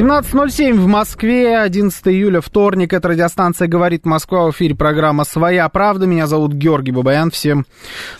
17.07 0.00 0.78
в 0.78 0.86
Москве, 0.86 1.58
11 1.58 2.08
июля, 2.08 2.40
вторник. 2.40 2.94
Это 2.94 3.08
радиостанция 3.08 3.68
«Говорит 3.68 4.06
Москва». 4.06 4.46
В 4.46 4.52
эфире 4.52 4.74
программа 4.74 5.24
«Своя 5.24 5.68
правда». 5.68 6.06
Меня 6.06 6.26
зовут 6.26 6.54
Георгий 6.54 6.90
Бабаян. 6.90 7.30
Всем 7.30 7.66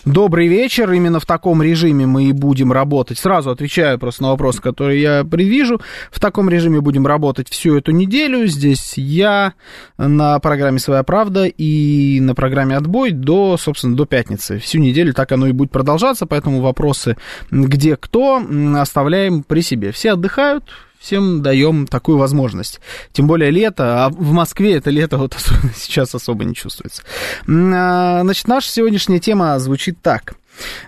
добрый 0.05 0.47
вечер. 0.47 0.91
Именно 0.91 1.19
в 1.19 1.25
таком 1.25 1.63
режиме 1.63 2.05
мы 2.05 2.25
и 2.25 2.33
будем 2.33 2.71
работать. 2.71 3.17
Сразу 3.17 3.49
отвечаю 3.49 3.97
просто 3.97 4.21
на 4.21 4.29
вопрос, 4.29 4.59
который 4.59 4.99
я 4.99 5.23
предвижу. 5.23 5.81
В 6.11 6.19
таком 6.19 6.51
режиме 6.51 6.81
будем 6.81 7.07
работать 7.07 7.49
всю 7.49 7.75
эту 7.75 7.89
неделю. 7.93 8.45
Здесь 8.45 8.93
я 8.99 9.53
на 9.97 10.37
программе 10.37 10.77
«Своя 10.77 11.01
правда» 11.01 11.45
и 11.45 12.19
на 12.19 12.35
программе 12.35 12.77
«Отбой» 12.77 13.09
до, 13.09 13.57
собственно, 13.57 13.95
до 13.95 14.05
пятницы. 14.05 14.59
Всю 14.59 14.77
неделю 14.77 15.15
так 15.15 15.31
оно 15.31 15.47
и 15.47 15.51
будет 15.51 15.71
продолжаться, 15.71 16.27
поэтому 16.27 16.61
вопросы 16.61 17.17
«где 17.49 17.95
кто» 17.95 18.39
оставляем 18.75 19.41
при 19.41 19.61
себе. 19.61 19.91
Все 19.91 20.11
отдыхают, 20.11 20.63
всем 21.01 21.41
даем 21.41 21.87
такую 21.87 22.17
возможность. 22.17 22.79
Тем 23.11 23.27
более 23.27 23.49
лето, 23.49 24.05
а 24.05 24.09
в 24.09 24.31
Москве 24.31 24.75
это 24.75 24.91
лето 24.91 25.17
вот 25.17 25.35
сейчас 25.75 26.13
особо 26.13 26.45
не 26.45 26.53
чувствуется. 26.53 27.01
А, 27.47 28.21
Значит, 28.23 28.47
наша 28.47 28.69
сегодняшняя 28.69 29.19
тема 29.19 29.57
звучит 29.59 29.97
так. 30.01 30.35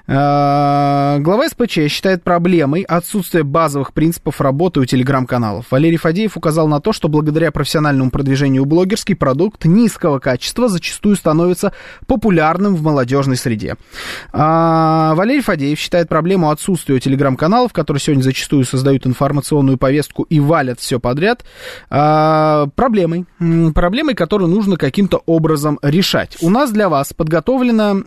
А, 0.08 1.19
Глава 1.19 1.47
СПЧ 1.47 1.88
считает 1.89 2.23
проблемой 2.23 2.81
отсутствие 2.81 3.44
базовых 3.44 3.94
принципов 3.94 4.42
работы 4.42 4.80
у 4.80 4.86
телеграм-каналов. 4.86 5.67
Валерий 5.72 5.97
Фадеев 5.97 6.36
указал 6.36 6.67
на 6.67 6.80
то, 6.81 6.92
что 6.92 7.08
благодаря 7.08 7.52
профессиональному 7.52 8.11
продвижению 8.11 8.66
блогерский 8.66 9.16
продукт 9.16 9.66
низкого 9.66 10.20
качества 10.20 10.67
зачастую 10.67 11.16
становится 11.16 11.73
популярным 12.08 12.75
в 12.75 12.81
молодежной 12.81 13.38
среде. 13.38 13.75
А, 14.31 15.16
Валерий 15.16 15.42
Фадеев 15.42 15.80
считает 15.80 16.09
проблему 16.09 16.50
отсутствия 16.50 17.00
телеграм-каналов, 17.00 17.73
которые 17.73 18.02
сегодня 18.02 18.23
зачастую 18.23 18.66
создают 18.66 19.08
информационную 19.08 19.77
повестку 19.77 20.23
и 20.23 20.39
валят 20.39 20.80
все 20.80 21.00
подряд, 21.00 21.45
а, 21.89 22.67
проблемой. 22.75 23.25
Проблемой, 23.73 24.16
которую 24.16 24.50
нужно 24.50 24.77
каким-то 24.77 25.22
образом 25.25 25.80
решать. 25.81 26.38
У 26.42 26.50
нас 26.50 26.72
для 26.72 26.89
вас 26.89 27.14
подготовлено 27.14 28.02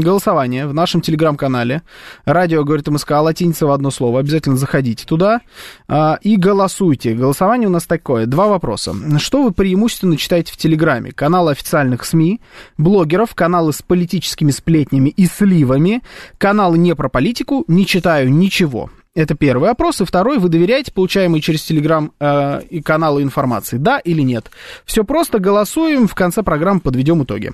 голосование 0.00 0.66
в 0.66 0.74
нашем 0.74 0.99
телеграм-канале. 1.00 1.82
Радио 2.24 2.64
говорит 2.64 2.88
МСК, 2.88 3.12
латиница 3.12 3.66
в 3.66 3.70
одно 3.70 3.90
слово. 3.90 4.20
Обязательно 4.20 4.56
заходите 4.56 5.06
туда 5.06 5.40
а, 5.88 6.18
и 6.22 6.36
голосуйте. 6.36 7.14
Голосование 7.14 7.68
у 7.68 7.72
нас 7.72 7.84
такое. 7.84 8.26
Два 8.26 8.48
вопроса. 8.48 8.94
Что 9.18 9.42
вы 9.42 9.52
преимущественно 9.52 10.16
читаете 10.16 10.52
в 10.52 10.56
Телеграме? 10.56 11.12
Каналы 11.12 11.52
официальных 11.52 12.04
СМИ, 12.04 12.40
блогеров, 12.78 13.34
каналы 13.34 13.72
с 13.72 13.82
политическими 13.82 14.50
сплетнями 14.50 15.10
и 15.10 15.26
сливами, 15.26 16.02
каналы 16.38 16.78
не 16.78 16.94
про 16.94 17.08
политику, 17.08 17.64
не 17.68 17.86
читаю 17.86 18.32
ничего. 18.32 18.90
Это 19.14 19.34
первый 19.34 19.68
вопрос. 19.68 20.00
И 20.00 20.04
второй, 20.04 20.38
вы 20.38 20.48
доверяете 20.48 20.92
получаемой 20.92 21.40
через 21.40 21.62
Телеграм 21.62 22.12
э, 22.20 22.62
и 22.70 22.80
каналы 22.80 23.22
информации? 23.22 23.76
Да 23.76 23.98
или 23.98 24.22
нет? 24.22 24.50
Все 24.84 25.04
просто, 25.04 25.40
голосуем, 25.40 26.06
в 26.06 26.14
конце 26.14 26.42
программы 26.42 26.80
подведем 26.80 27.22
итоги. 27.24 27.52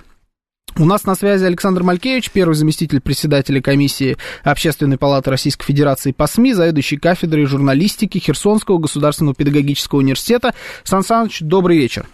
У 0.79 0.85
нас 0.85 1.05
на 1.05 1.15
связи 1.15 1.43
Александр 1.43 1.83
Малькевич, 1.83 2.31
первый 2.31 2.53
заместитель 2.53 3.01
председателя 3.01 3.63
комиссии 3.63 4.19
Общественной 4.45 4.99
палаты 4.99 5.31
Российской 5.31 5.65
Федерации 5.65 6.13
по 6.13 6.27
СМИ, 6.27 6.53
заведующий 6.53 6.99
кафедрой 6.99 7.47
журналистики 7.47 8.19
Херсонского 8.19 8.77
государственного 8.77 9.35
педагогического 9.35 10.01
университета. 10.01 10.55
Сан 10.85 11.03
Саныч, 11.03 11.41
добрый 11.41 11.79
вечер. 11.79 12.07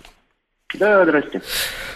Да, 0.75 1.05
здрасте. 1.05 1.43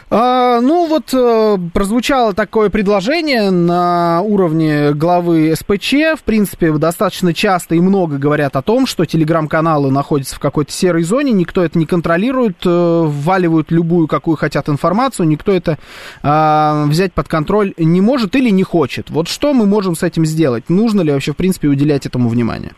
А, 0.08 0.60
ну 0.60 0.86
вот 0.86 1.12
э, 1.12 1.58
прозвучало 1.74 2.32
такое 2.32 2.70
предложение 2.70 3.50
на 3.50 4.20
уровне 4.22 4.92
главы 4.92 5.52
СПЧ. 5.56 6.18
В 6.18 6.22
принципе, 6.24 6.70
достаточно 6.72 7.34
часто 7.34 7.74
и 7.74 7.80
много 7.80 8.16
говорят 8.16 8.54
о 8.54 8.62
том, 8.62 8.86
что 8.86 9.04
телеграм-каналы 9.04 9.90
находятся 9.90 10.36
в 10.36 10.38
какой-то 10.38 10.70
серой 10.70 11.02
зоне, 11.02 11.32
никто 11.32 11.64
это 11.64 11.78
не 11.78 11.86
контролирует, 11.86 12.58
э, 12.64 13.02
вваливают 13.04 13.72
любую, 13.72 14.06
какую 14.06 14.36
хотят 14.36 14.68
информацию, 14.68 15.26
никто 15.26 15.52
это 15.52 15.78
а, 16.22 16.84
взять 16.86 17.12
под 17.12 17.28
контроль 17.28 17.74
не 17.76 18.00
может 18.00 18.36
или 18.36 18.50
не 18.50 18.62
хочет. 18.62 19.10
Вот 19.10 19.26
что 19.26 19.54
мы 19.54 19.66
можем 19.66 19.96
с 19.96 20.02
этим 20.02 20.24
сделать? 20.24 20.68
Нужно 20.68 21.00
ли 21.00 21.10
вообще, 21.10 21.32
в 21.32 21.36
принципе, 21.36 21.68
уделять 21.68 22.06
этому 22.06 22.28
внимание? 22.28 22.72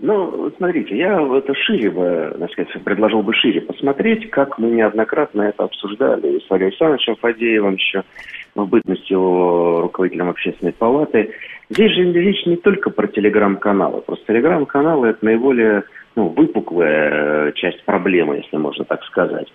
Ну, 0.00 0.52
смотрите, 0.56 0.96
я 0.96 1.20
это 1.20 1.54
шире 1.54 1.90
бы, 1.90 2.36
так 2.38 2.50
сказать, 2.52 2.84
предложил 2.84 3.22
бы 3.22 3.32
шире 3.32 3.60
посмотреть, 3.60 4.30
как 4.30 4.58
мы 4.58 4.68
неоднократно 4.70 5.42
это 5.42 5.64
обсуждали 5.64 6.38
с 6.38 6.50
Валерием 6.50 6.68
Александровичем 6.70 7.16
Фадеевым 7.16 7.74
еще 7.74 8.02
в 8.54 8.66
бытности 8.66 9.12
его 9.12 9.82
руководителем 9.82 10.28
общественной 10.28 10.72
палаты. 10.72 11.30
Здесь 11.70 11.92
же 11.92 12.12
речь 12.12 12.44
не 12.46 12.56
только 12.56 12.90
про 12.90 13.06
телеграм-каналы. 13.06 14.02
Просто 14.02 14.26
телеграм-каналы– 14.26 15.08
это 15.08 15.24
наиболее 15.24 15.84
ну, 16.14 16.28
выпуклая 16.28 17.48
э, 17.48 17.52
часть 17.54 17.84
проблемы, 17.84 18.36
если 18.36 18.56
можно 18.56 18.84
так 18.84 19.02
сказать. 19.04 19.48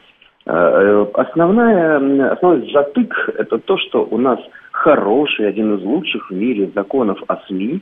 Э, 0.46 1.06
Основная, 1.14 2.32
основной 2.34 2.72
затык– 2.72 3.30
это 3.38 3.58
то, 3.60 3.78
что 3.78 4.06
у 4.06 4.18
нас 4.18 4.40
хороший, 4.72 5.48
один 5.48 5.76
из 5.76 5.84
лучших 5.84 6.30
в 6.30 6.34
мире 6.34 6.72
законов 6.74 7.20
о 7.28 7.38
СМИ 7.48 7.82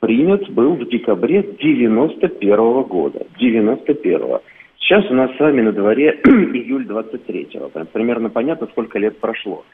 принят 0.00 0.48
был 0.50 0.74
в 0.74 0.88
декабре 0.88 1.42
91 1.42 2.82
года. 2.82 3.26
91 3.38 4.38
Сейчас 4.80 5.10
у 5.10 5.14
нас 5.14 5.34
с 5.36 5.40
вами 5.40 5.62
на 5.62 5.72
дворе 5.72 6.20
июль 6.24 6.86
23-го. 6.86 7.68
Прям 7.70 7.86
Примерно 7.86 8.28
понятно, 8.28 8.66
сколько 8.66 8.98
лет 8.98 9.18
прошло. 9.18 9.64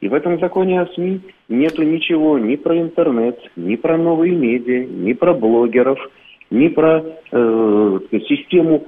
И 0.00 0.08
в 0.08 0.14
этом 0.14 0.38
законе 0.38 0.80
о 0.80 0.86
СМИ 0.86 1.20
нету 1.48 1.82
ничего 1.82 2.38
ни 2.38 2.56
про 2.56 2.78
интернет, 2.78 3.38
ни 3.56 3.76
про 3.76 3.96
новые 3.96 4.34
медиа, 4.34 4.84
ни 4.84 5.12
про 5.12 5.34
блогеров, 5.34 5.98
ни 6.50 6.68
про 6.68 7.02
э, 7.32 7.98
систему 8.28 8.84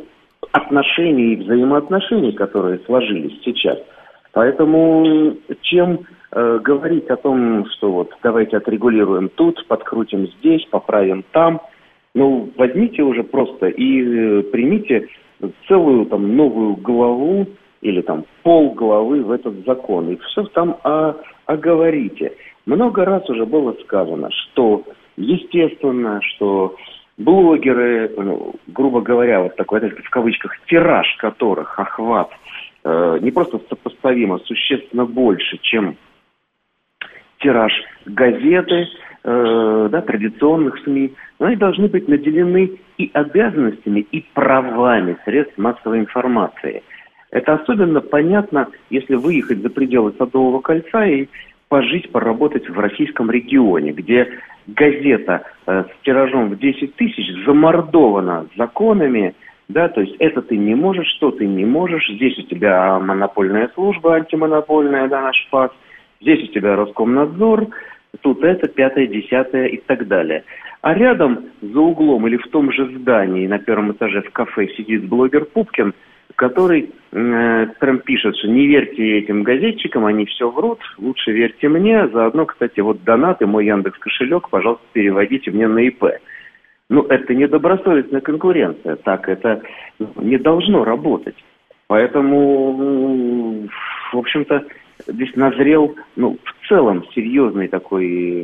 отношений 0.53 1.35
и 1.35 1.37
взаимоотношений, 1.37 2.33
которые 2.33 2.79
сложились 2.87 3.41
сейчас. 3.45 3.79
Поэтому 4.33 5.37
чем 5.63 6.01
э, 6.37 6.59
говорить 6.63 7.09
о 7.09 7.17
том, 7.17 7.67
что 7.71 7.91
вот 7.91 8.13
давайте 8.23 8.59
отрегулируем 8.59 9.31
тут, 9.31 9.67
подкрутим 9.67 10.27
здесь, 10.39 10.65
поправим 10.67 11.25
там, 11.33 11.63
ну 12.15 12.51
возьмите 12.57 13.03
уже 13.03 13.25
просто 13.25 13.69
и 13.69 14.03
э, 14.05 14.43
примите 14.43 15.09
целую 15.67 16.07
там 16.07 16.37
новую 16.37 16.77
главу 16.77 17.47
или 17.81 18.03
там 18.03 18.25
пол 18.43 18.75
главы 18.75 19.23
в 19.23 19.31
этот 19.31 19.65
закон 19.65 20.11
и 20.11 20.17
все 20.17 20.45
там 20.45 20.77
о- 20.85 21.15
оговорите. 21.47 22.33
Много 22.67 23.05
раз 23.05 23.29
уже 23.31 23.47
было 23.47 23.75
сказано, 23.85 24.29
что 24.31 24.83
естественно, 25.17 26.21
что 26.23 26.77
блогеры, 27.17 28.13
ну, 28.15 28.55
грубо 28.67 29.01
говоря, 29.01 29.41
вот 29.41 29.57
такой, 29.57 29.79
знаете, 29.79 30.03
в 30.03 30.11
кавычках, 30.11 30.53
тираж 30.67 31.07
которых, 31.17 31.79
охват, 31.79 32.29
э, 32.85 33.19
не 33.23 33.31
просто 33.31 33.59
сопоставимо, 33.71 34.39
существенно 34.41 35.07
больше, 35.07 35.59
чем 35.63 35.97
тираж 37.47 37.73
газеты, 38.07 38.89
э, 39.23 39.89
да, 39.91 40.01
традиционных 40.03 40.79
СМИ, 40.83 41.13
но 41.39 41.47
они 41.47 41.57
должны 41.57 41.87
быть 41.87 42.09
наделены 42.09 42.73
и 42.99 43.11
обязанностями, 43.13 44.01
и 44.01 44.25
правами 44.35 45.17
средств 45.25 45.57
массовой 45.57 46.01
информации. 46.01 46.83
Это 47.31 47.55
особенно 47.55 48.01
понятно, 48.01 48.69
если 48.91 49.15
выехать 49.15 49.63
за 49.63 49.71
пределы 49.71 50.13
Садового 50.19 50.61
кольца 50.61 51.07
и 51.07 51.29
пожить, 51.69 52.11
поработать 52.11 52.69
в 52.69 52.79
российском 52.79 53.31
регионе, 53.31 53.93
где 53.93 54.29
газета 54.67 55.43
э, 55.67 55.85
с 55.85 56.05
тиражом 56.05 56.51
в 56.51 56.59
10 56.59 56.97
тысяч 56.97 57.45
замордована 57.45 58.47
законами, 58.57 59.35
да, 59.69 59.89
то 59.89 60.01
есть 60.01 60.17
это 60.19 60.43
ты 60.43 60.57
не 60.57 60.75
можешь, 60.75 61.09
что 61.17 61.31
ты 61.31 61.47
не 61.47 61.65
можешь, 61.65 62.09
здесь 62.09 62.39
у 62.39 62.43
тебя 62.43 62.99
монопольная 62.99 63.71
служба 63.75 64.15
антимонопольная, 64.15 65.09
да, 65.09 65.23
наш 65.23 65.49
ФАС, 65.51 65.71
здесь 66.21 66.49
у 66.49 66.53
тебя 66.53 66.77
Роскомнадзор, 66.77 67.69
тут 68.21 68.43
это, 68.43 68.69
пятое, 68.69 69.07
десятое 69.07 69.67
и 69.67 69.79
так 69.79 70.09
далее. 70.09 70.45
А 70.83 70.95
рядом, 70.95 71.47
за 71.61 71.81
углом 71.81 72.27
или 72.27 72.37
в 72.37 72.49
том 72.49 72.73
же 72.73 72.87
здании, 72.99 73.47
на 73.47 73.59
первом 73.59 73.93
этаже 73.93 74.23
в 74.23 74.31
кафе 74.31 74.69
сидит 74.77 75.09
блогер 75.09 75.45
Пупкин 75.47 75.95
который 76.37 76.91
э, 77.13 77.67
прям 77.81 77.99
пишет, 78.01 78.37
что 78.37 78.49
не 78.49 78.67
верьте 78.67 79.19
этим 79.19 79.43
газетчикам, 79.43 80.05
они 80.05 80.27
все 80.27 80.51
врут, 80.51 80.81
лучше 80.99 81.33
верьте 81.33 81.69
мне. 81.69 82.09
Заодно, 82.09 82.47
кстати, 82.47 82.81
вот 82.81 83.03
донаты, 83.05 83.47
мой 83.47 83.67
Яндекс 83.67 83.99
кошелек, 83.99 84.49
пожалуйста, 84.51 84.85
переводите 84.93 85.51
мне 85.51 85.67
на 85.67 85.79
ИП. 85.79 86.05
Ну, 86.89 87.03
это 87.03 87.35
недобросовестная 87.35 88.21
конкуренция, 88.21 88.97
так 88.97 89.29
это 89.29 89.63
не 90.17 90.39
должно 90.39 90.85
работать. 90.85 91.37
Поэтому, 91.89 93.67
в 94.13 94.19
общем-то, 94.19 94.65
здесь 95.07 95.35
назрел, 95.37 95.95
ну, 96.17 96.39
в 96.43 96.69
целом 96.69 97.05
серьезный 97.15 97.69
такой, 97.69 98.43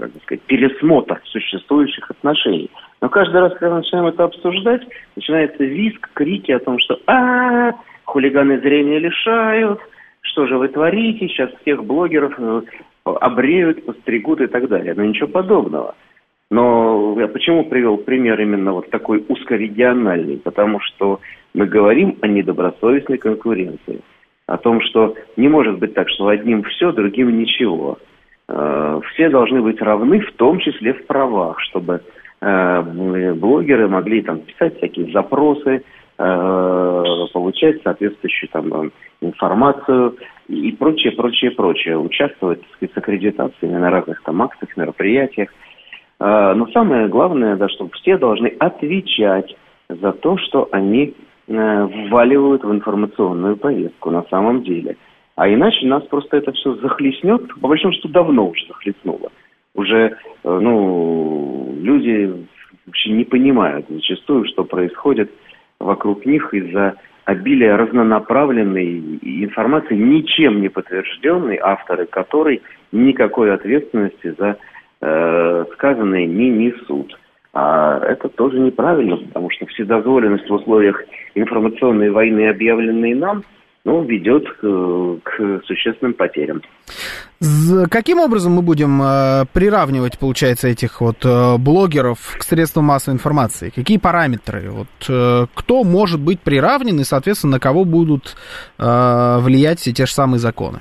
как 0.00 0.10
сказать, 0.22 0.42
пересмотр 0.42 1.20
существующих 1.24 2.10
отношений. 2.10 2.70
Но 3.00 3.08
каждый 3.08 3.40
раз, 3.40 3.52
когда 3.54 3.76
начинаем 3.76 4.06
это 4.06 4.24
обсуждать, 4.24 4.82
начинается 5.16 5.64
визг, 5.64 6.10
крики 6.14 6.52
о 6.52 6.58
том, 6.58 6.78
что 6.80 6.98
а, 7.06 7.72
хулиганы 8.04 8.60
зрения 8.60 8.98
лишают, 8.98 9.80
что 10.22 10.46
же 10.46 10.58
вы 10.58 10.68
творите, 10.68 11.28
сейчас 11.28 11.50
всех 11.60 11.84
блогеров 11.84 12.34
э, 12.38 12.62
обреют, 13.04 13.84
постригут 13.84 14.40
и 14.40 14.46
так 14.46 14.68
далее. 14.68 14.94
Но 14.96 15.04
ничего 15.04 15.28
подобного. 15.28 15.94
Но 16.50 17.14
я 17.18 17.28
почему 17.28 17.64
привел 17.64 17.98
пример 17.98 18.40
именно 18.40 18.72
вот 18.72 18.90
такой 18.90 19.24
узкорегиональный? 19.28 20.38
Потому 20.38 20.80
что 20.80 21.20
мы 21.54 21.66
говорим 21.66 22.16
о 22.22 22.26
недобросовестной 22.26 23.18
конкуренции. 23.18 24.00
О 24.48 24.56
том, 24.56 24.80
что 24.80 25.14
не 25.36 25.46
может 25.46 25.78
быть 25.78 25.92
так, 25.92 26.08
что 26.08 26.28
одним 26.28 26.62
все, 26.62 26.90
другим 26.90 27.38
ничего. 27.38 27.98
Э, 28.48 28.98
все 29.12 29.28
должны 29.28 29.60
быть 29.60 29.80
равны, 29.82 30.20
в 30.20 30.32
том 30.36 30.58
числе 30.58 30.94
в 30.94 31.06
правах, 31.06 31.60
чтобы 31.60 32.00
э, 32.40 33.32
блогеры 33.34 33.88
могли 33.88 34.22
там 34.22 34.40
писать 34.40 34.78
всякие 34.78 35.12
запросы, 35.12 35.84
э, 36.18 37.04
получать 37.34 37.82
соответствующую 37.82 38.48
там 38.50 38.90
информацию 39.20 40.16
и 40.48 40.72
прочее, 40.72 41.12
прочее, 41.12 41.50
прочее. 41.50 41.98
Участвовать 41.98 42.62
сказать, 42.72 42.94
с 42.94 42.96
аккредитациями 42.96 43.76
на 43.76 43.90
разных 43.90 44.22
там 44.22 44.40
акциях, 44.40 44.74
мероприятиях. 44.78 45.50
Но 46.20 46.66
самое 46.72 47.06
главное, 47.06 47.54
да, 47.54 47.68
чтобы 47.68 47.90
все 47.92 48.18
должны 48.18 48.48
отвечать 48.58 49.54
за 49.88 50.12
то, 50.12 50.36
что 50.38 50.68
они 50.72 51.14
вваливают 51.48 52.62
в 52.62 52.72
информационную 52.72 53.56
повестку 53.56 54.10
на 54.10 54.22
самом 54.24 54.62
деле. 54.62 54.96
А 55.36 55.48
иначе 55.48 55.86
нас 55.86 56.02
просто 56.04 56.36
это 56.36 56.52
все 56.52 56.74
захлестнет, 56.74 57.42
по 57.60 57.68
большому 57.68 57.92
счету 57.94 58.08
давно 58.08 58.48
уже 58.48 58.66
захлестнуло. 58.66 59.30
Уже, 59.74 60.16
э, 60.44 60.58
ну, 60.60 61.74
люди 61.80 62.34
вообще 62.86 63.10
не 63.10 63.24
понимают 63.24 63.86
зачастую, 63.88 64.46
что 64.46 64.64
происходит 64.64 65.30
вокруг 65.78 66.26
них 66.26 66.52
из-за 66.52 66.96
обилия 67.24 67.76
разнонаправленной 67.76 69.20
информации, 69.22 69.94
ничем 69.94 70.60
не 70.60 70.68
подтвержденной, 70.68 71.58
авторы 71.62 72.06
которой 72.06 72.62
никакой 72.90 73.54
ответственности 73.54 74.34
за 74.38 74.56
э, 75.00 75.64
сказанное 75.74 76.26
не 76.26 76.48
несут. 76.50 77.16
А 77.60 77.98
это 78.04 78.28
тоже 78.28 78.60
неправильно, 78.60 79.16
потому 79.16 79.50
что 79.50 79.66
вседозволенность 79.66 80.48
в 80.48 80.54
условиях 80.54 81.02
информационной 81.34 82.08
войны, 82.08 82.48
объявленной 82.50 83.14
нам, 83.14 83.42
ну, 83.84 84.04
ведет 84.04 84.48
к, 84.48 85.18
к 85.24 85.62
существенным 85.66 86.14
потерям. 86.14 86.62
Каким 87.90 88.20
образом 88.20 88.52
мы 88.52 88.62
будем 88.62 89.02
э, 89.02 89.44
приравнивать, 89.52 90.20
получается, 90.20 90.68
этих 90.68 91.00
вот 91.00 91.24
э, 91.24 91.56
блогеров 91.58 92.36
к 92.38 92.44
средствам 92.44 92.84
массовой 92.84 93.16
информации? 93.16 93.72
Какие 93.74 93.98
параметры? 93.98 94.70
Вот, 94.70 94.86
э, 95.08 95.46
кто 95.52 95.82
может 95.82 96.20
быть 96.20 96.38
приравнен 96.38 97.00
и, 97.00 97.04
соответственно, 97.04 97.54
на 97.54 97.60
кого 97.60 97.84
будут 97.84 98.36
влиять 98.78 99.80
все 99.80 99.92
те 99.92 100.06
же 100.06 100.12
самые 100.12 100.38
законы? 100.38 100.78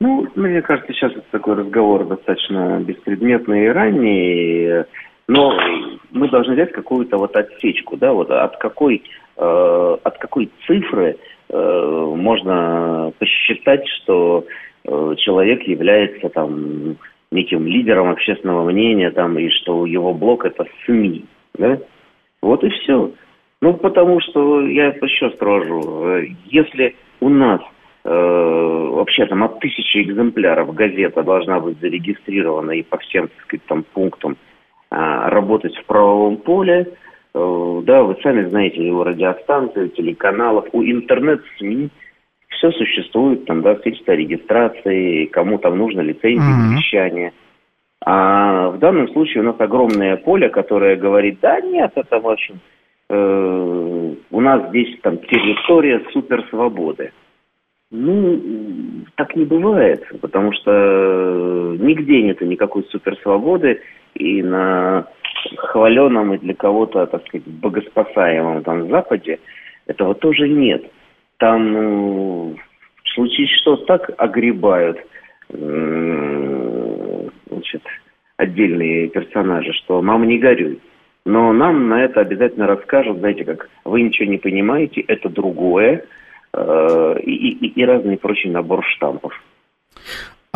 Ну, 0.00 0.26
мне 0.34 0.62
кажется, 0.62 0.92
сейчас 0.92 1.12
это 1.12 1.24
такой 1.30 1.54
разговор 1.54 2.06
достаточно 2.08 2.80
беспредметный 2.80 3.66
и 3.66 3.68
ранний. 3.68 4.84
Но 5.26 5.58
мы 6.10 6.28
должны 6.28 6.54
взять 6.54 6.72
какую-то 6.72 7.16
вот 7.16 7.34
отсечку, 7.36 7.96
да, 7.96 8.12
вот 8.12 8.30
от 8.30 8.56
какой, 8.58 9.02
э, 9.36 9.96
от 10.02 10.18
какой 10.18 10.50
цифры 10.66 11.16
э, 11.48 12.14
можно 12.16 13.12
посчитать, 13.18 13.86
что 13.88 14.44
э, 14.84 15.14
человек 15.18 15.62
является 15.62 16.28
там 16.28 16.96
неким 17.30 17.66
лидером 17.66 18.10
общественного 18.10 18.70
мнения, 18.70 19.10
там, 19.10 19.38
и 19.38 19.48
что 19.48 19.86
его 19.86 20.12
блог 20.12 20.44
это 20.44 20.66
СМИ, 20.84 21.24
да? 21.54 21.78
Вот 22.42 22.62
и 22.62 22.68
все. 22.68 23.10
Ну, 23.62 23.74
потому 23.74 24.20
что, 24.20 24.66
я 24.66 24.88
еще 24.88 25.30
строжу, 25.30 26.18
если 26.44 26.94
у 27.20 27.30
нас 27.30 27.62
э, 28.04 28.10
вообще 28.10 29.24
там 29.24 29.42
от 29.42 29.58
тысячи 29.60 30.02
экземпляров 30.02 30.74
газета 30.74 31.22
должна 31.22 31.60
быть 31.60 31.80
зарегистрирована 31.80 32.72
и 32.72 32.82
по 32.82 32.98
всем, 32.98 33.28
так 33.28 33.40
сказать, 33.46 33.64
там 33.66 33.84
пунктам 33.94 34.36
работать 34.94 35.76
в 35.76 35.84
правовом 35.86 36.38
поле. 36.38 36.88
Э, 37.34 37.82
да, 37.84 38.02
вы 38.02 38.16
сами 38.22 38.48
знаете, 38.48 38.86
его 38.86 39.04
радиостанции, 39.04 39.88
телеканалов, 39.88 40.66
у 40.72 40.82
интернет-СМИ 40.82 41.90
все 42.48 42.70
существует, 42.72 43.44
там, 43.46 43.62
да, 43.62 43.72
о 43.72 44.14
регистрации, 44.14 45.26
кому 45.26 45.58
там 45.58 45.76
нужно 45.78 46.00
лицензия, 46.00 46.40
mm-hmm. 46.40 46.76
вещание. 46.76 47.32
А 48.06 48.68
в 48.68 48.78
данном 48.78 49.08
случае 49.08 49.42
у 49.42 49.46
нас 49.46 49.56
огромное 49.58 50.16
поле, 50.16 50.48
которое 50.50 50.96
говорит, 50.96 51.38
да 51.40 51.60
нет, 51.60 51.92
это, 51.94 52.20
в 52.20 52.28
общем, 52.28 52.60
э, 53.08 54.14
у 54.30 54.40
нас 54.40 54.68
здесь 54.68 54.98
там 55.02 55.18
территория 55.18 56.02
суперсвободы. 56.12 57.12
Ну, 57.96 58.40
так 59.14 59.36
не 59.36 59.44
бывает, 59.44 60.04
потому 60.20 60.52
что 60.52 61.76
нигде 61.78 62.22
нет 62.22 62.40
никакой 62.40 62.82
суперсвободы, 62.90 63.82
и 64.14 64.42
на 64.42 65.06
хваленом 65.58 66.34
и 66.34 66.38
для 66.38 66.54
кого-то, 66.54 67.06
так 67.06 67.24
сказать, 67.28 67.46
богоспасаемом 67.46 68.64
там 68.64 68.88
Западе 68.88 69.38
этого 69.86 70.16
тоже 70.16 70.48
нет. 70.48 70.84
Там, 71.38 71.72
ну, 71.72 72.56
случись 73.14 73.50
что, 73.60 73.76
так 73.76 74.10
огребают 74.18 74.98
значит, 75.50 77.82
отдельные 78.38 79.08
персонажи, 79.08 79.72
что 79.72 80.02
мама 80.02 80.26
не 80.26 80.38
горюй. 80.38 80.80
Но 81.24 81.52
нам 81.52 81.88
на 81.88 82.02
это 82.02 82.22
обязательно 82.22 82.66
расскажут, 82.66 83.18
знаете, 83.18 83.44
как 83.44 83.68
вы 83.84 84.02
ничего 84.02 84.28
не 84.28 84.38
понимаете, 84.38 85.00
это 85.02 85.28
другое, 85.28 86.04
э, 86.56 87.20
и, 87.22 87.66
и, 87.66 87.80
и 87.80 87.84
разный 87.84 88.16
прочий 88.16 88.50
набор 88.50 88.84
штампов. 88.96 89.32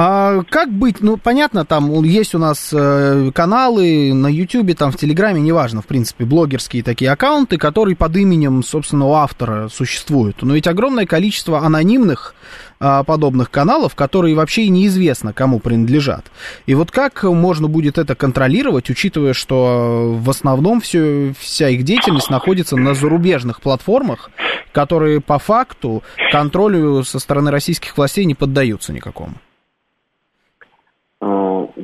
А 0.01 0.45
как 0.49 0.71
быть? 0.71 1.01
Ну, 1.01 1.17
понятно, 1.17 1.65
там 1.65 1.91
есть 2.05 2.33
у 2.33 2.39
нас 2.39 2.73
э, 2.73 3.33
каналы 3.35 4.15
на 4.15 4.29
Ютубе, 4.29 4.75
там 4.75 4.93
в 4.93 4.97
Телеграме, 4.97 5.41
неважно, 5.41 5.83
в 5.83 5.87
принципе, 5.87 6.25
блогерские 6.25 6.85
такие 6.85 7.11
аккаунты, 7.11 7.59
которые 7.59 7.97
под 7.97 8.17
именем, 8.17 8.63
собственно, 8.63 9.13
автора 9.13 9.67
существуют. 9.67 10.43
Но 10.43 10.55
ведь 10.55 10.69
огромное 10.69 11.05
количество 11.05 11.59
анонимных 11.67 12.37
э, 12.81 13.05
подобных 13.07 13.51
каналов, 13.51 13.95
которые 13.95 14.35
вообще 14.35 14.63
и 14.63 14.69
неизвестно, 14.69 15.33
кому 15.33 15.61
принадлежат. 15.61 16.27
И 16.67 16.75
вот 16.75 16.91
как 16.91 17.23
можно 17.25 17.69
будет 17.69 17.99
это 17.99 18.15
контролировать, 18.15 18.91
учитывая, 18.91 19.33
что 19.33 20.13
в 20.15 20.31
основном 20.31 20.81
все, 20.81 21.33
вся 21.39 21.69
их 21.69 21.83
деятельность 21.83 22.31
находится 22.31 22.77
на 22.77 22.95
зарубежных 22.95 23.61
платформах, 23.61 24.31
которые 24.73 25.21
по 25.21 25.39
факту 25.39 26.03
контролю 26.33 27.03
со 27.05 27.19
стороны 27.19 27.51
российских 27.51 27.97
властей 27.97 28.25
не 28.25 28.35
поддаются 28.35 28.93
никакому? 28.93 29.35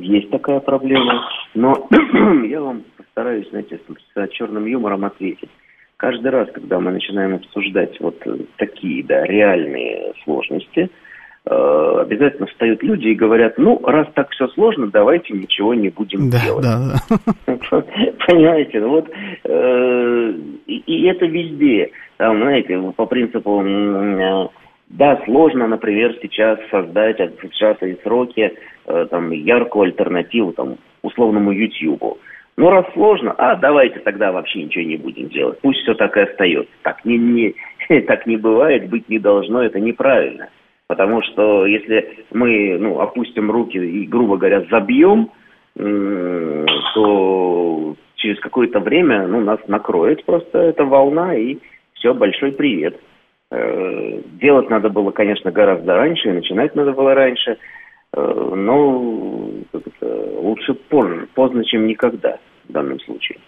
есть 0.05 0.29
такая 0.29 0.59
проблема, 0.59 1.27
но 1.53 1.87
я 2.45 2.61
вам 2.61 2.83
постараюсь, 2.97 3.49
знаете, 3.49 3.79
с 4.13 4.27
черным 4.29 4.65
юмором 4.65 5.05
ответить. 5.05 5.49
Каждый 5.97 6.31
раз, 6.31 6.49
когда 6.53 6.79
мы 6.79 6.91
начинаем 6.91 7.35
обсуждать 7.35 7.99
вот 7.99 8.21
такие, 8.57 9.03
да, 9.03 9.23
реальные 9.23 10.13
сложности, 10.23 10.89
э, 11.45 11.97
обязательно 12.01 12.47
встают 12.47 12.83
люди 12.83 13.07
и 13.07 13.15
говорят, 13.15 13.57
ну, 13.57 13.79
раз 13.85 14.07
так 14.13 14.29
все 14.31 14.47
сложно, 14.49 14.87
давайте 14.87 15.33
ничего 15.33 15.73
не 15.73 15.89
будем 15.89 16.29
да, 16.29 16.39
делать. 16.43 16.63
Да, 16.63 16.95
да. 17.47 17.53
Понимаете, 18.27 18.79
ну 18.81 18.89
вот, 18.89 19.09
э, 19.45 20.33
и, 20.67 20.77
и 20.85 21.07
это 21.07 21.25
везде. 21.25 21.91
Там, 22.17 22.41
знаете, 22.41 22.77
по 22.95 23.05
принципу 23.05 23.63
да, 24.89 25.19
сложно, 25.25 25.67
например, 25.67 26.15
сейчас 26.21 26.59
создать 26.69 27.19
в 27.19 27.53
сжатые 27.57 27.97
сроки 28.03 28.53
э, 28.85 29.07
там, 29.09 29.31
яркую 29.31 29.85
альтернативу 29.85 30.53
там, 30.53 30.77
условному 31.01 31.51
YouTube. 31.51 32.19
Ну, 32.57 32.69
раз 32.69 32.85
сложно, 32.93 33.33
а 33.37 33.55
давайте 33.55 33.99
тогда 33.99 34.31
вообще 34.31 34.63
ничего 34.63 34.85
не 34.85 34.95
будем 34.95 35.27
делать. 35.27 35.59
Пусть 35.61 35.81
все 35.81 35.93
так 35.93 36.15
и 36.15 36.21
остается. 36.21 36.71
Так 36.83 37.03
не, 37.03 37.17
не, 37.17 37.55
так 38.01 38.25
не 38.25 38.37
бывает, 38.37 38.89
быть 38.89 39.09
не 39.09 39.19
должно, 39.19 39.61
это 39.61 39.79
неправильно. 39.79 40.49
Потому 40.87 41.21
что 41.23 41.65
если 41.65 42.25
мы 42.31 42.77
ну, 42.79 43.01
опустим 43.01 43.51
руки 43.51 43.77
и, 43.77 44.05
грубо 44.05 44.37
говоря, 44.37 44.65
забьем, 44.69 45.31
то 45.75 47.95
через 48.15 48.39
какое-то 48.39 48.79
время 48.79 49.27
ну, 49.27 49.41
нас 49.41 49.59
накроет 49.67 50.23
просто 50.23 50.59
эта 50.59 50.85
волна, 50.85 51.35
и 51.35 51.57
Все, 51.95 52.13
большой 52.13 52.53
привет. 52.53 52.97
Э, 53.51 54.21
делать 54.41 54.69
надо 54.69 54.89
было, 54.89 55.11
конечно, 55.11 55.51
гораздо 55.51 55.95
раньше, 55.95 56.29
и 56.29 56.33
начинать 56.33 56.75
надо 56.75 56.93
было 56.93 57.13
раньше, 57.13 57.57
но 58.15 59.51
лучше 60.41 60.73
позже, 60.73 61.27
поздно, 61.33 61.63
чем 61.65 61.87
никогда 61.87 62.39
в 62.67 62.71
данном 62.71 62.99
случае. 63.01 63.39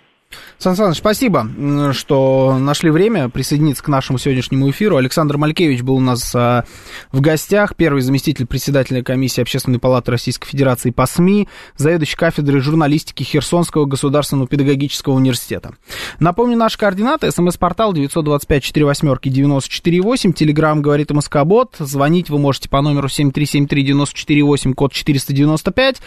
Сан 0.58 0.76
Саныч, 0.76 0.98
спасибо, 0.98 1.48
что 1.94 2.58
нашли 2.60 2.90
время 2.90 3.30
присоединиться 3.30 3.84
к 3.84 3.88
нашему 3.88 4.18
сегодняшнему 4.18 4.70
эфиру. 4.72 4.98
Александр 4.98 5.38
Малькевич 5.38 5.84
был 5.84 5.98
у 5.98 6.00
нас 6.00 6.34
а, 6.36 6.66
в 7.12 7.22
гостях, 7.22 7.76
первый 7.76 8.02
заместитель 8.02 8.48
председателя 8.48 9.04
комиссии 9.04 9.42
Общественной 9.42 9.78
палаты 9.78 10.10
Российской 10.12 10.50
Федерации 10.50 10.90
по 10.90 11.06
СМИ, 11.06 11.48
заведующий 11.76 12.18
кафедрой 12.18 12.60
журналистики 12.60 13.22
Херсонского 13.22 13.86
государственного 13.86 14.48
педагогического 14.48 15.14
университета. 15.14 15.76
Напомню, 16.20 16.58
наши 16.58 16.76
координаты. 16.78 17.32
СМС-портал 17.32 17.94
925-48-94-8, 17.94 20.34
Телеграмм 20.34 20.82
говорит 20.82 21.12
МСК-бот. 21.12 21.76
Звонить 21.78 22.32
вы 22.32 22.40
можете 22.40 22.68
по 22.68 22.82
номеру 22.82 23.10
7373-94-8, 23.10 24.74
код 24.74 24.92
495. 24.92 25.98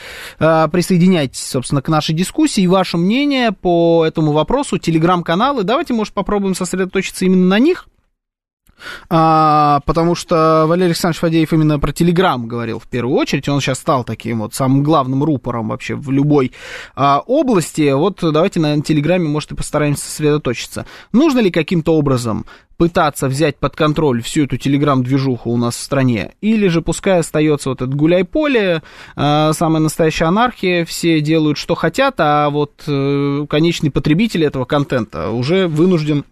А, 0.41 0.67
присоединяйтесь, 0.69 1.47
собственно, 1.47 1.83
к 1.83 1.89
нашей 1.89 2.17
дискуссии. 2.17 2.67
Ваше 2.67 2.97
мнение 2.97 3.53
по 3.53 4.10
этому 4.11 4.33
вопросу, 4.33 4.79
телеграм-каналы. 4.79 5.65
Давайте, 5.65 5.95
может, 5.95 6.13
попробуем 6.13 6.55
сосредоточиться 6.55 7.25
именно 7.25 7.47
на 7.47 7.59
них. 7.59 7.87
А, 9.09 9.81
потому 9.87 10.15
что 10.15 10.65
Валерий 10.67 10.89
Александрович 10.89 11.21
Фадеев 11.21 11.53
именно 11.53 11.79
про 11.79 11.93
Телеграм 11.93 12.47
говорил 12.47 12.79
в 12.79 12.87
первую 12.87 13.17
очередь. 13.17 13.49
Он 13.49 13.61
сейчас 13.61 13.79
стал 13.79 14.05
таким 14.05 14.41
вот 14.41 14.55
самым 14.55 14.83
главным 14.83 15.25
рупором 15.25 15.69
вообще 15.69 15.95
в 15.95 16.11
любой 16.11 16.53
а, 16.95 17.23
области. 17.27 17.93
Вот 17.93 18.19
давайте 18.21 18.61
на 18.61 18.81
Телеграме, 18.83 19.29
может, 19.29 19.53
и 19.53 19.55
постараемся 19.55 20.05
сосредоточиться. 20.05 20.87
Нужно 21.13 21.41
ли 21.41 21.51
каким-то 21.51 21.95
образом 21.95 22.47
пытаться 22.81 23.29
взять 23.29 23.59
под 23.59 23.77
контроль 23.77 24.23
всю 24.23 24.45
эту 24.45 24.57
телеграм-движуху 24.57 25.51
у 25.51 25.59
нас 25.59 25.77
в 25.77 25.81
стране, 25.81 26.33
или 26.41 26.67
же 26.69 26.81
пускай 26.81 27.19
остается 27.19 27.69
вот 27.69 27.83
этот 27.83 27.95
гуляй-поле, 27.95 28.83
э, 29.17 29.53
самая 29.53 29.83
настоящая 29.83 30.25
анархия, 30.25 30.87
все 30.87 31.21
делают, 31.21 31.59
что 31.59 31.75
хотят, 31.75 32.15
а 32.17 32.49
вот 32.49 32.85
э, 32.87 33.45
конечный 33.51 33.91
потребитель 33.91 34.45
этого 34.45 34.65
контента 34.65 35.29
уже 35.29 35.69
вынужден 35.69 36.25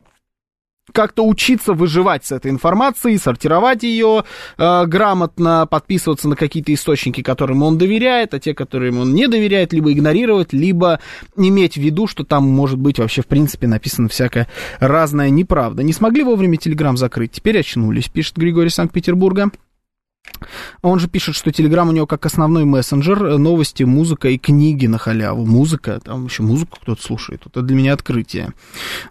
как-то 0.93 1.27
учиться 1.27 1.73
выживать 1.73 2.25
с 2.25 2.33
этой 2.33 2.51
информацией, 2.51 3.19
сортировать 3.19 3.83
ее 3.83 4.25
э, 4.57 4.87
грамотно, 4.87 5.67
подписываться 5.67 6.29
на 6.29 6.37
какие-то 6.37 6.73
источники, 6.73 7.23
которым 7.23 7.63
он 7.63 7.79
доверяет, 7.79 8.35
а 8.35 8.41
те, 8.41 8.55
которым 8.55 8.99
он 8.99 9.15
не 9.15 9.29
доверяет, 9.29 9.73
либо 9.73 9.93
игнорировать, 9.93 10.53
либо 10.53 11.01
иметь 11.37 11.75
в 11.75 11.81
виду, 11.81 12.07
что 12.07 12.25
там 12.25 12.45
может 12.49 12.79
быть 12.79 12.99
вообще 12.99 13.23
в 13.23 13.27
принципе 13.27 13.67
написано 13.67 14.09
всякая 14.09 14.49
разная 14.81 15.31
неправда. 15.31 15.83
Не 15.83 15.93
смогли 15.93 16.23
вовремя 16.23 16.57
Телеграм 16.57 16.97
закрыть, 16.97 17.33
теперь 17.33 17.59
очнулись, 17.59 18.09
пишет 18.09 18.37
Григорий 18.37 18.71
Санкт-Петербурга. 18.71 19.51
Он 20.83 20.99
же 20.99 21.09
пишет, 21.09 21.35
что 21.35 21.51
Телеграм 21.53 21.89
у 21.89 21.93
него 21.93 22.07
как 22.07 22.27
основной 22.27 22.65
мессенджер, 22.65 23.25
э, 23.25 23.37
новости, 23.37 23.83
музыка 23.83 24.29
и 24.29 24.39
книги 24.39 24.87
на 24.87 24.99
халяву. 24.99 25.45
Музыка, 25.45 26.01
там 26.03 26.27
еще 26.27 26.43
музыку 26.43 26.79
кто-то 26.81 27.03
слушает. 27.03 27.43
Это 27.47 27.63
для 27.63 27.77
меня 27.77 27.93
открытие. 27.93 28.53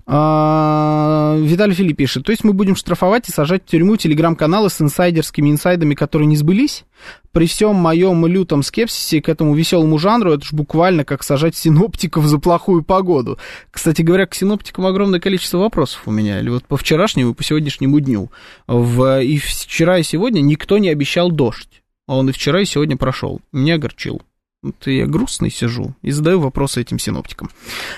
А, 0.05 1.37
Виталий 1.39 1.73
Филипп 1.73 1.97
пишет, 1.97 2.25
то 2.25 2.31
есть 2.31 2.43
мы 2.43 2.53
будем 2.53 2.75
штрафовать 2.75 3.29
и 3.29 3.31
сажать 3.31 3.63
в 3.63 3.67
тюрьму 3.67 3.97
телеграм-каналы 3.97 4.69
с 4.69 4.81
инсайдерскими 4.81 5.49
инсайдами, 5.49 5.95
которые 5.95 6.27
не 6.27 6.37
сбылись? 6.37 6.85
При 7.31 7.45
всем 7.45 7.75
моем 7.75 8.25
лютом 8.25 8.63
скепсисе 8.63 9.21
к 9.21 9.29
этому 9.29 9.53
веселому 9.53 9.97
жанру, 9.97 10.33
это 10.33 10.45
же 10.45 10.55
буквально 10.55 11.03
как 11.05 11.23
сажать 11.23 11.55
синоптиков 11.55 12.25
за 12.25 12.39
плохую 12.39 12.83
погоду. 12.83 13.37
Кстати 13.71 14.01
говоря, 14.01 14.25
к 14.25 14.35
синоптикам 14.35 14.85
огромное 14.85 15.19
количество 15.19 15.57
вопросов 15.57 16.01
у 16.05 16.11
меня. 16.11 16.39
Или 16.39 16.49
вот 16.49 16.65
по 16.65 16.77
вчерашнему 16.77 17.31
и 17.31 17.33
по 17.33 17.43
сегодняшнему 17.43 17.99
дню. 17.99 18.31
В, 18.67 19.21
и 19.21 19.37
вчера 19.37 19.99
и 19.99 20.03
сегодня 20.03 20.41
никто 20.41 20.77
не 20.77 20.89
обещал 20.89 21.31
дождь. 21.31 21.83
А 22.07 22.15
он 22.15 22.29
и 22.29 22.31
вчера, 22.31 22.61
и 22.61 22.65
сегодня 22.65 22.97
прошел. 22.97 23.41
Меня 23.51 23.75
огорчил. 23.75 24.21
Вот 24.63 24.87
я 24.87 25.05
грустный 25.05 25.51
сижу 25.51 25.93
и 26.01 26.11
задаю 26.11 26.39
вопросы 26.39 26.81
этим 26.81 26.97
синоптикам. 26.97 27.51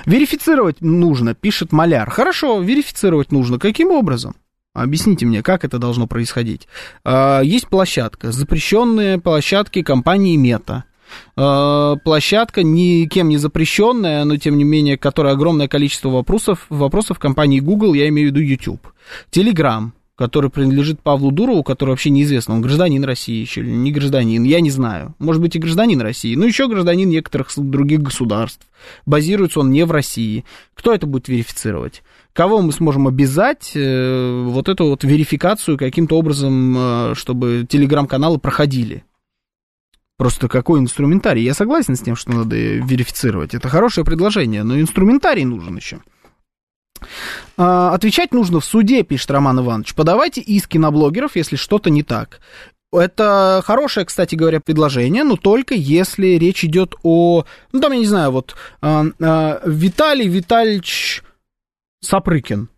Верифицировать 0.05 0.81
нужно, 0.81 1.33
пишет 1.33 1.71
Маляр. 1.71 2.09
Хорошо, 2.09 2.59
верифицировать 2.59 3.31
нужно. 3.31 3.59
Каким 3.59 3.91
образом? 3.91 4.35
Объясните 4.83 5.25
мне, 5.25 5.43
как 5.43 5.65
это 5.65 5.77
должно 5.77 6.07
происходить. 6.07 6.67
А, 7.03 7.41
есть 7.41 7.67
площадка, 7.67 8.31
запрещенные 8.31 9.19
площадки 9.19 9.81
компании 9.81 10.37
Мета. 10.37 10.85
А, 11.35 11.97
площадка 11.97 12.63
никем 12.63 13.29
не 13.29 13.37
запрещенная, 13.37 14.23
но 14.23 14.37
тем 14.37 14.57
не 14.57 14.63
менее, 14.63 14.97
которая 14.97 15.33
огромное 15.33 15.67
количество 15.67 16.09
вопросов, 16.09 16.65
вопросов 16.69 17.19
компании 17.19 17.59
Google, 17.59 17.93
я 17.93 18.07
имею 18.07 18.29
в 18.29 18.31
виду 18.31 18.41
YouTube. 18.41 18.87
Telegram, 19.31 19.91
который 20.15 20.49
принадлежит 20.49 21.01
Павлу 21.01 21.31
Дурову, 21.31 21.63
который 21.63 21.91
вообще 21.91 22.09
неизвестно, 22.09 22.55
он 22.55 22.61
гражданин 22.61 23.03
России 23.03 23.39
еще 23.39 23.61
или 23.61 23.69
не 23.69 23.91
гражданин, 23.91 24.43
я 24.43 24.59
не 24.61 24.69
знаю. 24.69 25.15
Может 25.19 25.41
быть 25.41 25.55
и 25.55 25.59
гражданин 25.59 25.99
России, 26.01 26.35
но 26.35 26.45
еще 26.45 26.67
гражданин 26.67 27.09
некоторых 27.09 27.49
других 27.55 28.01
государств. 28.01 28.67
Базируется 29.05 29.59
он 29.59 29.71
не 29.71 29.85
в 29.85 29.91
России. 29.91 30.45
Кто 30.73 30.93
это 30.93 31.05
будет 31.05 31.27
верифицировать? 31.27 32.01
Кого 32.33 32.61
мы 32.61 32.71
сможем 32.71 33.07
обязать 33.07 33.71
э, 33.75 34.43
вот 34.47 34.69
эту 34.69 34.85
вот 34.85 35.03
верификацию 35.03 35.77
каким-то 35.77 36.17
образом, 36.17 36.75
э, 36.77 37.15
чтобы 37.15 37.65
телеграм-каналы 37.67 38.37
проходили? 38.37 39.03
Просто 40.17 40.47
какой 40.47 40.79
инструментарий? 40.79 41.43
Я 41.43 41.53
согласен 41.53 41.95
с 41.95 42.01
тем, 42.01 42.15
что 42.15 42.31
надо 42.31 42.55
верифицировать. 42.55 43.53
Это 43.53 43.69
хорошее 43.69 44.05
предложение, 44.05 44.63
но 44.63 44.79
инструментарий 44.79 45.45
нужен 45.45 45.77
еще. 45.77 45.99
А, 47.57 47.93
отвечать 47.93 48.33
нужно 48.33 48.59
в 48.59 48.65
суде, 48.65 49.03
пишет 49.03 49.31
Роман 49.31 49.59
Иванович. 49.61 49.95
Подавайте 49.95 50.41
иски 50.41 50.77
на 50.77 50.91
блогеров, 50.91 51.35
если 51.35 51.55
что-то 51.55 51.89
не 51.89 52.03
так. 52.03 52.41
Это 52.91 53.61
хорошее, 53.65 54.05
кстати 54.05 54.35
говоря, 54.35 54.59
предложение, 54.59 55.23
но 55.23 55.35
только 55.35 55.75
если 55.75 56.27
речь 56.37 56.65
идет 56.65 56.95
о, 57.03 57.45
ну 57.71 57.79
там, 57.79 57.91
я 57.91 57.99
не 57.99 58.07
знаю, 58.07 58.31
вот 58.31 58.55
э, 58.81 59.03
э, 59.19 59.59
Виталий 59.65 60.27
Витальевич 60.27 61.23
Сапрыкин. 62.01 62.69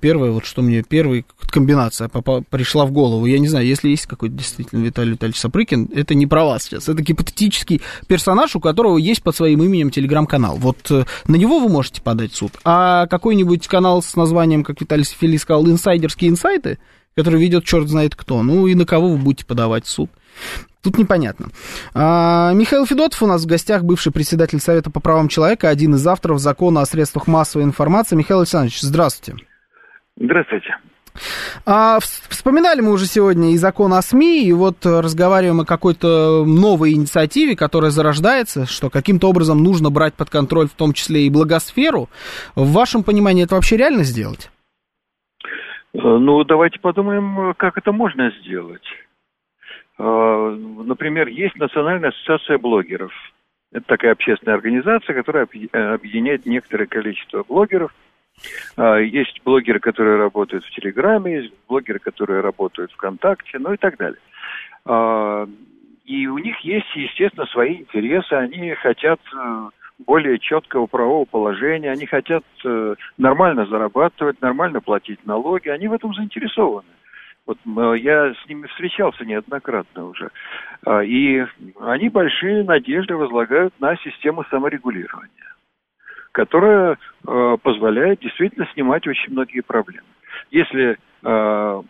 Первое, 0.00 0.30
вот 0.30 0.46
что 0.46 0.62
мне, 0.62 0.84
первая 0.84 1.24
комбинация 1.50 2.08
попала, 2.08 2.42
пришла 2.48 2.86
в 2.86 2.92
голову. 2.92 3.26
Я 3.26 3.40
не 3.40 3.48
знаю, 3.48 3.66
если 3.66 3.88
есть 3.88 4.06
какой-то 4.06 4.36
действительно 4.36 4.84
Виталий 4.84 5.12
Витальевич 5.12 5.40
Сапрыкин, 5.40 5.90
это 5.92 6.14
не 6.14 6.28
про 6.28 6.44
вас 6.44 6.62
сейчас. 6.62 6.88
Это 6.88 7.02
гипотетический 7.02 7.80
персонаж, 8.06 8.54
у 8.54 8.60
которого 8.60 8.98
есть 8.98 9.24
под 9.24 9.34
своим 9.34 9.64
именем 9.64 9.90
телеграм-канал. 9.90 10.58
Вот 10.58 10.88
э, 10.92 11.04
на 11.26 11.34
него 11.34 11.58
вы 11.58 11.68
можете 11.68 12.02
подать 12.02 12.34
суд. 12.34 12.52
А 12.64 13.08
какой-нибудь 13.08 13.66
канал 13.66 14.00
с 14.00 14.14
названием, 14.14 14.62
как 14.62 14.80
Виталий 14.80 15.04
Фили 15.04 15.38
сказал, 15.38 15.66
«Инсайдерские 15.66 16.30
инсайты», 16.30 16.78
который 17.16 17.40
ведет 17.40 17.64
черт 17.64 17.88
знает 17.88 18.14
кто, 18.14 18.42
ну 18.44 18.68
и 18.68 18.76
на 18.76 18.86
кого 18.86 19.08
вы 19.10 19.18
будете 19.18 19.44
подавать 19.44 19.88
суд. 19.88 20.08
Тут 20.84 20.98
непонятно. 20.98 21.46
А, 21.94 22.52
Михаил 22.52 22.84
Федотов 22.84 23.22
у 23.22 23.26
нас 23.26 23.42
в 23.44 23.46
гостях, 23.46 23.84
бывший 23.84 24.12
председатель 24.12 24.60
Совета 24.60 24.90
по 24.90 25.00
правам 25.00 25.28
человека, 25.28 25.70
один 25.70 25.94
из 25.94 26.06
авторов 26.06 26.38
закона 26.40 26.82
о 26.82 26.86
средствах 26.86 27.26
массовой 27.26 27.64
информации. 27.64 28.16
Михаил 28.16 28.40
Александрович, 28.40 28.80
здравствуйте. 28.82 29.42
Здравствуйте. 30.16 30.76
А, 31.64 32.00
вспоминали 32.00 32.82
мы 32.82 32.92
уже 32.92 33.06
сегодня 33.06 33.52
и 33.52 33.56
закон 33.56 33.94
о 33.94 34.02
СМИ, 34.02 34.44
и 34.44 34.52
вот 34.52 34.84
разговариваем 34.84 35.60
о 35.60 35.64
какой-то 35.64 36.44
новой 36.44 36.92
инициативе, 36.92 37.56
которая 37.56 37.90
зарождается, 37.90 38.66
что 38.66 38.90
каким-то 38.90 39.30
образом 39.30 39.62
нужно 39.62 39.90
брать 39.90 40.12
под 40.12 40.28
контроль 40.28 40.68
в 40.68 40.74
том 40.74 40.92
числе 40.92 41.26
и 41.26 41.30
благосферу. 41.30 42.10
В 42.56 42.72
вашем 42.72 43.04
понимании 43.04 43.44
это 43.44 43.54
вообще 43.54 43.78
реально 43.78 44.02
сделать? 44.02 44.50
Э, 45.94 45.98
ну, 46.02 46.44
давайте 46.44 46.78
подумаем, 46.78 47.54
как 47.56 47.78
это 47.78 47.92
можно 47.92 48.30
сделать. 48.42 48.82
Э, 49.98 50.56
например, 50.84 51.28
есть 51.28 51.56
Национальная 51.56 52.10
ассоциация 52.10 52.58
блогеров. 52.58 53.12
Это 53.72 53.86
такая 53.86 54.12
общественная 54.12 54.54
организация, 54.54 55.14
которая 55.14 55.44
объединяет 55.44 56.46
некоторое 56.46 56.86
количество 56.86 57.42
блогеров– 57.42 57.92
а, 58.76 58.96
есть 58.96 59.40
блогеры, 59.44 59.80
которые 59.80 60.16
работают 60.16 60.64
в 60.64 60.70
Телеграме, 60.70 61.42
есть 61.42 61.54
блогеры, 61.68 61.98
которые 61.98 62.40
работают 62.40 62.92
ВКонтакте, 62.92 63.58
ну 63.58 63.72
и 63.72 63.76
так 63.76 63.96
далее. 63.96 64.20
И 66.04 66.26
у 66.26 66.38
них 66.38 66.58
есть, 66.60 66.94
естественно, 66.94 67.46
свои 67.46 67.76
интересы. 67.76 68.34
Они 68.34 68.74
хотят 68.74 69.18
э, 69.34 69.68
более 70.04 70.38
четкого 70.38 70.84
правового 70.84 71.24
положения, 71.24 71.90
они 71.90 72.04
хотят 72.04 72.44
э, 72.62 72.94
нормально 73.16 73.64
зарабатывать, 73.64 74.38
нормально 74.42 74.82
платить 74.82 75.24
налоги, 75.24 75.70
они 75.70 75.88
в 75.88 75.94
этом 75.94 76.12
заинтересованы. 76.12 76.86
Вот 77.46 77.58
э, 77.64 77.98
я 77.98 78.34
с 78.34 78.48
ними 78.48 78.66
встречался 78.68 79.24
неоднократно 79.24 80.06
уже. 80.06 80.30
А, 80.86 81.02
и 81.02 81.44
они 81.80 82.08
большие 82.08 82.64
надежды 82.64 83.14
возлагают 83.16 83.78
на 83.80 83.96
систему 83.96 84.44
саморегулирования 84.50 85.30
которая 86.32 86.98
э, 87.28 87.56
позволяет 87.62 88.18
действительно 88.18 88.66
снимать 88.74 89.06
очень 89.06 89.30
многие 89.30 89.60
проблемы. 89.60 90.08
Если 90.50 90.98
э, 91.22 91.82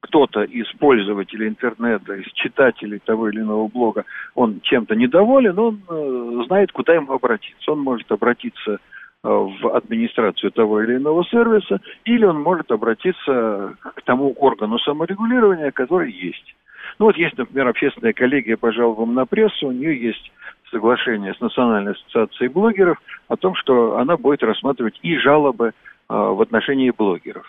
кто-то 0.00 0.42
из 0.42 0.66
пользователей 0.78 1.48
интернета, 1.48 2.14
из 2.14 2.24
читателей 2.32 2.98
того 2.98 3.28
или 3.28 3.40
иного 3.40 3.68
блога, 3.68 4.06
он 4.34 4.60
чем-то 4.62 4.94
недоволен, 4.94 5.58
он 5.58 6.44
знает, 6.46 6.72
куда 6.72 6.94
ему 6.94 7.12
обратиться. 7.12 7.72
Он 7.72 7.80
может 7.80 8.10
обратиться 8.10 8.78
в 9.24 9.74
администрацию 9.74 10.52
того 10.52 10.82
или 10.82 10.96
иного 10.96 11.24
сервиса, 11.24 11.80
или 12.04 12.24
он 12.24 12.42
может 12.42 12.70
обратиться 12.70 13.74
к 13.80 14.02
тому 14.04 14.32
органу 14.32 14.78
саморегулирования, 14.78 15.70
который 15.70 16.12
есть. 16.12 16.54
Ну 16.98 17.06
вот 17.06 17.16
есть, 17.16 17.36
например, 17.38 17.68
общественная 17.68 18.12
коллегия 18.12 18.56
по 18.56 18.70
жалобам 18.70 19.14
на 19.14 19.24
прессу, 19.24 19.68
у 19.68 19.72
нее 19.72 19.98
есть 19.98 20.30
соглашение 20.70 21.34
с 21.34 21.40
Национальной 21.40 21.92
ассоциацией 21.92 22.50
блогеров 22.50 22.98
о 23.28 23.36
том, 23.36 23.54
что 23.54 23.96
она 23.96 24.16
будет 24.16 24.42
рассматривать 24.42 24.98
и 25.02 25.16
жалобы 25.16 25.72
а, 26.08 26.30
в 26.30 26.40
отношении 26.42 26.90
блогеров. 26.90 27.46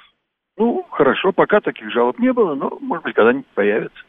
Ну, 0.57 0.85
хорошо, 0.89 1.33
пока 1.33 1.59
таких 1.59 1.91
жалоб 1.91 2.17
не 2.19 2.31
было, 2.31 2.55
но, 2.55 2.77
может 2.79 3.03
быть, 3.03 3.15
когда-нибудь 3.15 3.47
появится. 3.53 4.03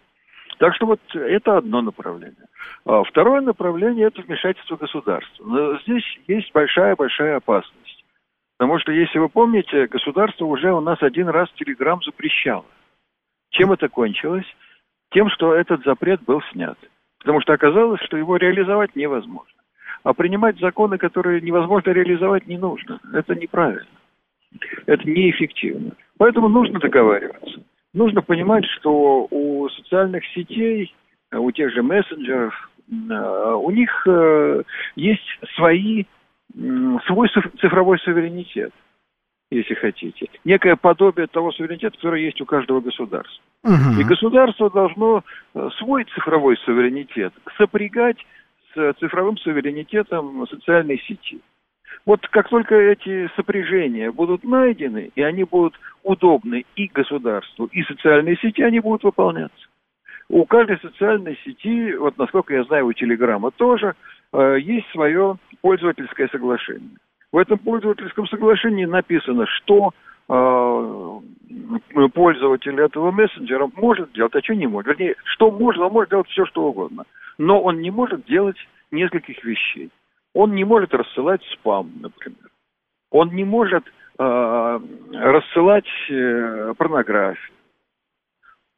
Так 0.58 0.74
что 0.74 0.86
вот 0.86 1.00
это 1.14 1.58
одно 1.58 1.82
направление. 1.82 2.46
А 2.84 3.02
второе 3.04 3.40
направление– 3.42 4.06
это 4.08 4.22
вмешательство 4.22 4.76
государства. 4.76 5.44
Но 5.44 5.78
здесь 5.80 6.04
есть 6.26 6.50
большая-большая 6.52 7.36
опасность. 7.36 8.04
Потому 8.56 8.78
что, 8.78 8.90
если 8.92 9.18
вы 9.18 9.28
помните, 9.28 9.86
государство 9.86 10.46
уже 10.46 10.72
у 10.72 10.80
нас 10.80 11.02
один 11.02 11.28
раз 11.28 11.50
Телеграм 11.56 12.00
запрещало. 12.02 12.64
Чем 13.50 13.72
это 13.72 13.88
кончилось? 13.88 14.46
Тем, 15.10 15.28
что 15.30 15.54
этот 15.54 15.84
запрет 15.84 16.22
был 16.22 16.40
снят. 16.52 16.78
Потому 17.18 17.40
что 17.42 17.52
оказалось, 17.52 18.00
что 18.02 18.16
его 18.16 18.36
реализовать 18.36 18.96
невозможно. 18.96 19.60
А 20.04 20.14
принимать 20.14 20.58
законы, 20.58 20.96
которые 20.96 21.40
невозможно 21.42 21.90
реализовать, 21.90 22.46
не 22.46 22.56
нужно. 22.56 22.98
Это 23.12 23.34
неправильно. 23.34 23.86
Это 24.86 25.04
неэффективно. 25.04 25.92
Поэтому 26.16 26.48
нужно 26.48 26.78
договариваться. 26.78 27.60
Нужно 27.96 28.20
понимать, 28.20 28.66
что 28.76 29.26
у 29.30 29.70
социальных 29.70 30.22
сетей, 30.34 30.94
у 31.32 31.50
тех 31.50 31.72
же 31.72 31.82
мессенджеров, 31.82 32.70
э, 32.90 33.54
у 33.54 33.70
них 33.70 33.90
э, 34.06 34.62
есть 34.96 35.26
свои, 35.56 36.04
свой 37.06 37.28
цифровой 37.58 37.98
суверенитет 38.00 38.72
если 39.48 39.74
хотите. 39.74 40.26
Некое 40.44 40.74
подобие 40.74 41.28
того 41.28 41.52
суверенитета, 41.52 41.96
который 41.96 42.24
есть 42.24 42.40
у 42.40 42.44
каждого 42.44 42.80
государства. 42.80 43.44
Угу. 43.62 44.00
И 44.00 44.04
государство 44.04 44.68
должно 44.68 45.22
э, 45.54 45.68
свой 45.78 46.04
цифровой 46.04 46.56
суверенитет 46.64 47.32
сопрягать 47.56 48.18
с 48.74 48.94
цифровым 48.98 49.38
суверенитетом 49.38 50.46
социальной 50.48 50.98
сети. 50.98 51.40
Вот 52.04 52.26
как 52.28 52.48
только 52.48 52.74
эти 52.74 53.28
сопряжения 53.36 54.12
будут 54.12 54.44
найдены, 54.44 55.10
и 55.14 55.22
они 55.22 55.44
будут 55.44 55.74
удобны 56.02 56.64
и 56.76 56.86
государству, 56.86 57.66
и 57.66 57.82
социальной 57.82 58.36
сети, 58.36 58.62
они 58.62 58.80
будут 58.80 59.04
выполняться. 59.04 59.66
У 60.28 60.44
каждой 60.44 60.78
социальной 60.80 61.38
сети, 61.44 61.94
вот 61.96 62.18
насколько 62.18 62.54
я 62.54 62.64
знаю, 62.64 62.86
у 62.86 62.92
Телеграма 62.92 63.50
тоже, 63.52 63.94
э, 64.32 64.56
есть 64.60 64.88
свое 64.90 65.36
пользовательское 65.62 66.28
соглашение. 66.28 66.96
В 67.32 67.38
этом 67.38 67.58
пользовательском 67.58 68.26
соглашении 68.26 68.84
написано, 68.86 69.46
что 69.46 69.92
э, 70.28 71.20
пользователь 72.12 72.80
этого 72.80 73.10
мессенджера 73.12 73.68
может 73.76 74.12
делать, 74.12 74.34
а 74.34 74.42
что 74.42 74.54
не 74.54 74.66
может. 74.66 74.88
Вернее, 74.88 75.14
что 75.24 75.50
может, 75.50 75.80
он 75.80 75.92
может 75.92 76.10
делать 76.10 76.28
все, 76.28 76.44
что 76.46 76.64
угодно. 76.64 77.04
Но 77.38 77.60
он 77.60 77.80
не 77.80 77.90
может 77.90 78.24
делать 78.24 78.56
нескольких 78.90 79.44
вещей. 79.44 79.90
Он 80.36 80.54
не 80.54 80.64
может 80.64 80.92
рассылать 80.92 81.42
спам, 81.54 81.90
например. 81.98 82.50
Он 83.10 83.30
не 83.30 83.44
может 83.44 83.84
э, 84.18 84.80
рассылать 85.14 85.86
э, 86.10 86.74
порнографию. 86.76 87.56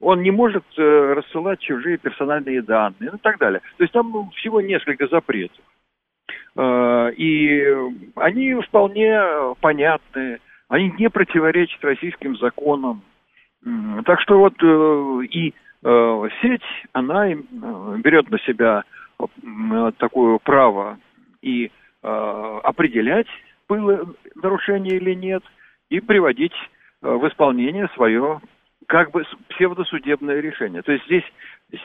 Он 0.00 0.22
не 0.22 0.30
может 0.30 0.62
э, 0.76 1.12
рассылать 1.14 1.58
чужие 1.58 1.98
персональные 1.98 2.62
данные 2.62 3.10
ну, 3.10 3.16
и 3.16 3.20
так 3.20 3.38
далее. 3.38 3.60
То 3.76 3.82
есть 3.82 3.92
там 3.92 4.30
всего 4.36 4.60
несколько 4.60 5.08
запретов. 5.08 5.58
Э, 6.56 7.10
и 7.16 7.74
они 8.14 8.54
вполне 8.62 9.20
понятны, 9.60 10.38
они 10.68 10.94
не 10.96 11.10
противоречат 11.10 11.82
российским 11.82 12.36
законам. 12.36 13.02
Так 14.04 14.20
что 14.20 14.38
вот 14.38 14.54
э, 14.62 15.26
и 15.32 15.52
э, 15.82 16.28
сеть, 16.40 16.86
она 16.92 17.34
берет 17.34 18.30
на 18.30 18.38
себя 18.46 18.84
такое 19.98 20.38
право 20.38 20.98
и 21.42 21.70
определять, 22.01 23.27
было 23.68 24.14
нарушение 24.37 24.96
или 24.96 25.14
нет, 25.14 25.42
и 25.90 26.01
приводить 26.01 26.55
в 27.01 27.29
исполнение 27.29 27.88
свое 27.94 28.40
как 28.87 29.11
бы 29.11 29.24
псевдосудебное 29.48 30.40
решение. 30.40 30.83
То 30.83 30.92
есть 30.92 31.05
здесь 31.07 31.24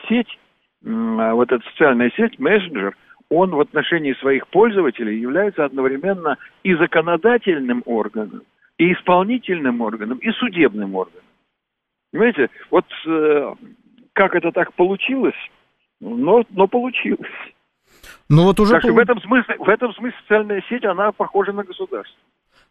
сеть, 0.08 0.38
вот 0.82 1.50
эта 1.50 1.62
социальная 1.70 2.10
сеть, 2.16 2.38
мессенджер, 2.38 2.96
он 3.28 3.50
в 3.50 3.60
отношении 3.60 4.12
своих 4.14 4.46
пользователей 4.48 5.18
является 5.18 5.64
одновременно 5.64 6.38
и 6.62 6.74
законодательным 6.74 7.82
органом, 7.86 8.42
и 8.78 8.92
исполнительным 8.92 9.80
органом, 9.80 10.18
и 10.18 10.30
судебным 10.32 10.94
органом. 10.94 11.24
Понимаете, 12.12 12.50
вот 12.70 12.84
э, 13.06 13.54
как 14.12 14.36
это 14.36 14.52
так 14.52 14.72
получилось, 14.74 15.34
но, 16.00 16.44
но 16.50 16.68
получилось. 16.68 17.30
Ну 18.28 18.44
вот 18.44 18.58
уже 18.60 18.72
так 18.72 18.82
что 18.82 18.92
в 18.92 18.98
этом 18.98 19.20
смысле, 19.20 19.56
в 19.58 19.68
этом 19.68 19.92
смысле 19.94 20.16
социальная 20.22 20.62
сеть, 20.68 20.84
она 20.84 21.12
похожа 21.12 21.52
на 21.52 21.62
государство. 21.64 22.18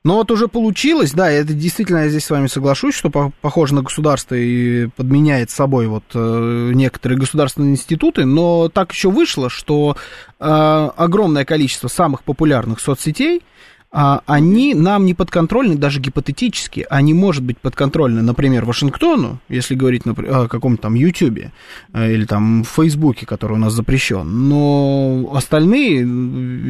Но 0.04 0.16
вот 0.16 0.32
уже 0.32 0.50
получилось, 0.50 1.14
да, 1.14 1.32
это 1.32 1.54
действительно 1.54 2.00
я 2.00 2.10
здесь 2.10 2.26
с 2.26 2.30
вами 2.30 2.48
соглашусь, 2.48 2.94
что 2.94 3.10
похоже 3.10 3.74
на 3.74 3.84
государство 3.84 4.36
и 4.36 4.88
подменяет 4.88 5.50
собой 5.50 5.88
вот 5.88 6.04
э, 6.14 6.72
некоторые 6.74 7.18
государственные 7.18 7.72
институты, 7.72 8.26
но 8.26 8.68
так 8.68 8.92
еще 8.92 9.10
вышло, 9.10 9.50
что 9.50 9.96
э, 10.42 10.46
огромное 10.46 11.46
количество 11.46 11.88
самых 11.88 12.24
популярных 12.24 12.82
соцсетей 12.82 13.44
они 13.94 14.74
нам 14.74 15.06
не 15.06 15.14
подконтрольны, 15.14 15.76
даже 15.76 16.00
гипотетически, 16.00 16.86
они, 16.90 17.14
может 17.14 17.44
быть, 17.44 17.60
подконтрольны, 17.60 18.24
например, 18.24 18.66
Вашингтону, 18.66 19.38
если 19.50 19.76
говорить 19.76 20.08
например, 20.08 20.36
о 20.36 20.48
каком-то 20.48 20.84
там 20.84 20.96
Ютьюбе 20.96 21.52
э, 21.94 22.12
или 22.12 22.26
там 22.26 22.64
Фейсбуке, 22.64 23.28
который 23.28 23.54
у 23.54 23.58
нас 23.58 23.74
запрещен, 23.74 24.50
но 24.50 25.30
остальные, 25.36 26.00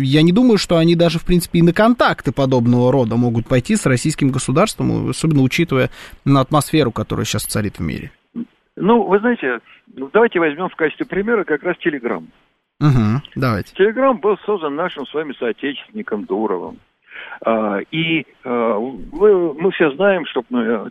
я 0.04 0.22
не 0.22 0.34
думаю, 0.34 0.58
что 0.58 0.76
они 0.76 0.96
даже, 0.96 1.18
в 1.18 1.26
принципе, 1.26 1.60
и 1.60 1.62
на 1.62 1.72
контакты 1.72 2.34
подобного 2.34 2.92
рода 2.92 3.16
могут 3.16 3.48
пойти 3.48 3.78
с 3.78 3.86
российским 3.86 4.30
государством, 4.30 5.10
особенно 5.10 5.44
учитывая 5.44 5.90
на 6.26 6.42
атмосферу, 6.42 6.92
которая 6.92 7.26
сейчас 7.26 7.44
царит 7.44 7.80
в 7.80 7.82
мире. 7.82 8.12
Ну, 8.76 9.04
вы 9.08 9.20
знаете, 9.20 9.60
давайте 9.88 10.40
возьмем 10.40 10.68
в 10.68 10.76
качестве 10.76 11.06
примера 11.06 11.46
как 11.46 11.64
раз 11.64 11.78
Телеграм. 11.78 12.28
Угу, 12.82 13.22
давайте. 13.36 13.74
Телеграм 13.76 14.18
был 14.18 14.38
создан 14.46 14.76
нашим 14.76 15.06
с 15.06 15.14
вами 15.14 15.34
соотечественником 15.40 16.26
Дуровым. 16.26 16.80
А, 17.42 17.80
и 17.92 18.26
а, 18.44 18.78
мы 18.80 19.72
все 19.72 19.92
знаем, 19.92 20.26
что 20.26 20.44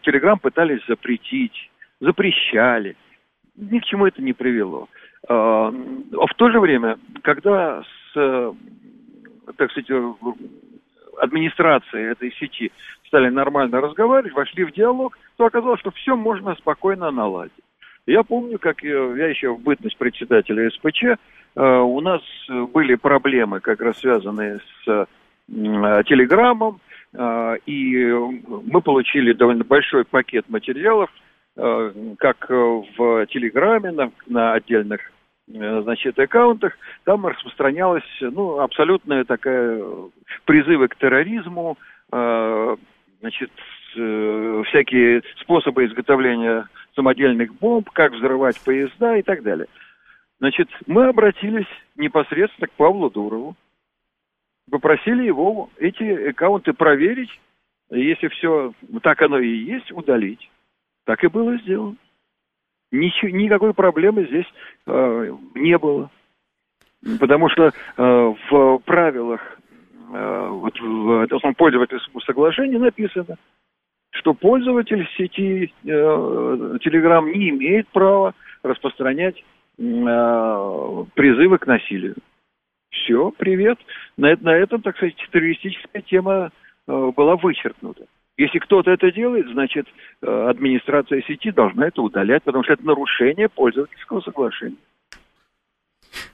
Телеграм 0.03 0.39
пытались 0.39 0.85
запретить, 0.87 1.71
запрещали. 2.01 2.97
Ни 3.57 3.79
к 3.79 3.85
чему 3.85 4.07
это 4.07 4.23
не 4.23 4.33
привело. 4.33 4.89
А, 5.29 5.71
в 5.71 6.35
то 6.37 6.51
же 6.51 6.61
время, 6.61 6.99
когда 7.23 7.83
с, 7.83 8.55
так 9.57 9.71
сказать, 9.71 9.91
администрацией 11.19 12.13
этой 12.13 12.33
сети 12.33 12.73
стали 13.07 13.29
нормально 13.29 13.81
разговаривать, 13.81 14.35
вошли 14.35 14.65
в 14.65 14.73
диалог, 14.73 15.19
то 15.37 15.45
оказалось, 15.45 15.81
что 15.81 15.91
все 15.91 16.17
можно 16.17 16.55
спокойно 16.57 17.11
наладить. 17.11 17.53
Я 18.07 18.25
помню, 18.25 18.59
как 18.59 18.83
я 18.83 19.29
еще 19.29 19.55
в 19.55 19.61
бытность 19.61 19.97
председателя 19.97 20.69
СПЧ, 20.71 21.05
у 21.55 22.01
нас 22.01 22.23
были 22.73 22.97
проблемы, 22.97 23.61
как 23.61 23.81
раз 23.81 23.99
связанные 23.99 24.59
с 24.85 24.89
Э, 24.89 25.07
телеграммам, 25.49 26.81
э, 27.15 27.57
и 27.67 28.07
мы 28.07 28.81
получили 28.81 29.33
довольно 29.33 29.65
большой 29.65 30.05
пакет 30.05 30.49
материалов, 30.49 31.11
э, 31.57 32.15
как 32.19 32.49
в 32.49 33.27
Телеграме, 33.27 34.11
на 34.27 34.53
отдельных 34.55 35.01
значит, 35.47 36.19
аккаунтах, 36.19 36.73
там 37.05 37.27
распространялась, 37.27 38.05
ну, 38.21 38.61
абсолютная 38.61 39.25
такая 39.25 39.83
призывы 40.45 40.89
к 40.89 40.97
терроризму, 40.97 41.77
значит, 42.09 43.51
всякие 43.91 45.23
способы 45.41 45.85
изготовления 45.85 46.69
самодельных 46.95 47.55
бомб, 47.57 47.91
как 47.91 48.13
взрывать 48.13 48.59
поезда 48.61 49.17
и 49.17 49.23
так 49.23 49.43
далее. 49.43 49.67
Значит, 50.39 50.69
мы 50.87 51.07
обратились 51.07 51.67
непосредственно 51.97 52.69
к 52.69 52.73
Павлу 52.73 53.11
Дурову, 53.11 53.57
попросили 54.73 55.25
его 55.25 55.69
эти 55.77 56.31
аккаунты 56.31 56.73
проверить, 56.73 57.29
если 57.91 58.29
все 58.29 58.73
так 59.03 59.21
оно 59.21 59.39
и 59.39 59.55
есть, 59.55 59.93
удалить. 59.93 60.51
Так 61.05 61.23
и 61.25 61.29
было 61.29 61.59
сделано. 61.59 61.97
Ничего, 62.91 63.31
никакой 63.37 63.75
проблемы 63.75 64.25
здесь 64.25 64.47
э, 64.87 65.37
не 65.55 65.77
было. 65.77 66.11
Потому 67.21 67.51
что 67.51 67.67
э, 67.67 68.35
в 68.51 68.79
правилах, 68.87 69.41
э, 70.11 70.49
вот 70.49 70.81
в 70.81 71.23
этом 71.23 71.55
пользовательском 71.55 72.23
соглашении 72.23 72.79
написано, 72.79 73.37
что 74.13 74.33
пользователь 74.33 75.07
сети 75.19 75.71
э, 75.85 75.89
Telegram 75.89 77.31
не 77.31 77.51
имеет 77.51 77.89
права 77.89 78.35
распространять 78.63 79.37
э, 79.37 81.05
призывы 81.15 81.59
к 81.59 81.67
насилию. 81.67 82.15
Все, 82.93 83.33
привет. 83.37 83.79
На, 84.17 84.37
на 84.41 84.55
этом, 84.57 84.83
так 84.83 84.97
сказать, 84.97 85.17
террористическая 85.33 86.03
тема 86.03 86.53
была 86.87 87.37
вычеркнута. 87.37 88.05
Если 88.37 88.59
кто-то 88.59 88.91
это 88.91 89.11
делает, 89.13 89.47
значит, 89.53 89.87
администрация 90.21 91.23
сети 91.23 91.51
должна 91.51 91.89
это 91.89 92.01
удалять, 92.03 92.43
потому 92.43 92.65
что 92.65 92.75
это 92.75 92.87
нарушение 92.87 93.49
пользовательского 93.49 94.21
соглашения. 94.21 94.77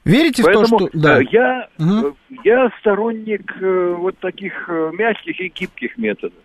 Верите 0.04 0.42
Поэтому 0.42 0.66
в 0.66 0.68
то, 0.70 0.88
что... 0.88 0.98
Да. 0.98 1.20
Я, 1.20 1.68
угу. 1.78 2.16
я 2.44 2.70
сторонник 2.80 3.54
вот 3.60 4.18
таких 4.18 4.68
мягких 4.92 5.40
и 5.40 5.48
гибких 5.48 5.98
методов. 5.98 6.38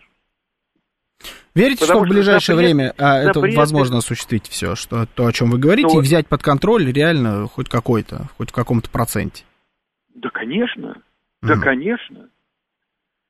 Верите, 1.55 1.81
Потому 1.81 2.05
что 2.05 2.07
в 2.07 2.15
ближайшее 2.15 2.55
запрет, 2.55 2.73
время 2.73 2.93
а, 2.97 3.19
это 3.19 3.39
возможно 3.39 3.97
осуществить 3.99 4.47
все, 4.47 4.75
что 4.75 5.05
то, 5.05 5.27
о 5.27 5.31
чем 5.31 5.51
вы 5.51 5.59
говорите, 5.59 5.87
ну, 5.93 5.99
и 5.99 6.03
взять 6.03 6.27
под 6.27 6.41
контроль 6.41 6.91
реально 6.91 7.47
хоть 7.47 7.69
какой-то, 7.69 8.27
хоть 8.37 8.49
в 8.49 8.53
каком-то 8.53 8.89
проценте? 8.89 9.43
Да, 10.15 10.29
конечно. 10.29 10.97
Mm. 11.43 11.47
Да, 11.47 11.55
конечно. 11.57 12.29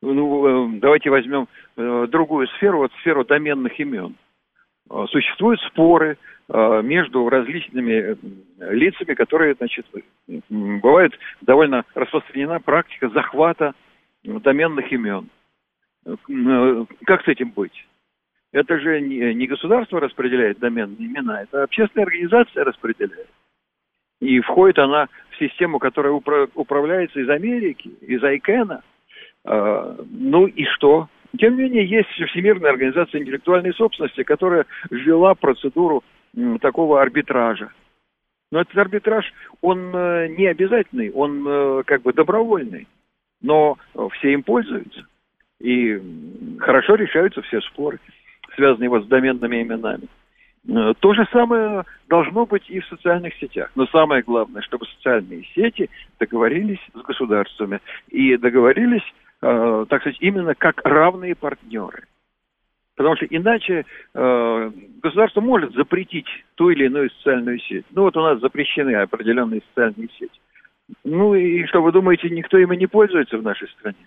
Ну, 0.03 0.75
э, 0.75 0.79
давайте 0.79 1.09
возьмем 1.09 1.47
э, 1.77 2.07
другую 2.09 2.47
сферу, 2.47 2.79
вот 2.79 2.91
сферу 2.99 3.23
доменных 3.23 3.79
имен. 3.79 4.15
Э, 4.89 5.05
существуют 5.09 5.61
споры 5.61 6.17
между 6.49 7.29
различными 7.29 8.17
лицами, 8.59 9.13
которые, 9.13 9.55
значит, 9.55 9.85
бывает 10.49 11.17
довольно 11.39 11.85
распространена 11.95 12.59
практика 12.59 13.07
захвата 13.09 13.73
доменных 14.25 14.91
имен. 14.91 15.29
Как 17.05 17.23
с 17.23 17.27
этим 17.29 17.51
быть? 17.51 17.87
Это 18.51 18.77
же 18.77 18.99
не 18.99 19.47
государство 19.47 20.01
распределяет 20.01 20.59
доменные 20.59 21.07
имена, 21.07 21.43
это 21.43 21.63
общественная 21.63 22.05
организация 22.05 22.65
распределяет. 22.65 23.29
И 24.19 24.39
входит 24.39 24.79
она 24.79 25.07
в 25.31 25.37
систему, 25.37 25.79
которая 25.79 26.13
упра- 26.13 26.49
управляется 26.55 27.19
из 27.19 27.29
Америки, 27.29 27.89
из 28.01 28.23
Айкена. 28.23 28.81
А, 29.45 29.95
ну 30.09 30.47
и 30.47 30.65
что? 30.65 31.09
Тем 31.37 31.57
не 31.57 31.63
менее, 31.63 31.85
есть 31.85 32.09
Всемирная 32.29 32.71
организация 32.71 33.21
интеллектуальной 33.21 33.73
собственности, 33.73 34.23
которая 34.23 34.65
ввела 34.89 35.33
процедуру 35.33 36.03
такого 36.61 37.01
арбитража. 37.01 37.71
Но 38.51 38.61
этот 38.61 38.77
арбитраж, 38.77 39.25
он 39.61 39.95
э, 39.95 40.27
не 40.27 40.45
обязательный, 40.45 41.11
он 41.11 41.43
э, 41.47 41.83
как 41.85 42.03
бы 42.03 42.13
добровольный. 42.13 42.87
Но 43.41 43.77
все 44.13 44.33
им 44.33 44.43
пользуются. 44.43 45.05
И 45.59 45.99
хорошо 46.59 46.95
решаются 46.95 47.41
все 47.41 47.61
споры 47.61 47.99
связанные 48.55 48.89
вот 48.89 49.05
с 49.05 49.07
доменными 49.07 49.61
именами. 49.61 50.07
Э, 50.67 50.93
то 50.99 51.13
же 51.13 51.27
самое 51.31 51.83
должно 52.07 52.45
быть 52.45 52.69
и 52.69 52.79
в 52.79 52.85
социальных 52.85 53.33
сетях. 53.35 53.71
Но 53.75 53.85
самое 53.87 54.23
главное, 54.23 54.61
чтобы 54.61 54.85
социальные 54.85 55.43
сети 55.53 55.89
договорились 56.19 56.79
с 56.93 57.01
государствами 57.01 57.79
и 58.09 58.37
договорились, 58.37 59.03
э, 59.41 59.85
так 59.89 60.01
сказать, 60.01 60.17
именно 60.21 60.55
как 60.55 60.81
равные 60.85 61.35
партнеры. 61.35 62.03
Потому 62.95 63.15
что 63.17 63.25
иначе 63.25 63.85
э, 64.13 64.71
государство 65.01 65.41
может 65.41 65.73
запретить 65.73 66.27
ту 66.55 66.69
или 66.69 66.85
иную 66.85 67.09
социальную 67.09 67.59
сеть. 67.59 67.85
Ну 67.91 68.03
вот 68.03 68.15
у 68.15 68.21
нас 68.21 68.39
запрещены 68.39 68.95
определенные 68.95 69.61
социальные 69.69 70.09
сети. 70.17 70.39
Ну 71.03 71.33
и 71.33 71.65
что 71.65 71.81
вы 71.81 71.91
думаете, 71.91 72.29
никто 72.29 72.57
ими 72.57 72.75
не 72.75 72.87
пользуется 72.87 73.37
в 73.37 73.43
нашей 73.43 73.67
стране? 73.69 73.97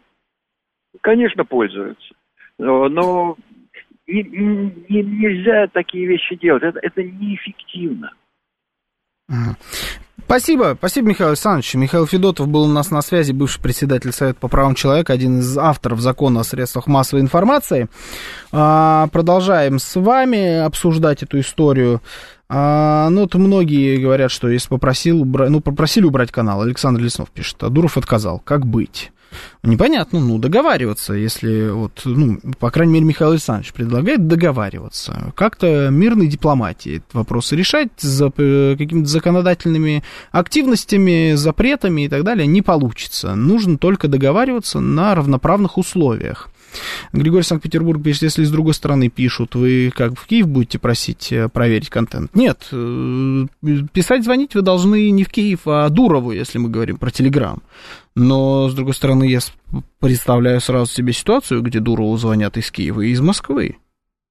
Конечно, 1.01 1.45
пользуются. 1.45 2.15
Но 2.59 3.37
не, 4.07 4.23
не, 4.89 5.03
нельзя 5.03 5.67
такие 5.73 6.07
вещи 6.07 6.37
делать. 6.37 6.63
Это, 6.63 6.79
это 6.81 7.03
неэффективно. 7.03 8.13
Спасибо, 10.27 10.75
спасибо, 10.77 11.09
Михаил 11.09 11.31
Александрович. 11.31 11.75
Михаил 11.75 12.07
Федотов 12.07 12.49
был 12.49 12.63
у 12.63 12.73
нас 12.73 12.91
на 12.91 13.01
связи, 13.01 13.31
бывший 13.31 13.61
председатель 13.61 14.11
Совета 14.11 14.41
по 14.41 14.49
правам 14.49 14.75
человека, 14.75 15.13
один 15.13 15.39
из 15.39 15.57
авторов 15.57 16.01
закона 16.01 16.41
о 16.41 16.45
средствах 16.45 16.89
массовой 16.89 17.23
информации. 17.23 17.89
А, 18.51 19.07
продолжаем 19.13 19.79
с 19.79 19.95
вами 19.95 20.59
обсуждать 20.59 21.23
эту 21.23 21.39
историю. 21.39 22.03
А, 22.49 23.09
ну, 23.11 23.23
вот 23.23 23.35
многие 23.35 23.99
говорят, 23.99 24.33
что 24.33 24.49
если 24.49 24.69
попросил, 24.69 25.25
ну, 25.25 25.61
попросили 25.61 26.05
убрать 26.05 26.33
канал, 26.33 26.63
Александр 26.63 27.01
Леснов 27.01 27.31
пишет, 27.31 27.63
а 27.63 27.69
Дуров 27.69 27.97
отказал. 27.97 28.41
Как 28.41 28.67
быть? 28.67 29.13
Непонятно, 29.63 30.21
ну, 30.21 30.39
договариваться, 30.39 31.15
если 31.15 31.71
вот, 31.71 32.03
ну, 32.05 32.39
по 32.59 32.71
крайней 32.71 32.95
мере, 32.95 33.07
Михаил 33.07 33.33
Александрович 33.33 33.73
предлагает 33.73 34.27
договариваться. 34.27 35.33
Как-то 35.35 35.89
мирной 35.91 36.27
дипломатии 36.27 37.03
вопросы 37.13 37.57
решать 37.57 37.89
за 37.99 38.33
э, 38.37 38.77
какими-то 38.79 39.09
законодательными 39.09 40.03
активностями, 40.31 41.35
запретами 41.35 42.03
и 42.03 42.09
так 42.09 42.25
далее 42.25 42.47
не 42.47 42.63
получится. 42.63 43.35
Нужно 43.35 43.79
только 43.79 44.09
договариваться 44.09 44.81
на 44.81 45.15
равноправных 45.15 45.79
условиях. 45.79 46.49
Григорий 47.13 47.43
Санкт-Петербург 47.43 48.03
пишет, 48.03 48.23
если 48.23 48.45
с 48.45 48.51
другой 48.51 48.75
стороны 48.75 49.09
пишут, 49.09 49.55
вы 49.55 49.93
как 49.95 50.19
в 50.19 50.27
Киев 50.27 50.49
будете 50.49 50.79
просить 50.79 51.33
э, 51.33 51.49
проверить 51.49 51.91
контент? 51.91 52.35
Нет, 52.35 52.69
э, 52.73 53.47
писать, 53.93 54.25
звонить 54.25 54.55
вы 54.55 54.63
должны 54.63 55.11
не 55.11 55.25
в 55.25 55.29
Киев, 55.29 55.61
а 55.67 55.89
Дурову, 55.89 56.33
если 56.33 56.59
мы 56.59 56.69
говорим 56.69 56.97
про 56.97 57.11
Телеграм. 57.11 57.63
Но, 58.15 58.69
с 58.69 58.75
другой 58.75 58.95
стороны, 58.95 59.25
я 59.25 59.41
представляю 60.01 60.61
сразу 60.61 60.91
себе 60.91 61.13
ситуацию, 61.13 61.63
где 61.63 61.81
Дурову 61.81 62.17
звонят 62.17 62.57
из 62.57 62.71
Киева 62.71 63.03
и 63.03 63.11
из 63.11 63.21
Москвы. 63.21 63.77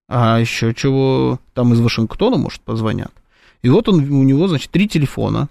А 0.07 0.39
еще 0.39 0.73
чего, 0.73 1.39
там 1.53 1.73
из 1.73 1.79
Вашингтона, 1.79 2.37
может, 2.37 2.61
позвонят. 2.61 3.11
И 3.61 3.69
вот 3.69 3.89
он, 3.89 3.99
у 4.11 4.23
него, 4.23 4.47
значит, 4.47 4.71
три 4.71 4.87
телефона. 4.87 5.49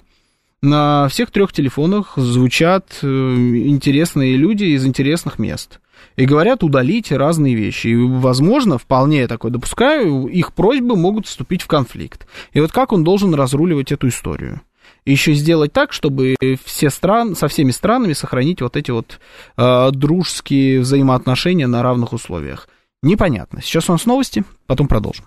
На 0.65 1.09
всех 1.09 1.31
трех 1.31 1.53
телефонах 1.53 2.15
звучат 2.17 3.01
э, 3.03 3.07
интересные 3.07 4.39
люди 4.39 4.65
из 4.65 4.87
интересных 4.87 5.39
мест 5.39 5.79
и 6.17 6.25
говорят 6.25 6.63
удалить 6.65 7.13
разные 7.13 7.55
вещи. 7.55 7.89
И, 7.89 7.97
возможно, 7.97 8.79
вполне 8.79 9.19
я 9.19 9.29
такое 9.29 9.53
допускаю, 9.53 10.27
их 10.27 10.55
просьбы 10.55 10.97
могут 10.97 11.27
вступить 11.27 11.61
в 11.61 11.67
конфликт. 11.67 12.27
И 12.55 12.61
вот 12.61 12.73
как 12.73 12.93
он 12.93 13.05
должен 13.05 13.35
разруливать 13.35 13.93
эту 13.93 14.09
историю? 14.09 14.63
Еще 15.05 15.35
сделать 15.35 15.75
так, 15.75 15.93
чтобы 15.93 16.35
все 16.65 16.89
стран, 16.89 17.37
со 17.37 17.49
всеми 17.49 17.71
странами 17.71 18.15
сохранить 18.15 18.63
вот 18.63 18.79
эти 18.79 18.91
вот 18.91 19.21
э, 19.59 19.91
дружеские 19.93 20.81
взаимоотношения 20.81 21.67
на 21.67 21.83
равных 21.83 22.15
условиях. 22.15 22.71
Непонятно. 23.03 23.61
Сейчас 23.61 23.91
у 23.91 23.93
нас 23.93 24.07
новости, 24.07 24.45
потом 24.67 24.89
продолжим. 24.89 25.27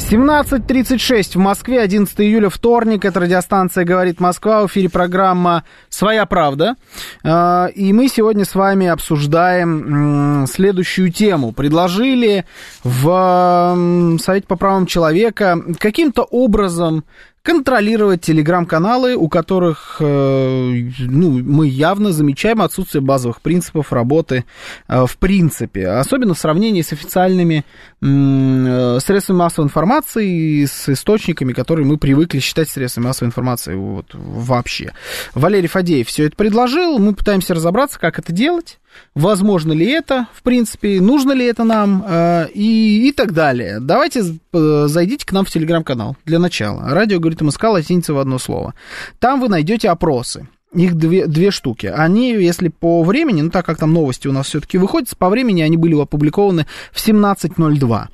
17.36 0.00 1.34
в 1.34 1.36
Москве, 1.36 1.80
11 1.80 2.20
июля, 2.20 2.48
вторник. 2.48 3.04
Это 3.04 3.20
радиостанция 3.20 3.84
«Говорит 3.84 4.18
Москва». 4.18 4.62
В 4.62 4.66
эфире 4.66 4.88
программа 4.88 5.64
«Своя 5.90 6.24
правда». 6.26 6.74
А, 7.22 7.66
и 7.66 7.92
мы 7.92 8.08
сегодня 8.08 8.44
с 8.44 8.54
вами 8.54 8.86
обсуждаем 8.88 10.46
следующую 10.48 11.12
тему. 11.12 11.52
Предложили 11.52 12.46
в 12.82 14.16
Совете 14.20 14.46
по 14.46 14.56
правам 14.56 14.86
человека 14.86 15.62
каким-то 15.78 16.22
образом 16.22 17.04
контролировать 17.42 18.20
телеграм-каналы, 18.20 19.16
у 19.16 19.28
которых 19.28 19.96
э, 20.00 20.90
ну, 20.98 21.38
мы 21.42 21.66
явно 21.68 22.12
замечаем 22.12 22.60
отсутствие 22.60 23.00
базовых 23.00 23.40
принципов 23.40 23.92
работы 23.92 24.44
э, 24.88 25.06
в 25.06 25.16
принципе, 25.16 25.88
особенно 25.88 26.34
в 26.34 26.38
сравнении 26.38 26.82
с 26.82 26.92
официальными 26.92 27.64
э, 28.02 28.98
средствами 29.00 29.38
массовой 29.38 29.66
информации 29.66 30.66
с 30.66 30.90
источниками, 30.90 31.54
которые 31.54 31.86
мы 31.86 31.96
привыкли 31.96 32.40
считать 32.40 32.68
средствами 32.68 33.06
массовой 33.06 33.28
информации 33.28 33.74
вот, 33.74 34.10
вообще. 34.12 34.92
Валерий 35.34 35.68
Фадеев 35.68 36.08
все 36.08 36.26
это 36.26 36.36
предложил, 36.36 36.98
мы 36.98 37.14
пытаемся 37.14 37.54
разобраться, 37.54 37.98
как 37.98 38.18
это 38.18 38.32
делать. 38.32 38.79
Возможно 39.14 39.72
ли 39.72 39.86
это, 39.86 40.28
в 40.32 40.42
принципе, 40.42 41.00
нужно 41.00 41.32
ли 41.32 41.44
это 41.44 41.64
нам 41.64 42.04
э, 42.06 42.48
и, 42.54 43.08
и 43.08 43.12
так 43.12 43.32
далее. 43.32 43.78
Давайте 43.80 44.20
э, 44.20 44.84
зайдите 44.86 45.26
к 45.26 45.32
нам 45.32 45.44
в 45.44 45.50
телеграм-канал 45.50 46.16
для 46.24 46.38
начала. 46.38 46.88
Радио 46.90 47.18
говорит 47.18 47.40
МСК 47.40 47.64
латиница 47.64 48.14
в 48.14 48.18
одно 48.18 48.38
слово. 48.38 48.74
Там 49.18 49.40
вы 49.40 49.48
найдете 49.48 49.90
опросы. 49.90 50.48
Их 50.72 50.94
две, 50.94 51.26
две 51.26 51.50
штуки. 51.50 51.86
Они, 51.86 52.30
если 52.32 52.68
по 52.68 53.02
времени, 53.02 53.42
ну 53.42 53.50
так 53.50 53.66
как 53.66 53.78
там 53.78 53.92
новости 53.92 54.28
у 54.28 54.32
нас 54.32 54.46
все-таки 54.46 54.78
выходят, 54.78 55.16
по 55.16 55.28
времени 55.28 55.62
они 55.62 55.76
были 55.76 56.00
опубликованы 56.00 56.66
в 56.92 57.04
17.02. 57.04 58.04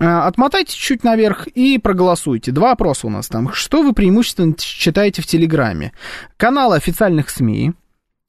Э, 0.00 0.04
отмотайте 0.04 0.76
чуть 0.76 1.02
наверх 1.02 1.46
и 1.46 1.78
проголосуйте. 1.78 2.52
Два 2.52 2.72
опроса 2.72 3.06
у 3.06 3.10
нас 3.10 3.28
там. 3.28 3.50
Что 3.54 3.82
вы 3.82 3.94
преимущественно 3.94 4.54
читаете 4.58 5.22
в 5.22 5.26
Телеграме? 5.26 5.92
Каналы 6.36 6.76
официальных 6.76 7.30
СМИ, 7.30 7.72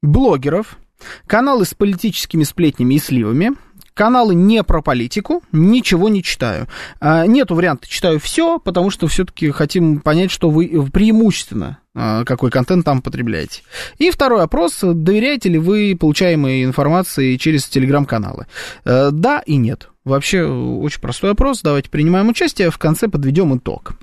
блогеров, 0.02 0.78
каналы 1.28 1.66
с 1.66 1.74
политическими 1.74 2.44
сплетнями 2.44 2.96
и 2.96 3.00
сливами, 3.00 3.52
каналы 3.96 4.36
не 4.36 4.64
про 4.64 4.82
политику, 4.82 5.42
ничего 5.52 6.10
не 6.10 6.22
читаю. 6.22 6.68
А, 7.00 7.26
нету 7.26 7.56
варианта 7.56 7.88
читаю 7.88 8.20
все, 8.20 8.60
потому 8.60 8.92
что 8.92 9.08
все-таки 9.08 9.50
хотим 9.50 10.02
понять, 10.02 10.30
что 10.30 10.50
вы 10.50 10.68
преимущественно 10.92 11.80
а, 11.96 12.26
какой 12.26 12.52
контент 12.52 12.86
там 12.86 13.02
потребляете. 13.02 13.64
И 13.98 14.12
второй 14.12 14.44
опрос, 14.44 14.80
доверяете 14.82 15.50
ли 15.50 15.58
вы 15.58 15.98
получаемой 16.00 16.64
информации 16.64 17.38
через 17.38 17.66
телеграм-каналы? 17.66 18.48
Э, 18.84 19.10
да 19.12 19.42
и 19.46 19.56
нет. 19.56 19.90
Вообще 20.04 20.44
очень 20.44 21.02
простой 21.02 21.32
опрос, 21.32 21.62
давайте 21.64 21.90
принимаем 21.90 22.28
участие, 22.28 22.70
в 22.70 22.78
конце 22.78 23.08
подведем 23.08 23.58
итог. 23.58 23.94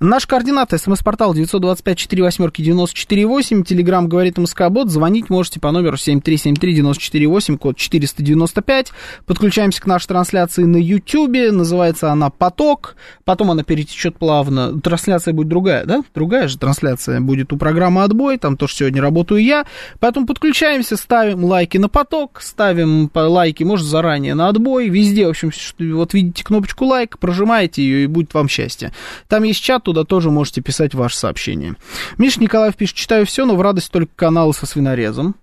Наш 0.00 0.26
координат, 0.26 0.72
смс-портал 0.72 1.34
925-48-94-8, 1.34 3.64
телеграмм 3.64 4.08
говорит 4.08 4.38
МСК-бот, 4.38 4.90
звонить 4.90 5.30
можете 5.30 5.60
по 5.60 5.70
номеру 5.70 5.96
7373-94-8, 5.96 7.58
код 7.58 7.76
495, 7.76 8.92
подключаемся 9.26 9.82
к 9.82 9.86
нашей 9.86 10.08
трансляции 10.08 10.64
на 10.64 10.76
YouTube, 10.76 11.52
называется 11.52 12.12
она 12.12 12.30
«Поток», 12.30 12.96
потом 13.24 13.50
она 13.50 13.62
перетечет 13.62 14.18
плавно, 14.18 14.80
трансляция 14.80 15.34
будет 15.34 15.48
другая, 15.48 15.84
да? 15.84 16.02
Другая 16.14 16.48
же 16.48 16.58
трансляция 16.58 17.20
будет 17.20 17.52
у 17.52 17.56
программы 17.56 18.02
«Отбой», 18.02 18.38
там 18.38 18.56
тоже 18.56 18.74
сегодня 18.74 19.02
работаю 19.02 19.42
я, 19.42 19.66
поэтому 19.98 20.26
подключаемся, 20.26 20.96
ставим 20.96 21.44
лайки 21.44 21.78
на 21.78 21.88
«Поток», 21.88 22.40
ставим 22.40 23.10
лайки, 23.14 23.64
может, 23.64 23.86
заранее 23.86 24.34
на 24.34 24.48
«Отбой», 24.48 24.88
везде, 24.88 25.26
в 25.26 25.30
общем, 25.30 25.50
вот 25.94 26.14
видите 26.14 26.44
кнопочку 26.44 26.84
лайк, 26.84 27.18
прожимаете 27.18 27.82
ее, 27.82 28.04
и 28.04 28.06
будет 28.06 28.34
вам 28.34 28.48
счастье. 28.48 28.92
Там 29.28 29.42
есть 29.50 29.62
чат, 29.62 29.84
туда 29.84 30.04
тоже 30.04 30.30
можете 30.30 30.60
писать 30.60 30.94
ваше 30.94 31.16
сообщение. 31.16 31.76
Миша 32.18 32.40
Николаев 32.40 32.76
пишет, 32.76 32.96
читаю 32.96 33.26
все, 33.26 33.44
но 33.44 33.54
в 33.54 33.60
радость 33.60 33.90
только 33.92 34.12
каналы 34.16 34.54
со 34.54 34.66
свинорезом. 34.66 35.34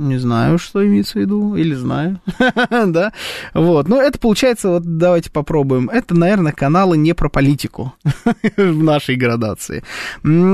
Не 0.00 0.16
знаю, 0.16 0.58
что 0.58 0.84
имеется 0.86 1.18
в 1.18 1.20
виду, 1.20 1.56
или 1.56 1.74
знаю, 1.74 2.22
да, 2.70 3.12
вот, 3.52 3.86
но 3.86 4.00
это 4.00 4.18
получается, 4.18 4.70
вот 4.70 4.96
давайте 4.96 5.30
попробуем, 5.30 5.90
это, 5.90 6.14
наверное, 6.14 6.52
каналы 6.52 6.96
не 6.96 7.12
про 7.12 7.28
политику 7.28 7.92
в 8.56 8.82
нашей 8.82 9.16
градации. 9.16 9.84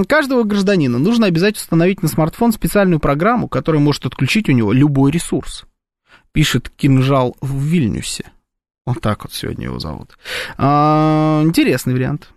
Каждого 0.09 0.43
гражданина 0.43 0.99
нужно 0.99 1.27
обязательно 1.27 1.63
установить 1.63 2.03
на 2.03 2.09
смартфон 2.09 2.53
специальную 2.53 2.99
программу, 2.99 3.47
которая 3.47 3.81
может 3.81 4.05
отключить 4.05 4.49
у 4.49 4.53
него 4.53 4.73
любой 4.73 5.13
ресурс, 5.13 5.65
пишет 6.33 6.69
Кинжал 6.69 7.37
в 7.41 7.63
Вильнюсе. 7.63 8.25
Вот 8.87 9.01
так 9.01 9.25
вот 9.25 9.35
сегодня 9.35 9.65
его 9.65 9.81
зовут. 9.81 10.17
А, 10.57 11.43
интересный 11.45 11.93
вариант. 11.93 12.29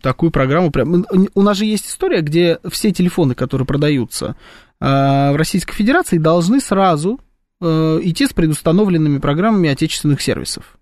Такую 0.00 0.30
программу. 0.30 0.70
Прям... 0.70 1.04
У 1.34 1.42
нас 1.42 1.56
же 1.56 1.64
есть 1.64 1.88
история, 1.88 2.20
где 2.20 2.60
все 2.70 2.92
телефоны, 2.92 3.34
которые 3.34 3.66
продаются 3.66 4.36
а, 4.80 5.32
в 5.32 5.36
Российской 5.36 5.74
Федерации, 5.74 6.18
должны 6.18 6.60
сразу 6.60 7.20
а, 7.60 7.98
идти 8.00 8.26
с 8.26 8.32
предустановленными 8.32 9.18
программами 9.18 9.68
отечественных 9.68 10.20
сервисов. 10.22 10.77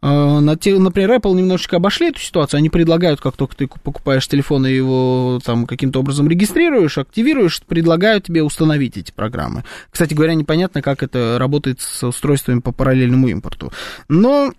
А, 0.00 0.40
например, 0.40 1.12
Apple 1.12 1.34
немножечко 1.34 1.76
обошли 1.76 2.08
эту 2.08 2.20
ситуацию. 2.20 2.58
Они 2.58 2.70
предлагают, 2.70 3.20
как 3.20 3.36
только 3.36 3.56
ты 3.56 3.66
покупаешь 3.66 4.26
телефон 4.28 4.66
и 4.66 4.72
его 4.72 5.40
там 5.44 5.66
каким-то 5.66 6.00
образом 6.00 6.28
регистрируешь, 6.28 6.98
активируешь, 6.98 7.62
предлагают 7.62 8.24
тебе 8.24 8.42
установить 8.42 8.96
эти 8.96 9.12
программы. 9.12 9.64
Кстати 9.90 10.14
говоря, 10.14 10.34
непонятно, 10.34 10.82
как 10.82 11.02
это 11.02 11.36
работает 11.38 11.80
с 11.80 12.02
устройствами 12.06 12.60
по 12.60 12.72
параллельному 12.72 13.28
импорту. 13.28 13.72
Но 14.08 14.52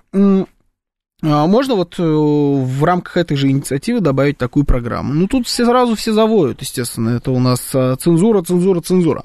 а, 1.24 1.48
можно 1.48 1.76
вот 1.76 1.96
э, 1.98 2.04
в 2.04 2.84
рамках 2.84 3.18
этой 3.18 3.38
же 3.38 3.50
инициативы 3.50 4.00
добавить 4.00 4.38
такую 4.38 4.66
программу. 4.66 5.14
Ну, 5.14 5.28
тут 5.28 5.48
все 5.48 5.66
сразу 5.66 5.96
все 5.96 6.14
завоют, 6.14 6.62
естественно. 6.62 7.10
Это 7.10 7.32
у 7.32 7.40
нас 7.40 7.72
а, 7.74 7.96
цензура, 7.96 8.42
цензура, 8.44 8.82
цензура. 8.82 9.24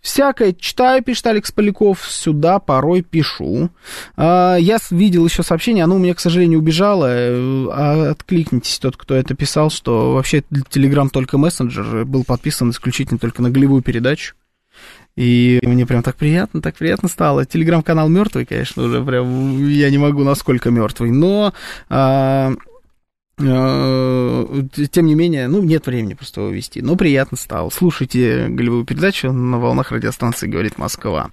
Всякое 0.00 0.52
читаю, 0.52 1.02
пишет 1.02 1.26
Алекс 1.28 1.50
Поляков, 1.50 2.06
сюда 2.06 2.58
порой 2.58 3.00
пишу. 3.00 3.70
А, 4.16 4.56
я 4.56 4.76
видел 4.90 5.24
еще 5.24 5.42
сообщение, 5.42 5.84
оно 5.84 5.96
у 5.96 5.98
меня, 5.98 6.14
к 6.14 6.20
сожалению, 6.20 6.58
убежало. 6.58 7.06
Э, 7.08 7.68
а, 7.72 8.10
откликнитесь, 8.10 8.78
тот, 8.78 8.98
кто 8.98 9.14
это 9.14 9.34
писал, 9.34 9.70
что 9.70 10.12
вообще 10.12 10.44
Телеграм 10.68 11.08
только 11.08 11.38
мессенджер, 11.38 12.04
был 12.04 12.24
подписан 12.24 12.70
исключительно 12.70 13.18
только 13.18 13.40
на 13.40 13.50
голевую 13.50 13.82
передачу. 13.82 14.34
И 15.16 15.58
мне 15.62 15.86
прям 15.86 16.02
так 16.02 16.16
приятно, 16.16 16.60
так 16.60 16.74
приятно 16.74 17.08
стало. 17.08 17.46
Телеграм-канал 17.46 18.08
мертвый, 18.08 18.44
конечно, 18.44 18.82
уже 18.82 19.02
прям 19.02 19.68
я 19.68 19.88
не 19.88 19.96
могу, 19.96 20.22
насколько 20.22 20.70
мертвый. 20.70 21.12
Но 21.12 21.54
а, 21.88 22.52
Э, 22.52 22.73
тем 23.36 25.06
не 25.06 25.14
менее, 25.14 25.48
ну, 25.48 25.62
нет 25.62 25.86
времени 25.86 26.14
просто 26.14 26.40
его 26.42 26.50
вести. 26.50 26.82
Но 26.82 26.94
приятно 26.96 27.36
стало. 27.36 27.70
Слушайте 27.70 28.46
голевую 28.48 28.84
передачу 28.84 29.32
на 29.32 29.58
волнах 29.58 29.90
радиостанции 29.90 30.46
«Говорит 30.46 30.78
Москва». 30.78 31.30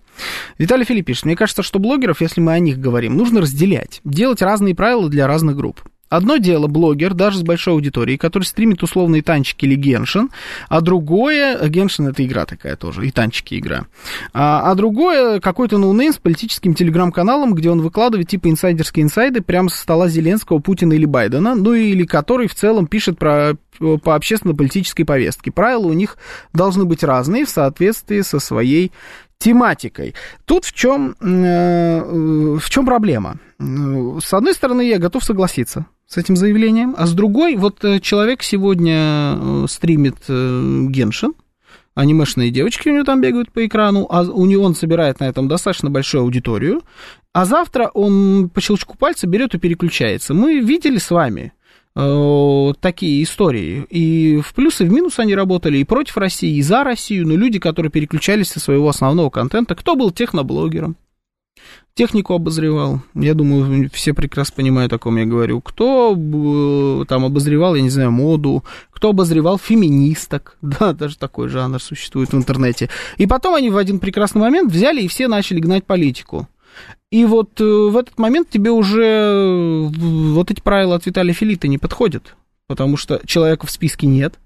Виталий 0.57 0.85
Филипп 0.85 1.05
пишет, 1.05 1.25
мне 1.25 1.35
кажется, 1.35 1.61
что 1.61 1.79
блогеров, 1.79 2.21
если 2.21 2.41
мы 2.41 2.53
о 2.53 2.59
них 2.59 2.79
говорим, 2.79 3.15
нужно 3.17 3.41
разделять. 3.41 4.01
Делать 4.03 4.41
разные 4.41 4.73
правила 4.73 5.09
для 5.09 5.27
разных 5.27 5.55
групп. 5.55 5.81
Одно 6.11 6.35
дело 6.35 6.67
блогер, 6.67 7.13
даже 7.13 7.37
с 7.37 7.41
большой 7.41 7.73
аудиторией, 7.73 8.17
который 8.17 8.43
стримит 8.43 8.83
условные 8.83 9.21
танчики 9.21 9.63
или 9.63 9.75
Genshin, 9.75 10.29
а 10.67 10.81
другое, 10.81 11.57
Genshin 11.69 12.09
это 12.09 12.25
игра 12.25 12.45
такая 12.45 12.75
тоже, 12.75 13.07
и 13.07 13.11
танчики 13.11 13.57
игра, 13.57 13.85
а, 14.33 14.69
а 14.69 14.75
другое 14.75 15.39
какой-то 15.39 15.77
no-name 15.77 16.11
с 16.11 16.17
политическим 16.17 16.73
телеграм-каналом, 16.73 17.53
где 17.55 17.69
он 17.69 17.81
выкладывает 17.81 18.27
типа 18.27 18.49
инсайдерские 18.49 19.03
инсайды 19.03 19.41
прямо 19.41 19.69
со 19.69 19.81
стола 19.81 20.09
Зеленского, 20.09 20.59
Путина 20.59 20.91
или 20.91 21.05
Байдена, 21.05 21.55
ну 21.55 21.73
или 21.73 22.03
который 22.03 22.47
в 22.47 22.55
целом 22.55 22.87
пишет 22.87 23.17
про 23.17 23.53
по 24.03 24.15
общественно-политической 24.15 25.05
повестке. 25.05 25.49
Правила 25.49 25.87
у 25.87 25.93
них 25.93 26.17
должны 26.53 26.85
быть 26.85 27.03
разные 27.03 27.45
в 27.45 27.49
соответствии 27.49 28.21
со 28.21 28.39
своей 28.39 28.91
тематикой. 29.41 30.13
Тут 30.45 30.65
в 30.65 30.73
чем, 30.73 31.15
э, 31.19 32.57
в 32.59 32.69
чем 32.69 32.85
проблема? 32.85 33.37
С 33.59 34.33
одной 34.33 34.53
стороны, 34.53 34.87
я 34.87 34.99
готов 34.99 35.23
согласиться 35.23 35.85
с 36.07 36.17
этим 36.17 36.35
заявлением, 36.35 36.95
а 36.97 37.07
с 37.07 37.13
другой, 37.13 37.55
вот 37.55 37.83
э, 37.83 37.99
человек 37.99 38.43
сегодня 38.43 39.35
э, 39.35 39.65
стримит 39.67 40.17
Геншин, 40.27 41.33
анимешные 41.95 42.51
девочки 42.51 42.89
у 42.89 42.93
него 42.93 43.03
там 43.03 43.19
бегают 43.21 43.51
по 43.51 43.65
экрану, 43.65 44.05
а 44.09 44.21
у 44.21 44.45
него 44.45 44.63
он 44.63 44.75
собирает 44.75 45.19
на 45.19 45.25
этом 45.25 45.47
достаточно 45.47 45.89
большую 45.89 46.21
аудиторию, 46.21 46.81
а 47.33 47.45
завтра 47.45 47.89
он 47.93 48.49
по 48.49 48.61
щелчку 48.61 48.95
пальца 48.97 49.25
берет 49.27 49.55
и 49.55 49.59
переключается. 49.59 50.33
Мы 50.33 50.59
видели 50.59 50.97
с 50.97 51.09
вами 51.09 51.53
Э, 51.93 52.73
такие 52.79 53.23
истории. 53.23 53.85
И 53.89 54.39
в 54.39 54.53
плюс 54.53 54.79
и 54.79 54.85
в 54.85 54.91
минус 54.91 55.19
они 55.19 55.35
работали, 55.35 55.77
и 55.77 55.83
против 55.83 56.17
России, 56.17 56.55
и 56.55 56.61
за 56.61 56.83
Россию, 56.83 57.27
но 57.27 57.35
люди, 57.35 57.59
которые 57.59 57.91
переключались 57.91 58.49
со 58.49 58.61
своего 58.61 58.87
основного 58.87 59.29
контента, 59.29 59.75
кто 59.75 59.95
был 59.95 60.11
техноблогером, 60.11 60.95
технику 61.93 62.33
обозревал, 62.33 63.01
я 63.13 63.33
думаю, 63.33 63.89
все 63.91 64.13
прекрасно 64.13 64.55
понимают, 64.55 64.93
о 64.93 64.99
ком 64.99 65.17
я 65.17 65.25
говорю, 65.25 65.59
кто 65.59 66.15
э, 66.15 67.05
там 67.09 67.25
обозревал, 67.25 67.75
я 67.75 67.81
не 67.81 67.89
знаю, 67.89 68.11
моду, 68.11 68.63
кто 68.91 69.09
обозревал 69.09 69.57
феминисток, 69.57 70.57
да, 70.61 70.93
даже 70.93 71.17
такой 71.17 71.49
жанр 71.49 71.81
существует 71.81 72.31
в 72.31 72.37
интернете. 72.37 72.89
И 73.17 73.27
потом 73.27 73.53
они 73.53 73.69
в 73.69 73.75
один 73.75 73.99
прекрасный 73.99 74.39
момент 74.39 74.71
взяли 74.71 75.01
и 75.01 75.09
все 75.09 75.27
начали 75.27 75.59
гнать 75.59 75.83
политику. 75.83 76.47
И 77.11 77.25
вот 77.25 77.59
э, 77.59 77.63
в 77.63 77.97
этот 77.97 78.17
момент 78.17 78.49
тебе 78.49 78.71
уже 78.71 79.03
э, 79.03 79.89
вот 79.91 80.49
эти 80.49 80.61
правила 80.61 80.95
от 80.95 81.05
Виталия 81.05 81.33
Филита 81.33 81.67
не 81.67 81.77
подходят, 81.77 82.35
потому 82.67 82.95
что 82.95 83.21
человека 83.25 83.67
в 83.67 83.71
списке 83.71 84.07
нет, 84.07 84.39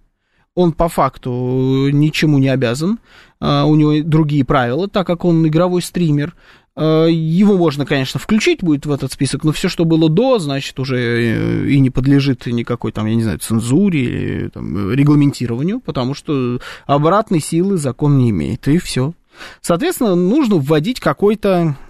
он 0.55 0.71
по 0.71 0.87
факту 0.87 1.89
ничему 1.91 2.37
не 2.39 2.47
обязан, 2.47 2.99
а, 3.39 3.65
у 3.65 3.75
него 3.75 4.01
другие 4.03 4.45
правила, 4.45 4.87
так 4.87 5.05
как 5.05 5.25
он 5.25 5.45
игровой 5.45 5.81
стример. 5.81 6.33
А, 6.77 7.05
его 7.05 7.57
можно, 7.57 7.85
конечно, 7.85 8.19
включить 8.19 8.63
будет 8.63 8.85
в 8.85 8.91
этот 8.91 9.11
список, 9.11 9.43
но 9.43 9.51
все, 9.51 9.67
что 9.67 9.83
было 9.83 10.09
до, 10.09 10.39
значит, 10.39 10.79
уже 10.79 10.97
э, 10.97 11.67
и 11.67 11.79
не 11.79 11.89
подлежит 11.89 12.45
никакой, 12.45 12.93
там, 12.93 13.05
я 13.05 13.15
не 13.15 13.23
знаю, 13.23 13.39
цензуре 13.39 14.03
или 14.03 14.47
там, 14.47 14.91
регламентированию, 14.93 15.81
потому 15.81 16.13
что 16.13 16.59
обратной 16.85 17.41
силы 17.41 17.77
закон 17.77 18.17
не 18.17 18.29
имеет, 18.29 18.67
и 18.69 18.77
все. 18.77 19.13
Соответственно, 19.59 20.15
нужно 20.15 20.55
вводить 20.55 21.01
какой-то 21.01 21.75
Э, 21.75 21.84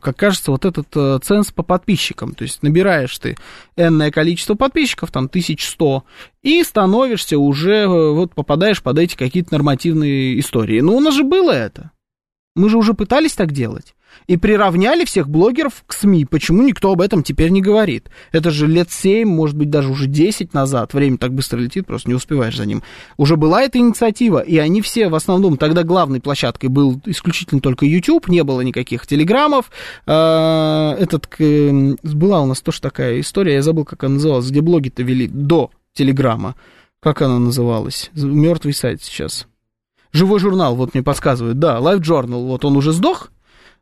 как 0.00 0.16
кажется, 0.16 0.50
вот 0.50 0.64
этот 0.64 0.88
э, 0.94 1.18
ценз 1.22 1.52
по 1.52 1.62
подписчикам. 1.62 2.34
То 2.34 2.44
есть 2.44 2.62
набираешь 2.62 3.16
ты 3.18 3.36
энное 3.76 4.10
количество 4.10 4.54
подписчиков, 4.54 5.10
там 5.10 5.26
1100, 5.26 6.04
и 6.42 6.62
становишься 6.62 7.38
уже, 7.38 7.82
э, 7.82 7.86
вот 7.86 8.34
попадаешь 8.34 8.82
под 8.82 8.98
эти 8.98 9.16
какие-то 9.16 9.52
нормативные 9.52 10.38
истории. 10.38 10.80
Но 10.80 10.96
у 10.96 11.00
нас 11.00 11.14
же 11.14 11.24
было 11.24 11.52
это. 11.52 11.90
Мы 12.60 12.68
же 12.68 12.76
уже 12.76 12.92
пытались 12.92 13.32
так 13.32 13.52
делать 13.52 13.94
и 14.26 14.36
приравняли 14.36 15.06
всех 15.06 15.30
блогеров 15.30 15.82
к 15.86 15.94
СМИ. 15.94 16.26
Почему 16.26 16.62
никто 16.62 16.92
об 16.92 17.00
этом 17.00 17.22
теперь 17.22 17.48
не 17.48 17.62
говорит? 17.62 18.10
Это 18.32 18.50
же 18.50 18.66
лет 18.66 18.90
7, 18.90 19.26
может 19.26 19.56
быть, 19.56 19.70
даже 19.70 19.90
уже 19.90 20.06
10 20.06 20.52
назад. 20.52 20.92
Время 20.92 21.16
так 21.16 21.32
быстро 21.32 21.58
летит, 21.58 21.86
просто 21.86 22.10
не 22.10 22.14
успеваешь 22.14 22.54
за 22.54 22.66
ним. 22.66 22.82
Уже 23.16 23.36
была 23.36 23.62
эта 23.62 23.78
инициатива, 23.78 24.40
и 24.40 24.58
они 24.58 24.82
все 24.82 25.08
в 25.08 25.14
основном, 25.14 25.56
тогда 25.56 25.82
главной 25.82 26.20
площадкой 26.20 26.66
был 26.66 27.00
исключительно 27.06 27.62
только 27.62 27.86
YouTube, 27.86 28.28
не 28.28 28.44
было 28.44 28.60
никаких 28.60 29.06
телеграммов. 29.06 29.70
А, 30.06 30.94
этот, 30.96 31.26
была 31.38 32.42
у 32.42 32.46
нас 32.46 32.60
тоже 32.60 32.82
такая 32.82 33.20
история, 33.20 33.54
я 33.54 33.62
забыл, 33.62 33.86
как 33.86 34.04
она 34.04 34.14
называлась, 34.16 34.50
где 34.50 34.60
блоги-то 34.60 35.02
вели 35.02 35.28
до 35.28 35.70
телеграма. 35.94 36.56
Как 37.00 37.22
она 37.22 37.38
называлась? 37.38 38.10
Мертвый 38.12 38.74
сайт 38.74 39.02
сейчас. 39.02 39.46
Живой 40.12 40.40
журнал, 40.40 40.74
вот 40.74 40.94
мне 40.94 41.02
подсказывают. 41.02 41.58
Да, 41.58 41.78
Live 41.78 42.00
Journal, 42.00 42.46
вот 42.46 42.64
он 42.64 42.76
уже 42.76 42.92
сдох, 42.92 43.30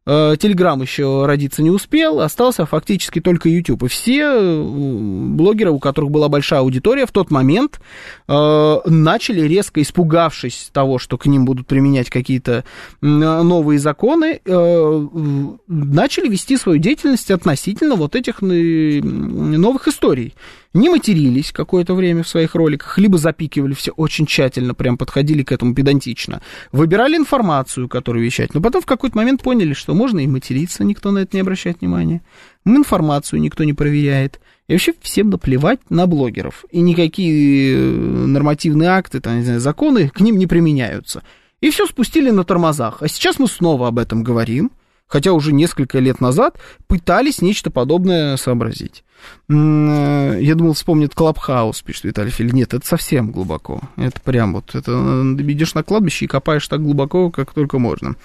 Телеграм 0.05 0.81
еще 0.81 1.27
родиться 1.27 1.63
не 1.63 1.71
успел, 1.71 2.21
остался 2.21 2.65
фактически 2.65 3.21
только 3.21 3.51
YouTube. 3.51 3.83
И 3.83 3.89
все 3.89 4.63
блогеры, 4.63 5.71
у 5.71 5.79
которых 5.79 6.11
была 6.11 6.31
большая 6.31 6.61
аудитория, 6.61 7.05
в 7.05 7.13
тот 7.13 7.31
момент 7.31 7.79
начали 8.27 9.43
резко, 9.43 9.83
испугавшись 9.83 10.71
того, 10.73 10.99
что 10.99 11.19
к 11.19 11.27
ним 11.27 11.45
будут 11.45 11.67
применять 11.67 12.09
какие-то 12.09 12.65
новые 13.03 13.79
законы, 13.79 14.41
начали 14.47 16.29
вести 16.29 16.57
свою 16.57 16.79
деятельность 16.79 17.31
относительно 17.31 17.97
вот 17.97 18.17
этих 18.17 18.41
новых 18.41 19.89
историй 19.89 20.33
не 20.79 20.89
матерились 20.89 21.53
какое-то 21.53 21.95
время 21.95 22.23
в 22.23 22.29
своих 22.29 22.55
роликах, 22.55 22.97
либо 22.99 23.19
запикивали 23.19 23.75
все 23.75 23.93
очень 23.93 24.27
тщательно, 24.27 24.75
прям 24.75 24.97
подходили 24.97 25.43
к 25.43 25.53
этому 25.53 25.75
педантично, 25.75 26.41
выбирали 26.73 27.17
информацию, 27.17 27.89
которую 27.89 28.25
вещать, 28.25 28.55
но 28.55 28.61
потом 28.61 28.83
в 28.83 28.87
какой-то 28.87 29.17
момент 29.17 29.43
поняли, 29.43 29.75
что 29.75 29.95
можно 29.95 30.21
и 30.21 30.27
материться, 30.27 30.85
никто 30.85 31.11
на 31.11 31.19
это 31.19 31.37
не 31.37 31.41
обращает 31.41 31.81
внимания, 31.81 32.23
информацию 32.65 33.41
никто 33.41 33.65
не 33.65 33.75
проверяет, 33.75 34.41
и 34.69 34.73
вообще 34.73 34.95
всем 35.01 35.31
наплевать 35.31 35.81
на 35.91 36.07
блогеров, 36.07 36.65
и 36.71 36.81
никакие 36.81 37.75
э, 37.75 37.81
нормативные 37.81 38.91
акты, 38.91 39.21
там, 39.21 39.39
не 39.39 39.45
знаю, 39.45 39.61
законы 39.61 40.09
к 40.11 40.21
ним 40.21 40.37
не 40.39 40.47
применяются. 40.47 41.23
И 41.61 41.71
все 41.71 41.87
спустили 41.87 42.31
на 42.31 42.45
тормозах. 42.45 43.03
А 43.03 43.09
сейчас 43.09 43.41
мы 43.41 43.49
снова 43.49 43.89
об 43.89 43.99
этом 43.99 44.23
говорим, 44.23 44.71
хотя 45.09 45.33
уже 45.33 45.53
несколько 45.53 45.99
лет 45.99 46.21
назад 46.21 46.61
пытались 46.87 47.43
нечто 47.43 47.71
подобное 47.71 48.37
сообразить. 48.37 49.03
Э, 49.49 50.39
я 50.41 50.55
думал, 50.55 50.75
вспомнит 50.75 51.15
Клабхаус, 51.15 51.81
пишет 51.83 52.05
Виталий 52.05 52.31
Филь. 52.31 52.53
Нет, 52.53 52.75
это 52.75 52.87
совсем 52.87 53.31
глубоко. 53.31 53.81
Это 53.97 54.21
прям 54.21 54.55
вот, 54.55 54.75
это 54.75 54.93
э, 54.93 55.43
идешь 55.43 55.75
на 55.75 55.83
кладбище 55.83 56.27
и 56.27 56.29
копаешь 56.29 56.69
так 56.69 56.83
глубоко, 56.83 57.31
как 57.31 57.55
только 57.55 57.79
можно. 57.79 58.17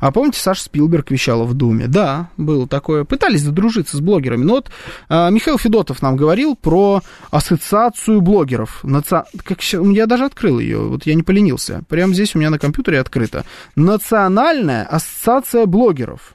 А 0.00 0.10
помните, 0.10 0.40
Саша 0.40 0.64
Спилберг 0.64 1.10
вещала 1.10 1.44
в 1.44 1.54
Думе? 1.54 1.86
Да, 1.86 2.30
было 2.36 2.66
такое. 2.66 3.04
Пытались 3.04 3.42
задружиться 3.42 3.96
с 3.96 4.00
блогерами. 4.00 4.44
Но 4.44 4.54
вот 4.54 4.70
а, 5.08 5.30
Михаил 5.30 5.58
Федотов 5.58 6.02
нам 6.02 6.16
говорил 6.16 6.56
про 6.56 7.02
ассоциацию 7.30 8.20
блогеров. 8.20 8.82
Наци... 8.82 9.22
Как... 9.44 9.62
Я 9.62 10.06
даже 10.06 10.24
открыл 10.24 10.58
ее, 10.58 10.78
вот 10.78 11.06
я 11.06 11.14
не 11.14 11.22
поленился. 11.22 11.82
Прямо 11.88 12.12
здесь 12.14 12.34
у 12.34 12.38
меня 12.38 12.50
на 12.50 12.58
компьютере 12.58 13.00
открыто. 13.00 13.44
Национальная 13.76 14.84
ассоциация 14.84 15.66
блогеров 15.66 16.34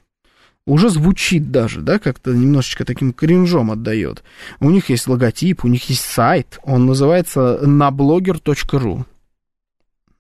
уже 0.68 0.90
звучит 0.90 1.50
даже, 1.50 1.82
да, 1.82 1.98
как-то 1.98 2.32
немножечко 2.32 2.86
таким 2.86 3.14
кринжом 3.14 3.72
отдает. 3.72 4.24
У 4.60 4.70
них 4.70 4.90
есть 4.90 5.08
логотип, 5.08 5.64
у 5.64 5.68
них 5.68 5.90
есть 5.90 6.02
сайт, 6.02 6.60
он 6.64 6.86
называется 6.86 7.60
наблогер.ру. 7.66 9.06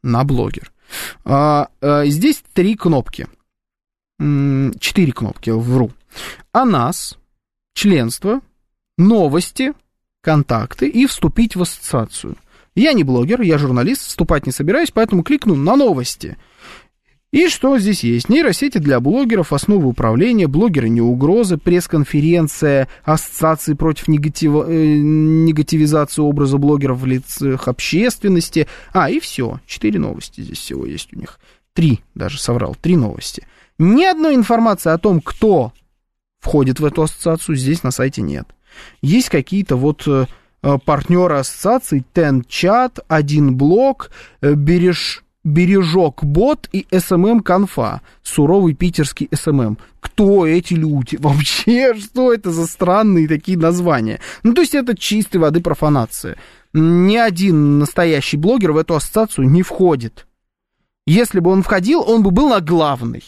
Наблогер. 0.01 0.71
А, 1.25 1.67
а, 1.81 2.05
здесь 2.05 2.43
три 2.53 2.75
кнопки. 2.75 3.27
Четыре 4.19 5.11
кнопки, 5.11 5.51
вру. 5.51 5.91
А 6.53 6.65
нас, 6.65 7.17
членство, 7.73 8.41
новости, 8.97 9.73
контакты 10.21 10.87
и 10.87 11.05
вступить 11.05 11.55
в 11.55 11.61
ассоциацию. 11.61 12.37
Я 12.73 12.93
не 12.93 13.03
блогер, 13.03 13.41
я 13.41 13.57
журналист, 13.57 14.03
вступать 14.03 14.45
не 14.45 14.51
собираюсь, 14.51 14.91
поэтому 14.91 15.23
кликну 15.23 15.55
на 15.55 15.75
новости. 15.75 16.37
И 17.31 17.49
что 17.49 17.77
здесь 17.77 18.05
есть? 18.05 18.29
Нейросети 18.29 18.77
для 18.77 19.01
блогеров, 19.01 19.51
основы 19.51 19.87
управления, 19.87 20.47
блогеры 20.47 20.87
не 20.87 21.01
угрозы, 21.01 21.57
пресс-конференция 21.57 22.87
ассоциации 23.03 23.73
против 23.73 24.07
негатив... 24.07 24.53
э, 24.65 24.97
негативизации 24.97 26.21
образа 26.21 26.57
блогеров 26.57 26.99
в 26.99 27.05
лицах 27.05 27.67
общественности. 27.67 28.67
А, 28.93 29.09
и 29.09 29.19
все. 29.19 29.59
Четыре 29.65 29.99
новости 29.99 30.39
здесь 30.39 30.57
всего 30.57 30.85
есть 30.85 31.13
у 31.13 31.19
них. 31.19 31.39
Три, 31.73 31.99
даже 32.15 32.39
соврал, 32.39 32.75
три 32.81 32.95
новости. 32.95 33.45
Ни 33.77 34.05
одной 34.05 34.33
информации 34.33 34.91
о 34.91 34.97
том, 34.97 35.19
кто 35.19 35.73
входит 36.39 36.79
в 36.79 36.85
эту 36.85 37.03
ассоциацию, 37.03 37.57
здесь 37.57 37.83
на 37.83 37.91
сайте 37.91 38.21
нет. 38.21 38.47
Есть 39.01 39.29
какие-то 39.29 39.75
вот 39.75 40.07
э, 40.07 40.25
партнеры 40.85 41.39
ассоциаций, 41.39 42.05
TenChat, 42.13 42.99
Один 43.09 43.57
Блок, 43.57 44.11
э, 44.41 44.53
Береж 44.53 45.25
Бережок 45.47 46.25
Бот 46.25 46.67
и 46.73 46.85
SMM 46.91 47.39
Конфа. 47.39 48.01
Суровый 48.21 48.73
питерский 48.73 49.29
SMM. 49.33 49.77
Кто 50.01 50.45
эти 50.45 50.73
люди? 50.73 51.15
Вообще, 51.19 51.95
что 51.95 52.33
это 52.33 52.51
за 52.51 52.67
странные 52.67 53.29
такие 53.29 53.57
названия? 53.57 54.19
Ну, 54.43 54.53
то 54.53 54.59
есть 54.59 54.75
это 54.75 54.95
чистой 54.95 55.37
воды 55.37 55.61
профанация. 55.61 56.35
Ни 56.73 57.15
один 57.15 57.79
настоящий 57.79 58.35
блогер 58.35 58.73
в 58.73 58.77
эту 58.77 58.95
ассоциацию 58.95 59.49
не 59.49 59.63
входит. 59.63 60.27
Если 61.05 61.39
бы 61.39 61.49
он 61.49 61.63
входил, 61.63 62.03
он 62.05 62.23
бы 62.23 62.31
был 62.31 62.49
на 62.49 62.59
главной. 62.59 63.23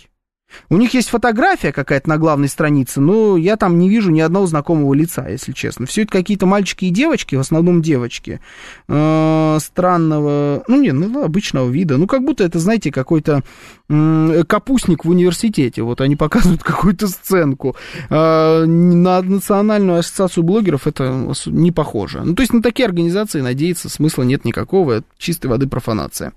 У 0.70 0.78
них 0.78 0.94
есть 0.94 1.10
фотография 1.10 1.72
какая-то 1.72 2.10
на 2.10 2.18
главной 2.18 2.48
странице, 2.48 3.02
но 3.02 3.38
я 3.38 3.58
там 3.58 3.80
не 3.80 3.90
вижу 3.90 4.12
ни 4.12 4.20
одного 4.20 4.46
знакомого 4.48 4.94
лица, 4.94 5.28
если 5.28 5.52
честно. 5.52 5.86
Все 5.86 6.04
это 6.04 6.12
какие-то 6.12 6.46
мальчики 6.46 6.86
и 6.86 6.90
девочки, 6.90 7.36
в 7.36 7.40
основном 7.40 7.82
девочки, 7.82 8.40
э, 8.88 9.58
странного, 9.62 10.64
ну 10.68 10.82
не, 10.82 10.92
ну 10.92 11.24
обычного 11.24 11.70
вида. 11.70 11.98
Ну 11.98 12.08
как 12.08 12.24
будто 12.24 12.44
это, 12.44 12.60
знаете, 12.60 12.92
какой-то 12.92 13.44
капустник 13.88 15.04
в 15.04 15.10
университете. 15.10 15.82
Вот 15.82 16.02
они 16.02 16.16
показывают 16.16 16.62
какую-то 16.64 17.08
сценку. 17.08 17.76
Э, 18.10 18.66
на 18.66 19.22
национальную 19.22 20.00
ассоциацию 20.00 20.44
блогеров 20.44 20.88
это 20.88 21.34
не 21.48 21.72
похоже. 21.72 22.22
Ну 22.24 22.36
то 22.36 22.42
есть 22.42 22.54
на 22.54 22.62
такие 22.62 22.86
организации 22.86 23.42
надеяться 23.42 23.90
смысла 23.90 24.24
нет 24.24 24.46
никакого, 24.46 24.94
это 24.94 25.06
чистой 25.18 25.48
воды 25.48 25.68
профанация. 25.68 26.34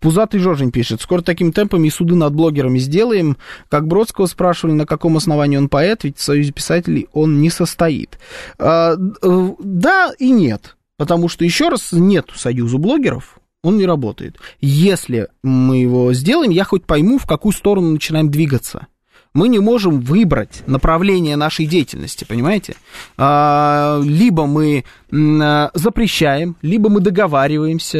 Пузатый 0.00 0.40
Жожень 0.40 0.70
пишет, 0.70 1.00
скоро 1.00 1.22
такими 1.22 1.50
темпами 1.50 1.88
и 1.88 1.90
суды 1.90 2.14
над 2.14 2.34
блогерами 2.34 2.78
сделаем. 2.78 3.36
Как 3.68 3.86
Бродского 3.86 4.26
спрашивали, 4.26 4.74
на 4.74 4.86
каком 4.86 5.16
основании 5.16 5.56
он 5.56 5.68
поэт, 5.68 6.04
ведь 6.04 6.18
в 6.18 6.22
Союзе 6.22 6.52
писателей 6.52 7.08
он 7.12 7.40
не 7.40 7.50
состоит. 7.50 8.18
А, 8.58 8.94
э, 8.94 9.48
да 9.58 10.12
и 10.18 10.30
нет, 10.30 10.76
потому 10.96 11.28
что, 11.28 11.44
еще 11.44 11.68
раз, 11.68 11.92
нет 11.92 12.28
Союза 12.34 12.78
блогеров, 12.78 13.38
он 13.62 13.78
не 13.78 13.86
работает. 13.86 14.36
Если 14.60 15.28
мы 15.42 15.78
его 15.78 16.12
сделаем, 16.12 16.50
я 16.50 16.64
хоть 16.64 16.84
пойму, 16.84 17.18
в 17.18 17.26
какую 17.26 17.52
сторону 17.52 17.92
начинаем 17.92 18.30
двигаться 18.30 18.86
мы 19.34 19.48
не 19.48 19.58
можем 19.60 20.00
выбрать 20.00 20.62
направление 20.66 21.36
нашей 21.36 21.66
деятельности, 21.66 22.24
понимаете? 22.24 22.76
А, 23.16 24.00
либо 24.02 24.46
мы 24.46 24.84
а, 25.10 25.70
запрещаем, 25.74 26.56
либо 26.60 26.90
мы 26.90 27.00
договариваемся, 27.00 27.98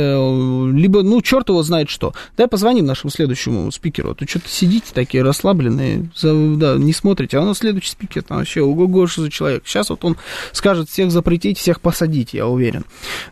либо, 0.72 1.02
ну, 1.02 1.22
черт 1.22 1.48
его 1.48 1.62
знает 1.62 1.88
что. 1.88 2.12
Давай 2.36 2.48
позвоним 2.48 2.84
нашему 2.84 3.10
следующему 3.10 3.70
спикеру. 3.72 4.10
А 4.10 4.14
то 4.14 4.28
что-то 4.28 4.48
сидите 4.48 4.92
такие 4.92 5.22
расслабленные, 5.22 6.10
да, 6.22 6.76
не 6.76 6.92
смотрите. 6.92 7.38
А 7.38 7.40
у 7.40 7.46
нас 7.46 7.58
следующий 7.58 7.90
спикер, 7.90 8.22
там 8.22 8.38
вообще, 8.38 8.60
ого-го, 8.62 9.06
что 9.06 9.22
за 9.22 9.30
человек. 9.30 9.62
Сейчас 9.66 9.88
вот 9.88 10.04
он 10.04 10.18
скажет 10.52 10.90
всех 10.90 11.10
запретить, 11.10 11.58
всех 11.58 11.80
посадить, 11.80 12.34
я 12.34 12.46
уверен. 12.46 12.84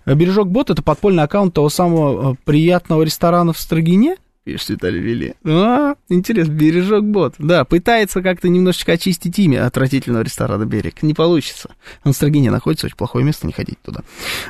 Бережок 0.06 0.48
Бот— 0.48 0.70
это 0.70 0.82
подпольный 0.82 1.24
аккаунт 1.24 1.52
того 1.52 1.68
самого 1.68 2.36
приятного 2.44 3.02
ресторана 3.02 3.52
в 3.52 3.58
Строгине, 3.58 4.16
пишет 4.44 4.70
Виталий 4.70 5.00
Вели. 5.00 5.34
А, 5.44 5.94
интересно, 6.08 6.52
бережок 6.52 7.04
бот. 7.04 7.34
Да, 7.38 7.64
пытается 7.64 8.22
как-то 8.22 8.48
немножечко 8.48 8.92
очистить 8.92 9.38
имя 9.38 9.66
отвратительного 9.66 10.22
ресторана 10.22 10.64
«Берег». 10.64 11.02
Не 11.02 11.14
получится. 11.14 11.70
Он 12.04 12.12
в 12.12 12.16
Строгине 12.16 12.50
находится, 12.50 12.86
очень 12.86 12.96
плохое 12.96 13.24
место, 13.24 13.46
не 13.46 13.52
ходить 13.52 13.78
туда. 13.82 14.02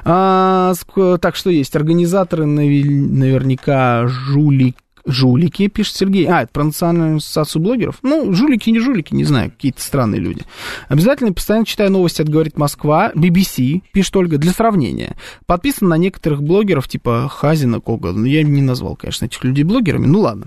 А, 0.05 0.75
так, 1.21 1.37
что 1.37 1.51
есть? 1.51 1.75
Организаторы 1.77 2.47
наверняка 2.47 4.07
жулики 4.07 4.77
Жулики, 5.07 5.69
пишет 5.69 5.97
Сергей. 5.97 6.27
А, 6.27 6.43
это 6.43 6.53
про 6.53 6.65
национальную 6.65 7.19
ассоциацию 7.19 7.63
блогеров? 7.63 7.97
Ну, 8.03 8.33
жулики, 8.33 8.71
не 8.71 8.81
жулики, 8.81 9.15
не 9.15 9.25
знаю, 9.25 9.51
какие-то 9.51 9.81
странные 9.83 10.21
люди. 10.21 10.43
Обязательно 10.89 11.33
постоянно 11.33 11.67
читаю 11.67 11.91
новости 11.91 12.23
от 12.23 12.29
«Говорит 12.29 12.59
Москва», 12.59 13.13
BBC, 13.15 13.83
пишет 13.93 14.17
Ольга, 14.17 14.39
для 14.39 14.53
сравнения. 14.53 15.17
Подписан 15.47 15.89
на 15.89 15.97
некоторых 15.97 16.43
блогеров, 16.43 16.89
типа 16.89 17.29
Хазина, 17.31 17.81
Кога. 17.81 18.13
Ну, 18.13 18.25
я 18.25 18.43
не 18.43 18.63
назвал, 18.63 18.97
конечно, 18.97 19.25
этих 19.25 19.43
людей 19.45 19.65
блогерами, 19.65 20.07
ну 20.07 20.21
ладно. 20.21 20.47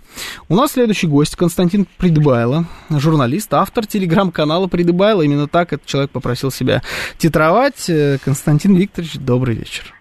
У 0.49 0.55
нас 0.55 0.73
следующий 0.73 1.07
гость 1.07 1.35
Константин 1.35 1.87
Придбайло, 1.97 2.65
журналист, 2.89 3.53
автор 3.53 3.85
телеграм-канала 3.85 4.67
Придбайло. 4.67 5.21
Именно 5.21 5.47
так 5.47 5.73
этот 5.73 5.87
человек 5.87 6.11
попросил 6.11 6.51
себя 6.51 6.81
титровать. 7.17 7.89
Э, 7.89 8.17
Константин 8.23 8.75
Викторович, 8.75 9.15
добрый 9.15 9.55
вечер. 9.55 9.93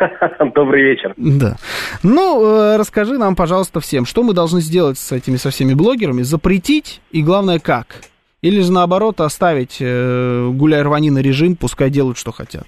Добрый 0.54 0.82
вечер. 0.82 1.14
Да. 1.16 1.56
Ну, 2.02 2.44
э, 2.44 2.76
расскажи 2.76 3.18
нам, 3.18 3.36
пожалуйста, 3.36 3.80
всем, 3.80 4.04
что 4.04 4.22
мы 4.22 4.34
должны 4.34 4.60
сделать 4.60 4.98
с 4.98 5.12
этими 5.12 5.36
со 5.36 5.50
всеми 5.50 5.74
блогерами? 5.74 6.22
Запретить 6.22 7.00
и, 7.10 7.22
главное, 7.22 7.58
как? 7.58 7.86
Или 8.42 8.60
же, 8.60 8.72
наоборот, 8.72 9.20
оставить 9.20 9.78
э, 9.80 10.48
гуляй 10.52 10.82
на 10.82 11.22
режим, 11.22 11.56
пускай 11.56 11.90
делают, 11.90 12.18
что 12.18 12.32
хотят? 12.32 12.64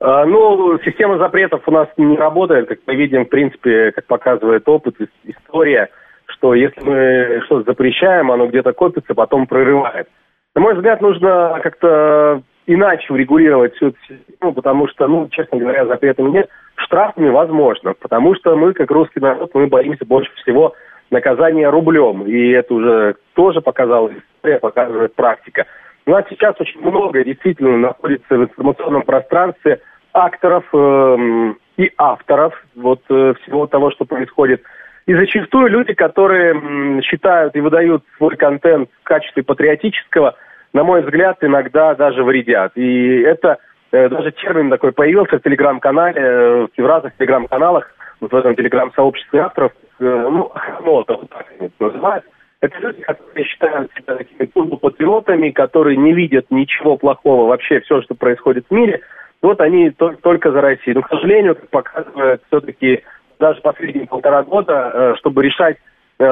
А, 0.00 0.24
ну, 0.24 0.78
система 0.84 1.18
запретов 1.18 1.62
у 1.66 1.70
нас 1.70 1.88
не 1.96 2.16
работает, 2.16 2.68
как 2.68 2.78
мы 2.86 2.94
видим, 2.94 3.24
в 3.24 3.28
принципе, 3.28 3.92
как 3.92 4.06
показывает 4.06 4.68
опыт, 4.68 4.96
история, 5.24 5.90
что 6.26 6.54
если 6.54 6.80
мы 6.80 7.42
что-то 7.46 7.72
запрещаем, 7.72 8.30
оно 8.30 8.46
где-то 8.46 8.72
копится, 8.72 9.14
потом 9.14 9.46
прорывает. 9.46 10.08
На 10.54 10.60
мой 10.60 10.74
взгляд, 10.74 11.00
нужно 11.00 11.60
как-то 11.62 12.42
иначе 12.68 13.12
урегулировать 13.12 13.74
всю 13.74 13.88
эту 13.88 13.98
систему, 14.06 14.52
потому 14.52 14.86
что, 14.88 15.08
ну, 15.08 15.28
честно 15.30 15.58
говоря, 15.58 15.86
запретами 15.86 16.30
нет. 16.30 16.48
Штрафами 16.76 17.30
возможно, 17.30 17.94
потому 17.94 18.36
что 18.36 18.54
мы, 18.56 18.74
как 18.74 18.90
русский 18.90 19.20
народ, 19.20 19.50
мы 19.54 19.66
боимся 19.66 20.04
больше 20.04 20.30
всего 20.36 20.74
наказание 21.10 21.70
рублем. 21.70 22.26
И 22.26 22.50
это 22.50 22.74
уже 22.74 23.16
тоже 23.34 23.62
показала 23.62 24.10
история, 24.10 24.58
показывает 24.58 25.14
практика. 25.14 25.66
У 26.06 26.10
нас 26.10 26.24
сейчас 26.28 26.54
очень 26.60 26.80
много 26.80 27.24
действительно 27.24 27.76
находится 27.78 28.36
в 28.36 28.44
информационном 28.44 29.02
пространстве 29.02 29.80
акторов 30.12 30.64
э, 30.72 31.54
и 31.78 31.90
авторов 31.96 32.54
вот 32.76 33.00
э, 33.08 33.34
всего 33.42 33.66
того, 33.66 33.90
что 33.90 34.04
происходит. 34.04 34.62
И 35.06 35.14
зачастую 35.14 35.68
люди, 35.68 35.94
которые 35.94 36.52
м, 36.52 37.02
считают 37.02 37.56
и 37.56 37.60
выдают 37.60 38.04
свой 38.18 38.36
контент 38.36 38.90
в 39.00 39.04
качестве 39.04 39.42
патриотического, 39.42 40.36
на 40.72 40.84
мой 40.84 41.02
взгляд, 41.02 41.38
иногда 41.42 41.94
даже 41.94 42.22
вредят. 42.22 42.72
И 42.76 43.20
это 43.22 43.58
э, 43.92 44.08
даже 44.08 44.32
термин 44.32 44.70
такой 44.70 44.92
появился 44.92 45.38
в 45.38 45.42
телеграм-канале, 45.42 46.20
э, 46.20 46.66
в 46.76 46.86
разных 46.86 47.16
телеграм-каналах, 47.16 47.90
вот 48.20 48.32
в 48.32 48.36
этом 48.36 48.54
телеграм-сообществе 48.54 49.40
авторов, 49.40 49.72
э, 50.00 50.04
ну, 50.04 50.50
охранота, 50.54 51.14
вот 51.14 51.30
так 51.30 51.46
они 51.58 51.68
это 51.68 51.84
называют. 51.84 52.24
Это 52.60 52.76
люди, 52.80 53.02
которые 53.02 53.44
считают 53.44 53.92
себя 53.94 54.16
такими 54.16 54.46
турбопатриотами, 54.46 55.50
которые 55.50 55.96
не 55.96 56.12
видят 56.12 56.46
ничего 56.50 56.96
плохого 56.96 57.48
вообще, 57.48 57.80
все, 57.80 58.02
что 58.02 58.14
происходит 58.16 58.66
в 58.68 58.74
мире. 58.74 59.00
Вот 59.40 59.60
они 59.60 59.90
только 59.90 60.50
за 60.50 60.60
Россию. 60.60 60.96
Но, 60.96 61.02
к 61.02 61.08
сожалению, 61.08 61.54
как 61.54 61.68
показывает 61.68 62.42
все-таки 62.48 63.04
даже 63.38 63.60
последние 63.60 64.08
полтора 64.08 64.42
года, 64.42 65.14
чтобы 65.18 65.44
решать 65.44 65.76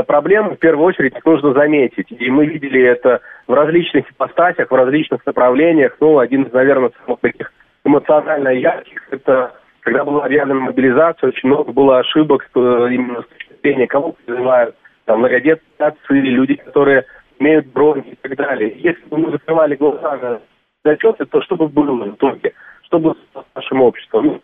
проблемы, 0.06 0.56
в 0.56 0.58
первую 0.58 0.84
очередь 0.86 1.14
нужно 1.24 1.52
заметить. 1.52 2.06
И 2.10 2.30
мы 2.30 2.46
видели 2.46 2.82
это 2.82 3.20
в 3.46 3.54
различных 3.54 4.10
ипостасях, 4.10 4.70
в 4.70 4.74
различных 4.74 5.24
направлениях. 5.24 5.96
Ну, 6.00 6.18
один 6.18 6.42
из, 6.42 6.52
наверное, 6.52 6.90
самых 7.04 7.20
таких 7.20 7.52
эмоционально 7.84 8.48
ярких, 8.48 9.00
это 9.10 9.54
когда 9.80 10.04
была 10.04 10.26
реальная 10.26 10.56
мобилизация, 10.56 11.28
очень 11.28 11.48
много 11.48 11.70
было 11.70 12.00
ошибок 12.00 12.50
именно 12.54 13.22
с 13.22 13.26
точки 13.26 13.52
зрения, 13.62 13.86
кого 13.86 14.16
призывают 14.24 14.74
там, 15.04 15.20
многодетные 15.20 15.88
отцы, 15.88 16.14
люди, 16.14 16.56
которые 16.56 17.04
имеют 17.38 17.66
бронь 17.68 18.02
и 18.04 18.16
так 18.16 18.36
далее. 18.36 18.74
Если 18.76 19.04
бы 19.06 19.18
мы 19.18 19.30
закрывали 19.30 19.76
глаза 19.76 20.16
на 20.16 20.40
зачеты, 20.84 21.26
то 21.26 21.40
что 21.42 21.54
бы 21.54 21.68
было 21.68 21.92
в 21.92 22.10
итоге? 22.10 22.52
Что 22.82 22.98
бы 22.98 23.14
с 23.14 23.44
нашим 23.54 23.82
обществом? 23.82 24.26
Ну, 24.26 24.40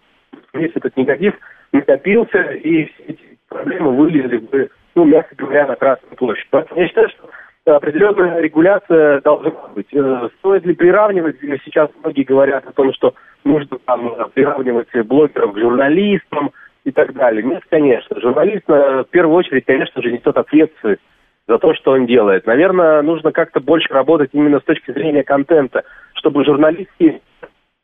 весь 0.52 0.70
этот 0.76 0.96
негатив 0.96 1.34
накопился, 1.72 2.38
и 2.52 2.84
все 2.84 3.02
эти 3.08 3.38
проблемы 3.48 3.96
вылезли 3.96 4.36
бы, 4.36 4.70
ну, 4.94 5.04
мягко 5.04 5.34
говоря, 5.36 5.66
на 5.66 5.76
Красную 5.76 6.16
площадь. 6.16 6.46
Поэтому 6.50 6.80
я 6.80 6.88
считаю, 6.88 7.08
что 7.10 7.76
определенная 7.76 8.40
регуляция 8.40 9.20
должна 9.20 9.50
быть. 9.74 9.92
Э, 9.92 10.28
стоит 10.38 10.64
ли 10.66 10.74
приравнивать, 10.74 11.36
сейчас 11.64 11.90
многие 12.02 12.24
говорят 12.24 12.66
о 12.66 12.72
том, 12.72 12.92
что 12.92 13.14
нужно 13.44 13.78
там 13.84 14.30
приравнивать 14.34 14.88
блогеров 15.06 15.52
к 15.52 15.58
журналистам, 15.58 16.52
и 16.84 16.90
так 16.90 17.12
далее. 17.14 17.42
Нет, 17.42 17.62
конечно. 17.70 18.20
Журналист 18.20 18.64
э, 18.68 19.04
в 19.06 19.10
первую 19.10 19.36
очередь, 19.36 19.64
конечно 19.64 20.02
же, 20.02 20.10
несет 20.10 20.36
ответственность 20.36 21.00
за 21.46 21.58
то, 21.58 21.74
что 21.74 21.92
он 21.92 22.06
делает. 22.06 22.46
Наверное, 22.46 23.02
нужно 23.02 23.32
как-то 23.32 23.60
больше 23.60 23.92
работать 23.92 24.30
именно 24.32 24.60
с 24.60 24.64
точки 24.64 24.90
зрения 24.92 25.22
контента, 25.22 25.84
чтобы 26.14 26.44
журналистский 26.44 27.20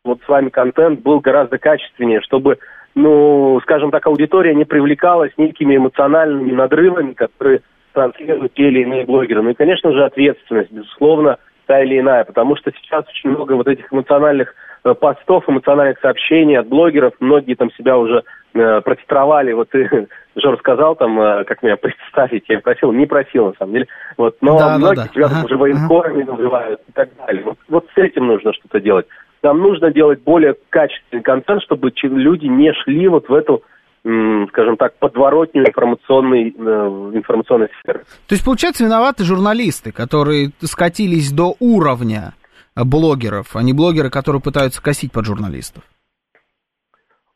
вот 0.05 0.21
с 0.25 0.29
вами 0.29 0.49
контент 0.49 1.01
был 1.01 1.21
гораздо 1.21 1.59
качественнее, 1.59 2.21
чтобы, 2.23 2.59
ну, 2.99 3.61
скажем 3.63 3.93
так, 3.93 4.05
аудитория 4.09 4.55
не 4.57 4.65
привлекалась 4.65 5.31
некими 5.37 5.77
эмоциональными 5.77 6.51
надрывами, 6.51 7.13
которые 7.13 7.61
транслируют 7.93 8.55
те 8.55 8.69
или 8.69 8.83
иные 8.83 9.05
блогеры. 9.05 9.41
Ну 9.41 9.51
и, 9.51 9.55
конечно 9.55 9.93
же, 9.93 10.05
ответственность, 10.05 10.73
безусловно, 10.73 11.39
та 11.67 11.81
или 11.81 12.01
иная, 12.01 12.25
потому 12.25 12.57
что 12.57 12.73
сейчас 12.73 13.05
очень 13.09 13.31
много 13.31 13.53
вот 13.53 13.69
этих 13.69 13.93
эмоциональных 13.93 14.53
э, 14.83 14.95
постов, 14.95 15.49
эмоциональных 15.49 16.01
сообщений 16.01 16.59
от 16.59 16.67
блогеров, 16.67 17.13
многие 17.21 17.55
там 17.55 17.71
себя 17.73 17.97
уже 17.97 18.25
э, 18.55 18.81
протитровали, 18.81 19.53
вот 19.53 19.69
ты, 19.69 20.09
Жор, 20.37 20.59
сказал 20.59 20.97
там, 20.97 21.21
э, 21.21 21.45
как 21.45 21.63
меня 21.63 21.77
представить, 21.81 22.49
я 22.49 22.59
просил, 22.59 22.91
не 22.91 23.07
просил 23.07 23.47
на 23.47 23.53
самом 23.61 23.75
деле, 23.75 23.87
вот, 24.17 24.39
но 24.41 24.59
да, 24.59 24.79
многие 24.79 24.97
да, 24.97 25.03
да. 25.03 25.09
тебя 25.09 25.27
ага, 25.27 25.45
уже 25.45 25.57
военкорами 25.57 26.23
ага. 26.23 26.33
называют 26.33 26.81
и 26.89 26.93
так 26.93 27.11
далее. 27.17 27.45
Вот, 27.45 27.59
вот 27.69 27.87
с 27.95 27.99
этим 27.99 28.27
нужно 28.27 28.53
что-то 28.55 28.81
делать. 28.81 29.07
Нам 29.43 29.61
нужно 29.61 29.93
делать 29.93 30.23
более 30.23 30.57
качественный 30.71 31.23
контент, 31.23 31.63
чтобы 31.63 31.93
люди 32.03 32.47
не 32.47 32.73
шли 32.85 33.09
вот 33.09 33.29
в 33.29 33.35
эту 33.35 33.63
скажем 34.49 34.77
так, 34.77 34.95
подворотню 34.99 35.67
информационной, 35.67 36.55
э, 36.57 37.11
информационной 37.15 37.69
сферы. 37.81 38.05
То 38.27 38.35
есть, 38.35 38.45
получается, 38.45 38.85
виноваты 38.85 39.25
журналисты, 39.25 39.93
которые 39.93 40.51
скатились 40.63 41.33
до 41.33 41.57
уровня 41.61 42.33
блогеров, 42.75 43.55
а 43.55 43.63
не 43.63 43.73
блогеры, 43.73 44.09
которые 44.09 44.41
пытаются 44.41 44.83
косить 44.83 45.13
под 45.13 45.27
журналистов? 45.27 45.83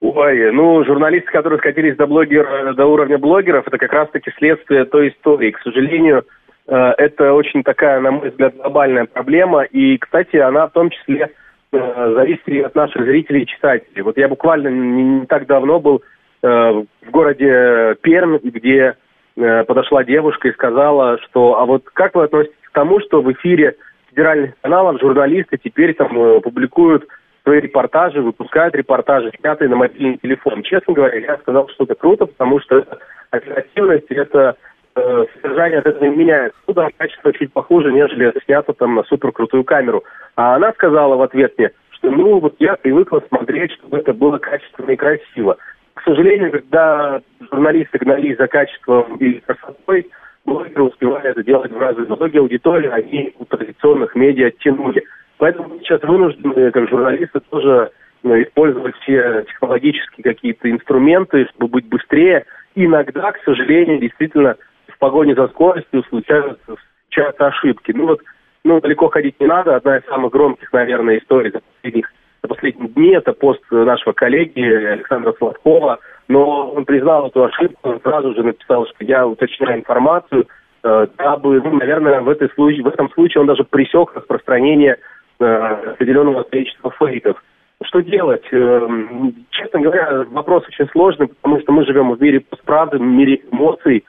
Ой, 0.01 0.53
ну, 0.53 0.85
журналисты, 0.85 1.31
которые 1.31 1.61
скатились 1.61 1.97
до, 1.97 2.07
блогер, 2.07 2.75
до 2.75 2.87
уровня 2.87 3.19
блогеров, 3.19 3.67
это 3.69 3.79
как 3.79 3.93
раз-таки 3.93 4.33
следствие 4.37 4.85
той 4.85 5.11
истории. 5.11 5.53
К 5.53 5.61
сожалению, 5.61 6.25
э, 6.67 6.75
это 6.75 7.33
очень 7.33 7.63
такая, 7.63 8.01
на 8.01 8.11
мой 8.11 8.31
взгляд, 8.31 8.57
глобальная 8.57 9.05
проблема. 9.05 9.63
И, 9.63 9.99
кстати, 9.99 10.37
она 10.37 10.67
в 10.67 10.73
том 10.73 10.91
числе 10.91 11.27
э, 11.27 11.31
зависит 11.73 12.49
и 12.49 12.61
от 12.61 12.75
наших 12.75 13.05
зрителей 13.05 13.43
и 13.43 13.47
читателей. 13.47 14.03
Вот 14.03 14.17
я 14.17 14.29
буквально 14.29 14.69
не, 14.69 15.03
не 15.21 15.27
так 15.27 15.47
давно 15.47 15.81
был 15.81 16.03
э, 16.43 16.47
в 16.47 17.11
городе 17.11 17.97
Пермь, 18.03 18.39
где 18.43 18.97
подошла 19.35 20.05
девушка 20.05 20.49
и 20.49 20.53
сказала, 20.53 21.19
что 21.23 21.59
а 21.59 21.65
вот 21.65 21.85
как 21.95 22.15
вы 22.15 22.25
относитесь 22.25 22.55
к 22.65 22.73
тому, 22.73 23.01
что 23.01 23.23
в 23.23 23.33
эфире 23.33 23.77
федеральных 24.11 24.53
каналов 24.61 25.01
журналисты 25.01 25.57
теперь 25.57 25.95
там 25.95 26.43
публикуют 26.43 27.09
свои 27.43 27.61
репортажи, 27.61 28.21
выпускают 28.21 28.75
репортажи, 28.75 29.33
снятые 29.41 29.69
на 29.69 29.77
мобильный 29.77 30.19
телефон. 30.19 30.63
Честно 30.63 30.93
говоря, 30.93 31.19
я 31.19 31.39
сказал, 31.39 31.69
что 31.71 31.85
это 31.85 31.95
круто, 31.95 32.27
потому 32.27 32.61
что 32.61 32.87
оперативность, 33.31 34.11
это 34.11 34.57
э, 34.95 35.25
содержание 35.35 35.79
от 35.79 35.87
этого 35.87 36.05
не 36.05 36.17
меняется. 36.17 36.59
Ну 36.67 36.75
да, 36.75 36.89
качество 36.97 37.33
чуть 37.33 37.53
похуже, 37.53 37.93
нежели 37.93 38.33
снято 38.45 38.73
там 38.73 38.95
на 38.95 39.05
суперкрутую 39.05 39.65
камеру. 39.65 40.05
А 40.37 40.57
она 40.57 40.73
сказала 40.73 41.17
в 41.17 41.23
ответ 41.23 41.59
мне, 41.59 41.71
что 41.91 42.11
ну 42.11 42.39
вот 42.39 42.57
я 42.59 42.77
привыкла 42.77 43.23
смотреть, 43.29 43.73
чтобы 43.73 43.99
это 43.99 44.13
было 44.13 44.39
качественно 44.39 44.91
и 44.91 44.97
красиво. 44.97 45.57
К 45.95 46.03
сожалению, 46.05 46.51
когда 46.51 47.21
журналисты 47.51 47.99
гнались 47.99 48.39
за 48.39 48.49
качеством 48.49 49.17
и 49.17 49.41
красотой, 49.41 50.11
блогеры 50.45 50.85
успевали 50.85 51.31
это 51.31 51.45
делать 51.45 51.71
в 51.71 51.79
разы. 51.79 52.07
Многие 52.09 52.41
аудитории, 52.41 52.89
они 52.89 53.35
у 53.39 53.45
традиционных 53.45 54.15
медиа 54.15 54.51
тянули. 54.51 55.05
Поэтому 55.39 55.69
мы 55.69 55.79
сейчас 55.81 56.03
вынуждены, 56.03 56.71
как 56.71 56.89
журналисты, 56.89 57.41
тоже 57.51 57.91
ну, 58.23 58.41
использовать 58.41 58.95
все 58.99 59.45
технологические 59.49 60.23
какие-то 60.23 60.71
инструменты, 60.71 61.47
чтобы 61.55 61.69
быть 61.69 61.87
быстрее. 61.89 62.45
иногда, 62.75 63.33
к 63.33 63.43
сожалению, 63.45 63.99
действительно 63.99 64.55
в 64.55 64.72
погоне 65.03 65.35
за 65.35 65.49
скоростью 65.49 66.05
случаются, 66.09 66.77
случаются 67.09 67.47
ошибки. 67.49 67.91
Ну 67.91 68.07
вот, 68.07 68.21
ну, 68.63 68.81
далеко 68.81 69.09
ходить 69.09 69.35
не 69.41 69.47
надо. 69.47 69.75
Одна 69.75 69.97
из 69.97 70.05
самых 70.05 70.31
громких, 70.31 70.73
наверное, 70.73 71.19
историй 71.19 71.51
за 71.51 71.61
последних, 71.61 72.13
за 72.41 72.49
последние 72.49 72.89
дни– 72.89 73.09
это 73.13 73.33
пост 73.33 73.61
нашего 73.73 74.13
коллеги 74.13 74.61
Александра 74.63 75.35
Сладкова. 75.37 75.99
Но 76.29 76.71
он 76.71 76.85
признал 76.85 77.27
эту 77.27 77.43
ошибку, 77.43 77.91
он 77.91 78.01
сразу 78.01 78.33
же 78.35 78.45
написал, 78.45 78.87
что 78.87 79.05
я 79.05 79.27
уточняю 79.27 79.81
информацию, 79.81 80.47
э, 80.85 81.07
дабы, 81.19 81.61
ну, 81.61 81.73
наверное, 81.79 82.21
в, 82.21 82.29
этой 82.29 82.49
случае, 82.51 82.85
в 82.85 82.89
этом 82.89 83.11
случае 83.11 83.41
он 83.41 83.49
даже 83.49 83.65
пресек 83.65 84.15
распространение 84.15 84.99
определенного 85.41 86.45
количества 86.45 86.93
фейков. 86.93 87.43
Что 87.85 88.01
делать? 88.01 88.45
Эм, 88.53 89.35
честно 89.51 89.81
говоря, 89.81 90.25
вопрос 90.31 90.63
очень 90.69 90.89
сложный, 90.91 91.27
потому 91.27 91.61
что 91.61 91.73
мы 91.73 91.85
живем 91.85 92.13
в 92.13 92.23
мире 92.23 92.39
постправды, 92.39 92.99
в 92.99 93.03
мире 93.03 93.43
эмоций. 93.51 94.05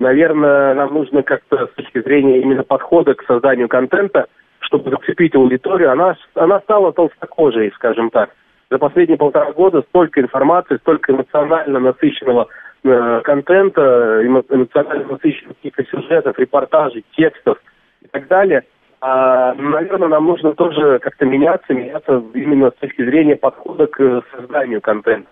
Наверное, 0.00 0.74
нам 0.74 0.94
нужно 0.94 1.22
как-то 1.22 1.66
с 1.66 1.70
точки 1.72 2.00
зрения 2.02 2.40
именно 2.40 2.62
подхода 2.62 3.14
к 3.14 3.24
созданию 3.24 3.68
контента, 3.68 4.26
чтобы 4.60 4.90
зацепить 4.90 5.34
аудиторию, 5.34 5.90
она, 5.90 6.16
она 6.34 6.60
стала 6.60 6.92
толстокожей, 6.92 7.72
скажем 7.74 8.10
так. 8.10 8.30
За 8.70 8.78
последние 8.78 9.16
полтора 9.16 9.52
года 9.52 9.82
столько 9.88 10.20
информации, 10.20 10.76
столько 10.76 11.12
эмоционально 11.12 11.80
насыщенного 11.80 12.48
э, 12.84 13.20
контента, 13.24 14.20
эмоционально 14.24 15.06
насыщенных 15.06 15.56
каких-то 15.56 15.84
сюжетов, 15.84 16.38
репортажей, 16.38 17.04
текстов 17.16 17.58
и 18.02 18.08
так 18.08 18.28
далее– 18.28 18.64
а, 19.00 19.54
наверное, 19.54 20.08
нам 20.08 20.26
нужно 20.26 20.54
тоже 20.54 20.98
как-то 20.98 21.24
меняться, 21.24 21.72
меняться 21.72 22.22
именно 22.34 22.70
с 22.70 22.80
точки 22.80 23.04
зрения 23.04 23.36
подхода 23.36 23.86
к 23.86 24.22
созданию 24.32 24.80
контента. 24.80 25.28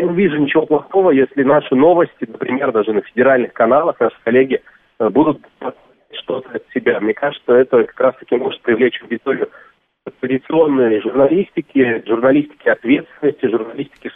Я 0.00 0.06
не 0.06 0.14
вижу 0.14 0.38
ничего 0.38 0.64
плохого, 0.64 1.10
если 1.10 1.42
наши 1.42 1.74
новости, 1.74 2.24
например, 2.26 2.72
даже 2.72 2.92
на 2.92 3.02
федеральных 3.02 3.52
каналах, 3.52 4.00
наши 4.00 4.16
коллеги 4.24 4.62
э, 4.98 5.08
будут 5.10 5.46
что-то 6.22 6.48
от 6.56 6.64
себя. 6.72 6.98
Мне 7.00 7.12
кажется, 7.12 7.52
это 7.52 7.84
как 7.84 8.00
раз-таки 8.00 8.34
может 8.36 8.62
привлечь 8.62 9.00
аудиторию 9.02 9.50
традиционной 10.20 11.02
журналистики, 11.02 12.02
журналистики 12.06 12.68
ответственности, 12.68 13.46
журналистики... 13.46 14.10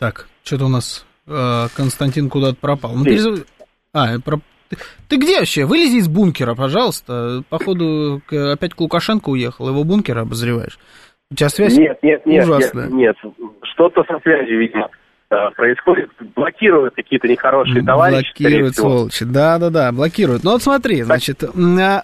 Так, 0.00 0.26
что-то 0.42 0.64
у 0.64 0.68
нас 0.68 1.06
э, 1.28 1.66
Константин 1.76 2.28
куда-то 2.28 2.56
пропал. 2.56 2.96
Ну, 2.96 3.04
перез... 3.04 3.46
А, 3.92 4.18
про... 4.18 4.38
Ты, 4.68 4.76
ты 5.08 5.16
где 5.16 5.38
вообще? 5.38 5.64
Вылези 5.64 5.98
из 5.98 6.08
бункера, 6.08 6.56
пожалуйста. 6.56 7.44
Походу, 7.48 8.20
опять 8.28 8.74
к 8.74 8.80
Лукашенко 8.80 9.28
уехал, 9.30 9.68
его 9.68 9.84
бункер 9.84 10.18
обозреваешь. 10.18 10.78
У 11.30 11.34
тебя 11.34 11.48
связь 11.48 11.76
нет, 11.76 12.02
нет, 12.02 12.26
нет, 12.26 12.44
ужасная. 12.44 12.88
Нет, 12.88 13.16
нет. 13.24 13.34
что-то 13.62 14.04
со 14.04 14.18
связью, 14.20 14.58
видимо. 14.58 14.90
Э, 15.30 15.50
происходит, 15.56 16.10
блокируют 16.36 16.94
какие-то 16.94 17.26
нехорошие 17.26 17.82
товарищи. 17.82 18.30
Блокируют, 18.38 18.76
сволочи, 18.76 19.24
да-да-да, 19.24 19.90
блокируют. 19.90 20.44
Ну 20.44 20.52
вот 20.52 20.62
смотри, 20.62 21.02
значит, 21.02 21.42
а, 21.42 22.02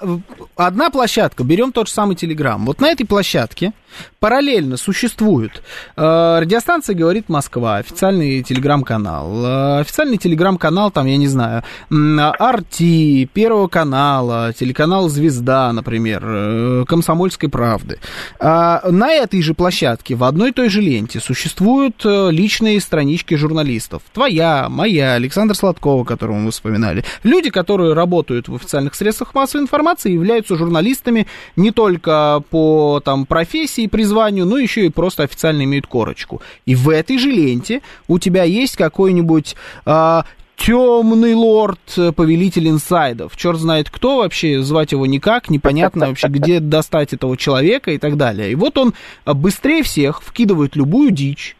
одна 0.56 0.88
площадка, 0.88 1.44
берем 1.44 1.72
тот 1.72 1.88
же 1.88 1.92
самый 1.92 2.16
Телеграм. 2.16 2.64
Вот 2.64 2.80
на 2.80 2.90
этой 2.90 3.04
площадке 3.04 3.72
параллельно 4.20 4.76
существует 4.76 5.62
э, 5.96 6.38
радиостанция 6.40 6.94
«Говорит 6.94 7.28
Москва», 7.28 7.76
официальный 7.76 8.42
телеграм-канал, 8.42 9.44
э, 9.44 9.80
официальный 9.80 10.16
телеграм-канал, 10.16 10.92
там, 10.92 11.06
я 11.06 11.16
не 11.16 11.26
знаю, 11.26 11.64
Арти, 11.90 13.28
Первого 13.32 13.66
канала, 13.66 14.52
телеканал 14.52 15.08
«Звезда», 15.08 15.72
например, 15.72 16.84
«Комсомольской 16.86 17.48
правды». 17.48 17.98
А 18.38 18.88
на 18.88 19.10
этой 19.12 19.42
же 19.42 19.54
площадке, 19.54 20.14
в 20.14 20.22
одной 20.22 20.50
и 20.50 20.52
той 20.52 20.68
же 20.68 20.80
ленте 20.80 21.18
существуют 21.18 22.04
личные 22.04 22.78
странички 23.10 23.34
журналистов. 23.34 24.02
Твоя, 24.12 24.68
моя, 24.68 25.14
Александр 25.14 25.56
Сладкова, 25.56 26.04
которого 26.04 26.36
мы 26.36 26.52
вспоминали. 26.52 27.04
Люди, 27.24 27.50
которые 27.50 27.92
работают 27.92 28.48
в 28.48 28.54
официальных 28.54 28.94
средствах 28.94 29.34
массовой 29.34 29.62
информации, 29.62 30.12
являются 30.12 30.56
журналистами 30.56 31.26
не 31.56 31.72
только 31.72 32.42
по 32.50 33.00
там, 33.04 33.26
профессии, 33.26 33.84
и 33.84 33.88
призванию, 33.88 34.46
но 34.46 34.58
еще 34.58 34.86
и 34.86 34.90
просто 34.90 35.24
официально 35.24 35.64
имеют 35.64 35.86
корочку. 35.86 36.40
И 36.66 36.74
в 36.74 36.88
этой 36.88 37.18
же 37.18 37.30
ленте 37.30 37.82
у 38.06 38.18
тебя 38.18 38.44
есть 38.44 38.76
какой-нибудь 38.76 39.56
а, 39.84 40.24
темный 40.56 41.34
лорд, 41.34 42.14
повелитель 42.14 42.68
инсайдов. 42.68 43.36
Черт 43.36 43.58
знает 43.58 43.90
кто 43.90 44.18
вообще, 44.18 44.62
звать 44.62 44.92
его 44.92 45.06
никак, 45.06 45.50
непонятно 45.50 46.06
вообще, 46.06 46.28
где 46.28 46.60
достать 46.60 47.12
этого 47.12 47.36
человека 47.36 47.90
и 47.90 47.98
так 47.98 48.16
далее. 48.16 48.52
И 48.52 48.54
вот 48.54 48.78
он 48.78 48.94
быстрее 49.26 49.82
всех 49.82 50.22
вкидывает 50.22 50.76
любую 50.76 51.10
дичь, 51.10 51.56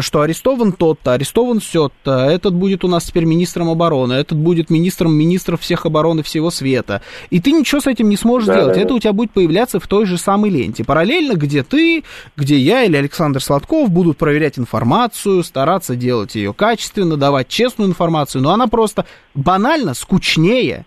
что 0.00 0.20
арестован 0.20 0.72
тот-то, 0.72 1.12
арестован 1.12 1.60
сё-то, 1.60 2.26
этот 2.28 2.54
будет 2.54 2.84
у 2.84 2.88
нас 2.88 3.04
теперь 3.04 3.24
министром 3.24 3.68
обороны, 3.70 4.14
этот 4.14 4.38
будет 4.38 4.70
министром 4.70 5.14
министров 5.14 5.60
всех 5.60 5.86
обороны 5.86 6.22
всего 6.22 6.50
света. 6.50 7.02
И 7.30 7.40
ты 7.40 7.52
ничего 7.52 7.80
с 7.80 7.86
этим 7.86 8.08
не 8.08 8.16
сможешь 8.16 8.48
да, 8.48 8.54
делать. 8.54 8.74
Да, 8.74 8.80
Это 8.80 8.88
да. 8.90 8.94
у 8.94 8.98
тебя 8.98 9.12
будет 9.12 9.32
появляться 9.32 9.80
в 9.80 9.86
той 9.86 10.06
же 10.06 10.18
самой 10.18 10.50
ленте. 10.50 10.84
Параллельно, 10.84 11.34
где 11.34 11.62
ты, 11.62 12.04
где 12.36 12.58
я 12.58 12.84
или 12.84 12.96
Александр 12.96 13.40
Сладков 13.40 13.90
будут 13.90 14.18
проверять 14.18 14.58
информацию, 14.58 15.42
стараться 15.42 15.96
делать 15.96 16.34
ее 16.34 16.52
качественно, 16.52 17.16
давать 17.16 17.48
честную 17.48 17.88
информацию, 17.88 18.42
но 18.42 18.52
она 18.52 18.66
просто 18.66 19.06
банально 19.34 19.94
скучнее, 19.94 20.84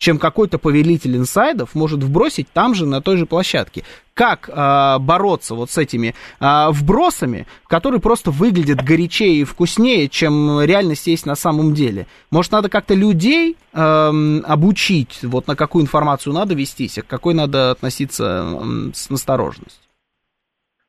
чем 0.00 0.18
какой-то 0.18 0.58
повелитель 0.58 1.16
инсайдов 1.16 1.74
может 1.74 2.02
вбросить 2.02 2.48
там 2.52 2.74
же, 2.74 2.86
на 2.86 3.02
той 3.02 3.18
же 3.18 3.26
площадке. 3.26 3.84
Как 4.14 4.48
э, 4.48 4.98
бороться 4.98 5.54
вот 5.54 5.70
с 5.70 5.76
этими 5.76 6.14
э, 6.40 6.70
вбросами, 6.70 7.46
которые 7.68 8.00
просто 8.00 8.30
выглядят 8.30 8.82
горячее 8.82 9.34
и 9.34 9.44
вкуснее, 9.44 10.08
чем 10.08 10.62
реальность 10.62 11.06
есть 11.06 11.26
на 11.26 11.34
самом 11.34 11.74
деле? 11.74 12.06
Может, 12.30 12.52
надо 12.52 12.70
как-то 12.70 12.94
людей 12.94 13.56
э, 13.72 14.10
обучить, 14.46 15.20
вот 15.22 15.46
на 15.46 15.54
какую 15.54 15.84
информацию 15.84 16.32
надо 16.32 16.54
вестись, 16.54 16.98
а 16.98 17.02
к 17.02 17.06
какой 17.06 17.34
надо 17.34 17.70
относиться 17.70 18.42
э, 18.42 18.92
с 18.94 19.10
настороженностью? 19.10 19.84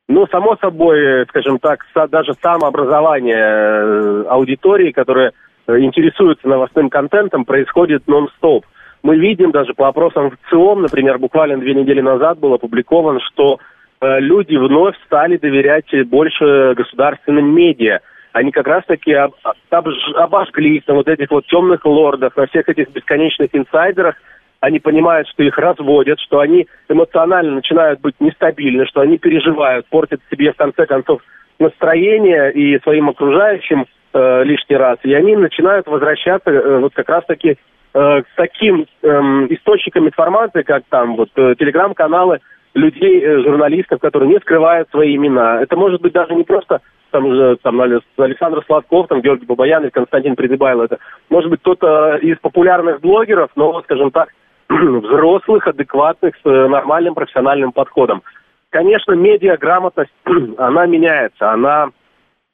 Ну, 0.08 0.26
само 0.28 0.56
собой, 0.56 1.26
скажем 1.28 1.58
так, 1.58 1.84
даже 2.10 2.32
самообразование 2.42 3.36
э, 3.36 4.24
аудитории, 4.28 4.90
которая 4.90 5.32
э, 5.66 5.78
интересуется 5.80 6.48
новостным 6.48 6.88
контентом, 6.88 7.44
происходит 7.44 8.06
нон-стоп 8.06 8.64
мы 9.02 9.16
видим 9.16 9.50
даже 9.50 9.74
по 9.74 9.88
опросам 9.88 10.30
в 10.30 10.50
ЦИОМ, 10.50 10.82
например, 10.82 11.18
буквально 11.18 11.58
две 11.58 11.74
недели 11.74 12.00
назад 12.00 12.38
был 12.38 12.54
опубликован, 12.54 13.20
что 13.20 13.58
э, 14.00 14.20
люди 14.20 14.56
вновь 14.56 14.94
стали 15.06 15.36
доверять 15.36 15.90
больше 16.08 16.74
государственным 16.76 17.54
медиа. 17.54 18.00
Они 18.32 18.50
как 18.50 18.66
раз-таки 18.66 19.12
обожглись 19.70 20.86
на 20.86 20.94
вот 20.94 21.08
этих 21.08 21.30
вот 21.30 21.46
темных 21.46 21.84
лордах, 21.84 22.34
на 22.36 22.46
всех 22.46 22.68
этих 22.68 22.90
бесконечных 22.90 23.50
инсайдерах. 23.52 24.14
Они 24.60 24.78
понимают, 24.78 25.28
что 25.28 25.42
их 25.42 25.58
разводят, 25.58 26.18
что 26.20 26.38
они 26.40 26.66
эмоционально 26.88 27.56
начинают 27.56 28.00
быть 28.00 28.14
нестабильны, 28.20 28.86
что 28.86 29.00
они 29.00 29.18
переживают, 29.18 29.86
портят 29.88 30.20
себе 30.30 30.52
в 30.52 30.56
конце 30.56 30.86
концов 30.86 31.20
настроение 31.58 32.52
и 32.52 32.80
своим 32.82 33.10
окружающим 33.10 33.86
э, 34.14 34.44
лишний 34.44 34.76
раз. 34.76 34.98
И 35.02 35.12
они 35.12 35.36
начинают 35.36 35.86
возвращаться 35.86 36.50
э, 36.50 36.78
вот 36.78 36.94
как 36.94 37.08
раз-таки 37.08 37.58
к 37.92 38.24
таким 38.36 38.86
э, 39.02 39.08
источникам 39.50 40.06
информации, 40.06 40.62
как 40.62 40.84
там 40.88 41.16
вот 41.16 41.28
э, 41.36 41.54
телеграм-каналы 41.58 42.40
людей, 42.74 43.20
э, 43.20 43.42
журналистов, 43.42 44.00
которые 44.00 44.30
не 44.30 44.38
скрывают 44.40 44.88
свои 44.90 45.14
имена. 45.14 45.60
Это 45.60 45.76
может 45.76 46.00
быть 46.00 46.12
даже 46.12 46.34
не 46.34 46.44
просто 46.44 46.80
там 47.10 47.30
же 47.30 47.58
там 47.62 47.80
Александр 47.80 48.64
Сладков, 48.66 49.08
там 49.08 49.20
Георгий 49.20 49.46
Бабаян 49.46 49.82
или 49.82 49.90
Константин 49.90 50.34
Придыбайло. 50.34 50.84
Это 50.84 50.98
может 51.28 51.50
быть 51.50 51.60
кто-то 51.60 52.16
из 52.16 52.38
популярных 52.38 53.00
блогеров, 53.00 53.50
но, 53.54 53.82
скажем 53.82 54.10
так, 54.10 54.30
взрослых, 54.68 55.66
адекватных, 55.68 56.34
с 56.36 56.46
э, 56.46 56.68
нормальным 56.68 57.14
профессиональным 57.14 57.72
подходом. 57.72 58.22
Конечно, 58.70 59.12
медиаграмотность, 59.12 60.12
она 60.58 60.86
меняется, 60.86 61.52
она 61.52 61.90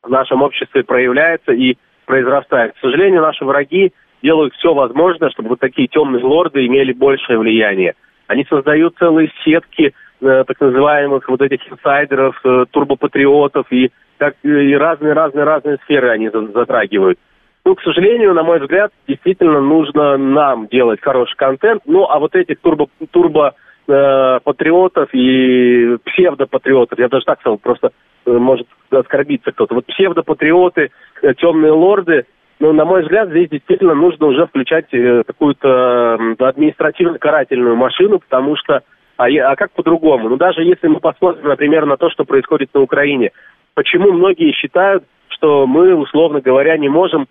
в 0.02 0.10
нашем 0.10 0.42
обществе 0.42 0.82
проявляется 0.82 1.52
и 1.52 1.76
произрастает. 2.04 2.74
К 2.74 2.80
сожалению, 2.80 3.22
наши 3.22 3.44
враги 3.44 3.92
делают 4.22 4.54
все 4.54 4.74
возможное, 4.74 5.30
чтобы 5.30 5.50
вот 5.50 5.60
такие 5.60 5.88
темные 5.88 6.24
лорды 6.24 6.66
имели 6.66 6.92
большее 6.92 7.38
влияние. 7.38 7.94
Они 8.26 8.44
создают 8.48 8.96
целые 8.98 9.30
сетки 9.44 9.94
э, 10.20 10.44
так 10.46 10.60
называемых 10.60 11.28
вот 11.28 11.40
этих 11.40 11.60
инсайдеров, 11.70 12.38
э, 12.44 12.66
турбопатриотов 12.70 13.70
и 13.72 13.90
как 14.18 14.34
и 14.42 14.74
разные 14.74 15.12
разные 15.12 15.44
разные 15.44 15.78
сферы 15.84 16.10
они 16.10 16.28
затрагивают. 16.28 17.18
Ну, 17.64 17.74
к 17.74 17.82
сожалению, 17.82 18.34
на 18.34 18.42
мой 18.42 18.60
взгляд, 18.60 18.92
действительно 19.06 19.60
нужно 19.60 20.16
нам 20.16 20.68
делать 20.68 21.00
хороший 21.02 21.36
контент. 21.36 21.82
Ну, 21.86 22.06
а 22.08 22.18
вот 22.18 22.34
этих 22.34 22.60
турбо, 22.60 22.88
турбо 23.10 23.54
э, 23.86 24.38
патриотов 24.42 25.10
и 25.12 25.96
псевдопатриотов, 26.04 26.98
я 26.98 27.08
даже 27.08 27.24
так 27.24 27.40
сказал, 27.40 27.58
просто 27.58 27.90
э, 28.26 28.30
может 28.30 28.66
оскорбиться 28.90 29.52
кто-то. 29.52 29.74
Вот 29.74 29.86
псевдопатриоты, 29.86 30.90
э, 31.22 31.34
темные 31.34 31.72
лорды, 31.72 32.24
ну, 32.60 32.72
на 32.72 32.84
мой 32.84 33.02
взгляд, 33.02 33.28
здесь 33.30 33.48
действительно 33.48 33.94
нужно 33.94 34.26
уже 34.26 34.46
включать 34.46 34.86
э, 34.92 35.22
какую-то 35.26 36.18
административно-карательную 36.38 37.76
машину, 37.76 38.18
потому 38.18 38.56
что, 38.56 38.82
а, 39.16 39.26
а 39.26 39.56
как 39.56 39.72
по-другому? 39.72 40.28
Ну, 40.28 40.36
даже 40.36 40.62
если 40.62 40.88
мы 40.88 40.98
посмотрим, 40.98 41.48
например, 41.48 41.86
на 41.86 41.96
то, 41.96 42.10
что 42.10 42.24
происходит 42.24 42.70
на 42.74 42.80
Украине, 42.80 43.30
почему 43.74 44.12
многие 44.12 44.52
считают, 44.52 45.04
что 45.28 45.66
мы, 45.66 45.94
условно 45.94 46.40
говоря, 46.40 46.76
не 46.76 46.88
можем 46.88 47.28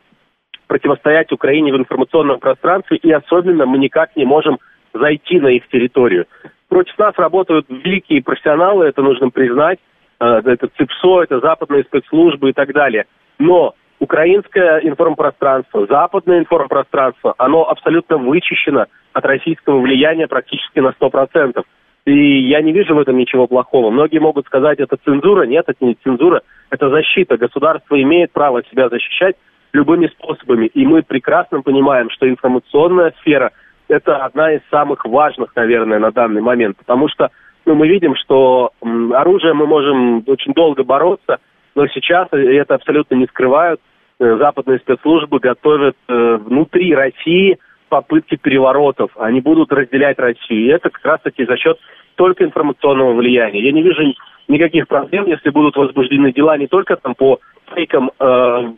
противостоять 0.68 1.32
Украине 1.32 1.74
в 1.74 1.78
информационном 1.78 2.40
пространстве, 2.40 2.98
и 2.98 3.12
особенно 3.12 3.66
мы 3.66 3.78
никак 3.80 4.16
не 4.16 4.26
можем 4.26 4.60
зайти 4.94 5.40
на 5.40 5.48
их 5.48 5.68
территорию. 5.68 6.26
Против 6.70 6.98
нас 6.98 7.14
работают 7.18 7.66
великие 7.70 8.24
профессионалы, 8.24 8.86
это 8.86 9.02
нужно 9.02 9.30
признать, 9.30 9.80
э, 10.20 10.42
это 10.46 10.70
ЦИПСО, 10.78 11.24
это 11.24 11.40
западные 11.42 11.84
спецслужбы 11.84 12.50
и 12.50 12.54
так 12.54 12.72
далее. 12.74 13.06
Но 13.40 13.76
украинское 14.00 14.80
информпространство, 14.80 15.86
западное 15.88 16.40
информпространство, 16.40 17.34
оно 17.38 17.68
абсолютно 17.70 18.18
вычищено 18.18 18.86
от 19.14 19.26
российского 19.26 19.80
влияния 19.80 20.28
практически 20.28 20.80
на 20.80 20.90
100%. 20.90 21.64
И 22.06 22.48
я 22.48 22.62
не 22.62 22.72
вижу 22.72 22.96
в 22.96 23.00
этом 23.00 23.18
ничего 23.18 23.48
плохого. 23.48 23.90
Многие 23.90 24.20
могут 24.20 24.46
сказать, 24.46 24.80
это 24.80 24.98
цензура. 25.04 25.44
Нет, 25.44 25.66
это 25.68 25.84
не 25.84 25.98
цензура, 26.04 26.42
это 26.70 26.90
защита. 26.90 27.38
Государство 27.38 28.02
имеет 28.02 28.32
право 28.32 28.64
себя 28.64 28.88
защищать 28.88 29.36
любыми 29.74 30.08
способами. 30.08 30.68
И 30.68 30.86
мы 30.86 31.04
прекрасно 31.04 31.62
понимаем, 31.62 32.10
что 32.10 32.30
информационная 32.30 33.14
сфера– 33.20 33.52
это 33.90 34.24
одна 34.24 34.54
из 34.54 34.62
самых 34.72 35.06
важных, 35.06 35.54
наверное, 35.56 36.00
на 36.00 36.12
данный 36.12 36.42
момент. 36.42 36.78
Потому 36.78 37.10
что 37.10 37.30
ну, 37.66 37.76
мы 37.76 37.90
видим, 37.90 38.16
что 38.16 38.72
м, 38.82 39.12
оружием 39.12 39.58
мы 39.58 39.68
можем 39.68 40.24
очень 40.28 40.54
долго 40.54 40.84
бороться, 40.84 41.40
но 41.78 41.88
сейчас, 41.90 42.28
и 42.34 42.38
это 42.38 42.74
абсолютно 42.74 43.14
не 43.14 43.28
скрывают, 43.28 43.80
э, 44.20 44.38
западные 44.38 44.80
спецслужбы 44.80 45.40
готовят 45.40 45.96
э, 46.08 46.38
внутри 46.38 46.96
России 46.96 47.60
попытки 47.88 48.36
переворотов. 48.36 49.12
Они 49.16 49.42
будут 49.42 49.72
разделять 49.72 50.18
Россию. 50.18 50.66
И 50.66 50.74
это 50.74 50.90
как 50.90 51.06
раз-таки 51.06 51.46
за 51.46 51.56
счет 51.56 51.78
только 52.16 52.44
информационного 52.44 53.14
влияния. 53.14 53.62
Я 53.62 53.72
не 53.72 53.84
вижу 53.84 54.02
никаких 54.48 54.88
проблем, 54.88 55.28
если 55.28 55.52
будут 55.52 55.78
возбуждены 55.78 56.34
дела 56.34 56.58
не 56.58 56.66
только 56.66 56.96
там 56.96 57.14
по 57.14 57.40
фейкам, 57.76 58.10
э, 58.20 58.74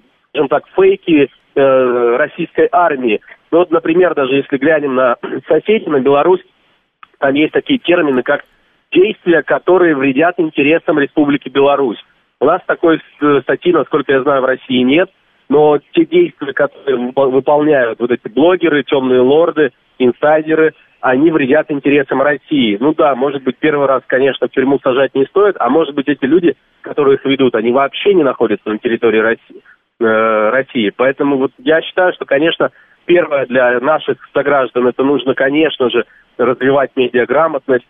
так, 0.50 0.68
фейки 0.76 1.30
э, 1.56 2.16
российской 2.18 2.68
армии. 2.70 3.22
Ну 3.52 3.60
вот, 3.60 3.72
например, 3.72 4.14
даже 4.14 4.36
если 4.36 4.58
глянем 4.58 4.95
на 4.95 5.16
соседей, 5.47 5.89
на 5.89 6.02
Беларусь, 6.02 6.43
там 7.18 7.34
есть 7.34 7.54
такие 7.54 7.80
термины, 7.80 8.24
как 8.24 8.43
действия, 8.91 9.41
которые 9.41 9.95
вредят 9.95 10.38
интересам 10.38 11.00
Республики 11.00 11.47
Беларусь. 11.47 12.04
У 12.40 12.46
нас 12.46 12.62
такой 12.66 13.02
э, 13.22 13.42
статьи, 13.42 13.74
насколько 13.74 14.12
я 14.12 14.24
знаю, 14.24 14.42
в 14.42 14.46
России 14.46 14.82
нет, 14.82 15.10
но 15.50 15.80
те 15.94 16.06
действия, 16.06 16.54
которые 16.54 17.12
выполняют 17.14 18.00
вот 18.00 18.12
эти 18.12 18.28
блогеры, 18.28 18.84
темные 18.84 19.20
лорды, 19.20 19.72
инсайдеры, 19.98 20.74
они 21.02 21.32
вредят 21.32 21.72
интересам 21.72 22.22
России. 22.22 22.78
Ну 22.80 22.94
да, 22.94 23.16
может 23.16 23.44
быть, 23.44 23.58
первый 23.58 23.88
раз, 23.88 24.04
конечно, 24.08 24.48
в 24.48 24.52
тюрьму 24.52 24.80
сажать 24.84 25.16
не 25.16 25.26
стоит, 25.26 25.56
а 25.60 25.70
может 25.70 25.96
быть, 25.96 26.08
эти 26.08 26.26
люди, 26.26 26.56
которые 26.82 27.16
их 27.16 27.26
ведут, 27.26 27.56
они 27.56 27.72
вообще 27.72 28.14
не 28.14 28.24
находятся 28.24 28.70
на 28.70 28.78
территории 28.78 29.20
России. 29.20 29.64
России. 30.02 30.94
Поэтому 30.96 31.38
вот 31.38 31.52
я 31.58 31.82
считаю, 31.82 32.14
что, 32.14 32.24
конечно, 32.24 32.72
первое 33.06 33.46
для 33.48 33.82
наших 33.82 34.18
сограждан, 34.34 34.88
это 34.88 35.04
нужно, 35.04 35.34
конечно 35.34 35.90
же, 35.90 36.06
развивать 36.38 36.92
медиаграмотность, 36.96 37.90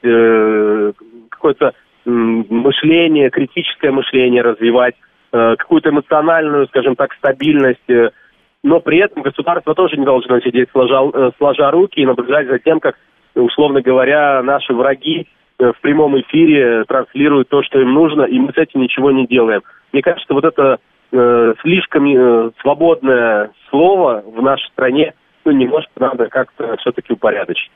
какое-то 1.29 1.73
мышление, 2.09 3.29
критическое 3.29 3.91
мышление 3.91 4.41
развивать, 4.41 4.95
какую-то 5.31 5.89
эмоциональную, 5.89 6.67
скажем 6.67 6.95
так, 6.95 7.13
стабильность, 7.13 7.87
но 8.63 8.79
при 8.79 8.97
этом 8.97 9.21
государство 9.21 9.75
тоже 9.75 9.95
не 9.97 10.05
должно 10.05 10.39
сидеть 10.39 10.69
сложа, 10.71 11.31
сложа 11.37 11.69
руки 11.69 11.99
и 11.99 12.05
наблюдать 12.05 12.47
за 12.47 12.57
тем, 12.57 12.79
как, 12.79 12.95
условно 13.35 13.81
говоря, 13.81 14.41
наши 14.41 14.73
враги 14.73 15.27
в 15.59 15.75
прямом 15.81 16.19
эфире 16.21 16.83
транслируют 16.85 17.49
то, 17.49 17.61
что 17.63 17.79
им 17.79 17.93
нужно, 17.93 18.23
и 18.23 18.39
мы 18.39 18.53
с 18.53 18.57
этим 18.57 18.81
ничего 18.81 19.11
не 19.11 19.27
делаем. 19.27 19.61
Мне 19.91 20.01
кажется, 20.01 20.33
вот 20.33 20.45
это 20.45 20.79
э, 21.11 21.53
слишком 21.61 22.05
э, 22.07 22.51
свободное 22.61 23.51
слово 23.69 24.23
в 24.25 24.41
нашей 24.41 24.67
стране, 24.69 25.13
ну, 25.45 25.51
немножко 25.51 25.91
надо 25.97 26.27
как-то 26.27 26.77
все-таки 26.77 27.13
упорядочить. 27.13 27.71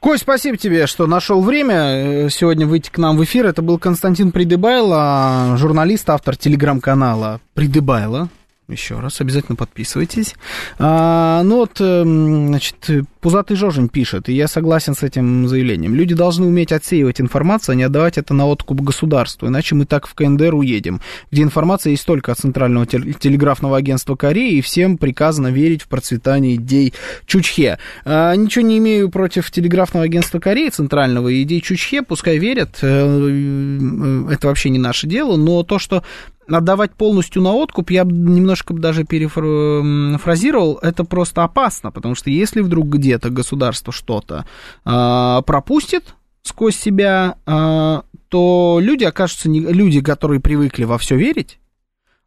Кость, 0.00 0.22
спасибо 0.22 0.58
тебе, 0.58 0.86
что 0.86 1.06
нашел 1.06 1.40
время 1.40 2.26
э, 2.26 2.28
сегодня 2.30 2.66
выйти 2.66 2.90
к 2.90 2.98
нам 2.98 3.16
в 3.16 3.24
эфир. 3.24 3.46
Это 3.46 3.62
был 3.62 3.78
Константин 3.78 4.32
Придыбайло, 4.32 5.56
журналист, 5.56 6.10
автор 6.10 6.36
телеграм-канала 6.36 7.40
Придыбайло 7.54 8.28
еще 8.68 8.98
раз, 8.98 9.20
обязательно 9.20 9.56
подписывайтесь. 9.56 10.34
А, 10.78 11.42
ну 11.42 11.56
вот, 11.56 11.80
эм, 11.80 12.48
значит, 12.48 12.76
Пузатый 13.20 13.56
Жожень 13.56 13.88
пишет, 13.88 14.28
и 14.28 14.34
я 14.34 14.48
согласен 14.48 14.94
с 14.94 15.02
этим 15.02 15.48
заявлением. 15.48 15.94
Люди 15.94 16.14
должны 16.14 16.46
уметь 16.46 16.72
отсеивать 16.72 17.20
информацию, 17.20 17.74
а 17.74 17.76
не 17.76 17.82
отдавать 17.82 18.18
это 18.18 18.34
на 18.34 18.46
откуп 18.46 18.80
государству, 18.80 19.48
иначе 19.48 19.74
мы 19.74 19.84
так 19.84 20.06
в 20.06 20.14
КНДР 20.14 20.54
уедем, 20.54 21.00
где 21.30 21.42
информация 21.42 21.90
есть 21.90 22.06
только 22.06 22.32
от 22.32 22.38
Центрального 22.38 22.86
телеграфного 22.86 23.76
агентства 23.76 24.16
Кореи, 24.16 24.54
и 24.54 24.60
всем 24.60 24.98
приказано 24.98 25.48
верить 25.48 25.82
в 25.82 25.88
процветание 25.88 26.56
идей 26.56 26.94
Чучхе. 27.26 27.78
А, 28.04 28.34
ничего 28.34 28.64
не 28.64 28.78
имею 28.78 29.10
против 29.10 29.50
телеграфного 29.50 30.04
агентства 30.04 30.38
Кореи, 30.38 30.68
центрального, 30.68 31.42
идей 31.42 31.60
Чучхе, 31.60 32.02
пускай 32.02 32.38
верят, 32.38 32.78
э, 32.82 32.88
э, 32.88 34.32
это 34.32 34.48
вообще 34.48 34.70
не 34.70 34.78
наше 34.78 35.06
дело, 35.06 35.36
но 35.36 35.62
то, 35.62 35.78
что 35.78 36.02
отдавать 36.48 36.92
полностью 36.92 37.42
на 37.42 37.52
откуп, 37.52 37.90
я 37.90 38.04
немножко 38.04 38.74
даже 38.74 39.04
перефразировал, 39.04 40.78
это 40.82 41.04
просто 41.04 41.44
опасно, 41.44 41.90
потому 41.90 42.14
что 42.14 42.30
если 42.30 42.60
вдруг 42.60 42.88
где-то 42.88 43.30
государство 43.30 43.92
что-то 43.92 44.44
э, 44.84 45.42
пропустит 45.46 46.14
сквозь 46.42 46.76
себя, 46.76 47.36
э, 47.46 48.02
то 48.28 48.78
люди 48.80 49.04
окажутся, 49.04 49.48
не, 49.48 49.60
люди, 49.60 50.00
которые 50.00 50.40
привыкли 50.40 50.84
во 50.84 50.98
все 50.98 51.16
верить, 51.16 51.58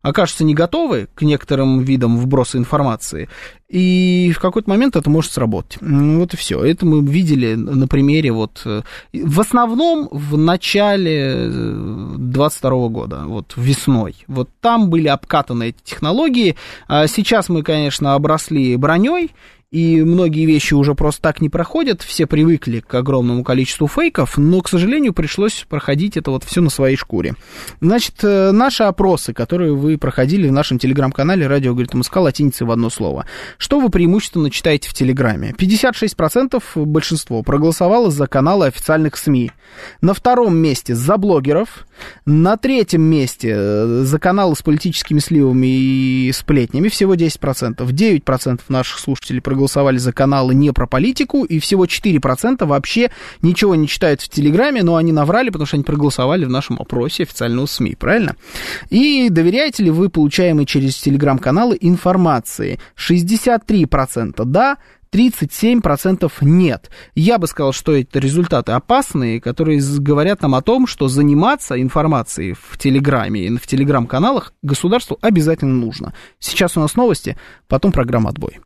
окажутся 0.02 0.44
не 0.44 0.54
готовы 0.54 1.08
к 1.14 1.22
некоторым 1.24 1.82
видам 1.82 2.18
вброса 2.18 2.58
информации, 2.58 3.30
и 3.68 4.32
в 4.34 4.40
какой-то 4.40 4.70
момент 4.70 4.96
это 4.96 5.10
может 5.10 5.32
сработать. 5.32 5.78
Вот 5.82 6.34
и 6.34 6.38
все. 6.38 6.64
Это 6.64 6.86
мы 6.86 7.06
видели 7.06 7.56
на 7.56 7.88
примере 7.88 8.32
вот 8.32 8.62
э, 8.64 8.82
в 9.14 9.42
основном 9.42 10.08
в 10.10 10.38
начале 10.38 11.50
22 11.50 12.72
э, 12.72 12.90
года, 12.90 13.24
вот 13.26 13.54
весной. 13.58 14.16
Вот 14.28 14.50
там 14.62 14.90
были 14.90 15.10
обкатаны 15.10 15.70
эти 15.70 15.80
технологии. 15.84 16.56
А 16.88 17.08
сейчас 17.08 17.50
мы, 17.50 17.62
конечно, 17.62 18.14
обросли 18.14 18.78
броней, 18.78 19.32
и 19.78 20.02
многие 20.02 20.46
вещи 20.46 20.74
уже 20.74 20.96
просто 20.96 21.22
так 21.22 21.40
не 21.40 21.50
проходят, 21.50 22.02
все 22.02 22.26
привыкли 22.26 22.80
к 22.80 22.92
огромному 22.96 23.44
количеству 23.44 23.88
фейков, 23.88 24.36
но, 24.36 24.62
к 24.62 24.70
сожалению, 24.70 25.14
пришлось 25.14 25.68
проходить 25.70 26.18
это 26.18 26.32
вот 26.32 26.44
все 26.44 26.62
на 26.62 26.72
своей 26.72 26.96
шкуре. 26.96 27.36
Значит, 27.80 28.16
э, 28.24 28.52
наши 28.52 28.82
опросы, 28.82 29.34
которые 29.34 29.76
вы 29.76 30.00
проходили 30.00 30.48
в 30.48 30.52
нашем 30.52 30.80
телеграм-канале 30.80 31.46
«Радио 31.46 31.74
говорит 31.74 31.94
МСК» 31.94 32.16
латиницей 32.16 32.66
в 32.66 32.72
одно 32.72 32.90
слово. 32.90 33.28
Что 33.60 33.80
вы 33.80 33.92
преимущественно 33.92 34.50
читаете 34.50 34.90
в 34.90 34.96
Телеграме? 34.96 35.54
56% 35.56 36.64
большинство 36.86 37.44
проголосовало 37.44 38.10
за 38.10 38.26
каналы 38.26 38.66
официальных 38.66 39.16
СМИ. 39.16 39.52
На 40.02 40.16
втором 40.16 40.58
месте 40.58 40.96
за 40.96 41.18
блогеров. 41.18 41.86
На 42.26 42.58
третьем 42.58 43.04
месте 43.04 43.54
э, 43.56 44.02
за 44.06 44.18
каналы 44.18 44.56
с 44.56 44.64
политическими 44.64 45.20
сливами 45.20 45.68
и 45.68 46.32
сплетнями 46.32 46.88
всего 46.88 47.14
10%. 47.14 47.76
9% 47.78 48.62
наших 48.70 48.98
слушателей 48.98 49.42
проголосовали 49.42 49.67
проголосовали 49.68 49.98
за 49.98 50.14
каналы 50.14 50.56
не 50.56 50.72
про 50.72 50.88
политику, 50.88 51.44
и 51.44 51.60
всего 51.60 51.86
4% 51.86 52.66
вообще 52.66 53.12
ничего 53.42 53.76
не 53.76 53.88
читают 53.88 54.22
в 54.22 54.30
Телеграме, 54.30 54.84
но 54.84 54.96
они 54.96 55.12
наврали, 55.12 55.50
потому 55.50 55.66
что 55.66 55.76
они 55.76 55.84
проголосовали 55.84 56.46
в 56.46 56.50
нашем 56.50 56.78
опросе 56.80 57.24
официального 57.24 57.66
СМИ, 57.66 57.96
правильно? 58.00 58.36
И 58.90 59.28
доверяете 59.30 59.84
ли 59.84 59.92
вы 59.92 60.10
получаемой 60.10 60.66
через 60.66 60.96
Телеграм-каналы 60.96 61.78
информации? 61.82 62.80
63% 62.98 64.46
да, 64.46 64.78
37% 65.12 66.32
нет. 66.42 66.90
Я 67.16 67.38
бы 67.38 67.48
сказал, 67.48 67.74
что 67.74 67.96
это 67.96 68.20
результаты 68.20 68.74
опасные, 68.74 69.42
которые 69.42 69.82
говорят 70.00 70.42
нам 70.42 70.56
о 70.56 70.62
том, 70.62 70.88
что 70.88 71.08
заниматься 71.08 71.82
информацией 71.82 72.54
в 72.54 72.78
Телеграме 72.78 73.48
и 73.48 73.58
в 73.58 73.68
Телеграм-каналах 73.68 74.54
государству 74.62 75.18
обязательно 75.22 75.74
нужно. 75.74 76.14
Сейчас 76.40 76.78
у 76.78 76.82
нас 76.82 76.96
новости, 76.96 77.38
потом 77.68 77.92
программа 77.92 78.30
«Отбой». 78.30 78.60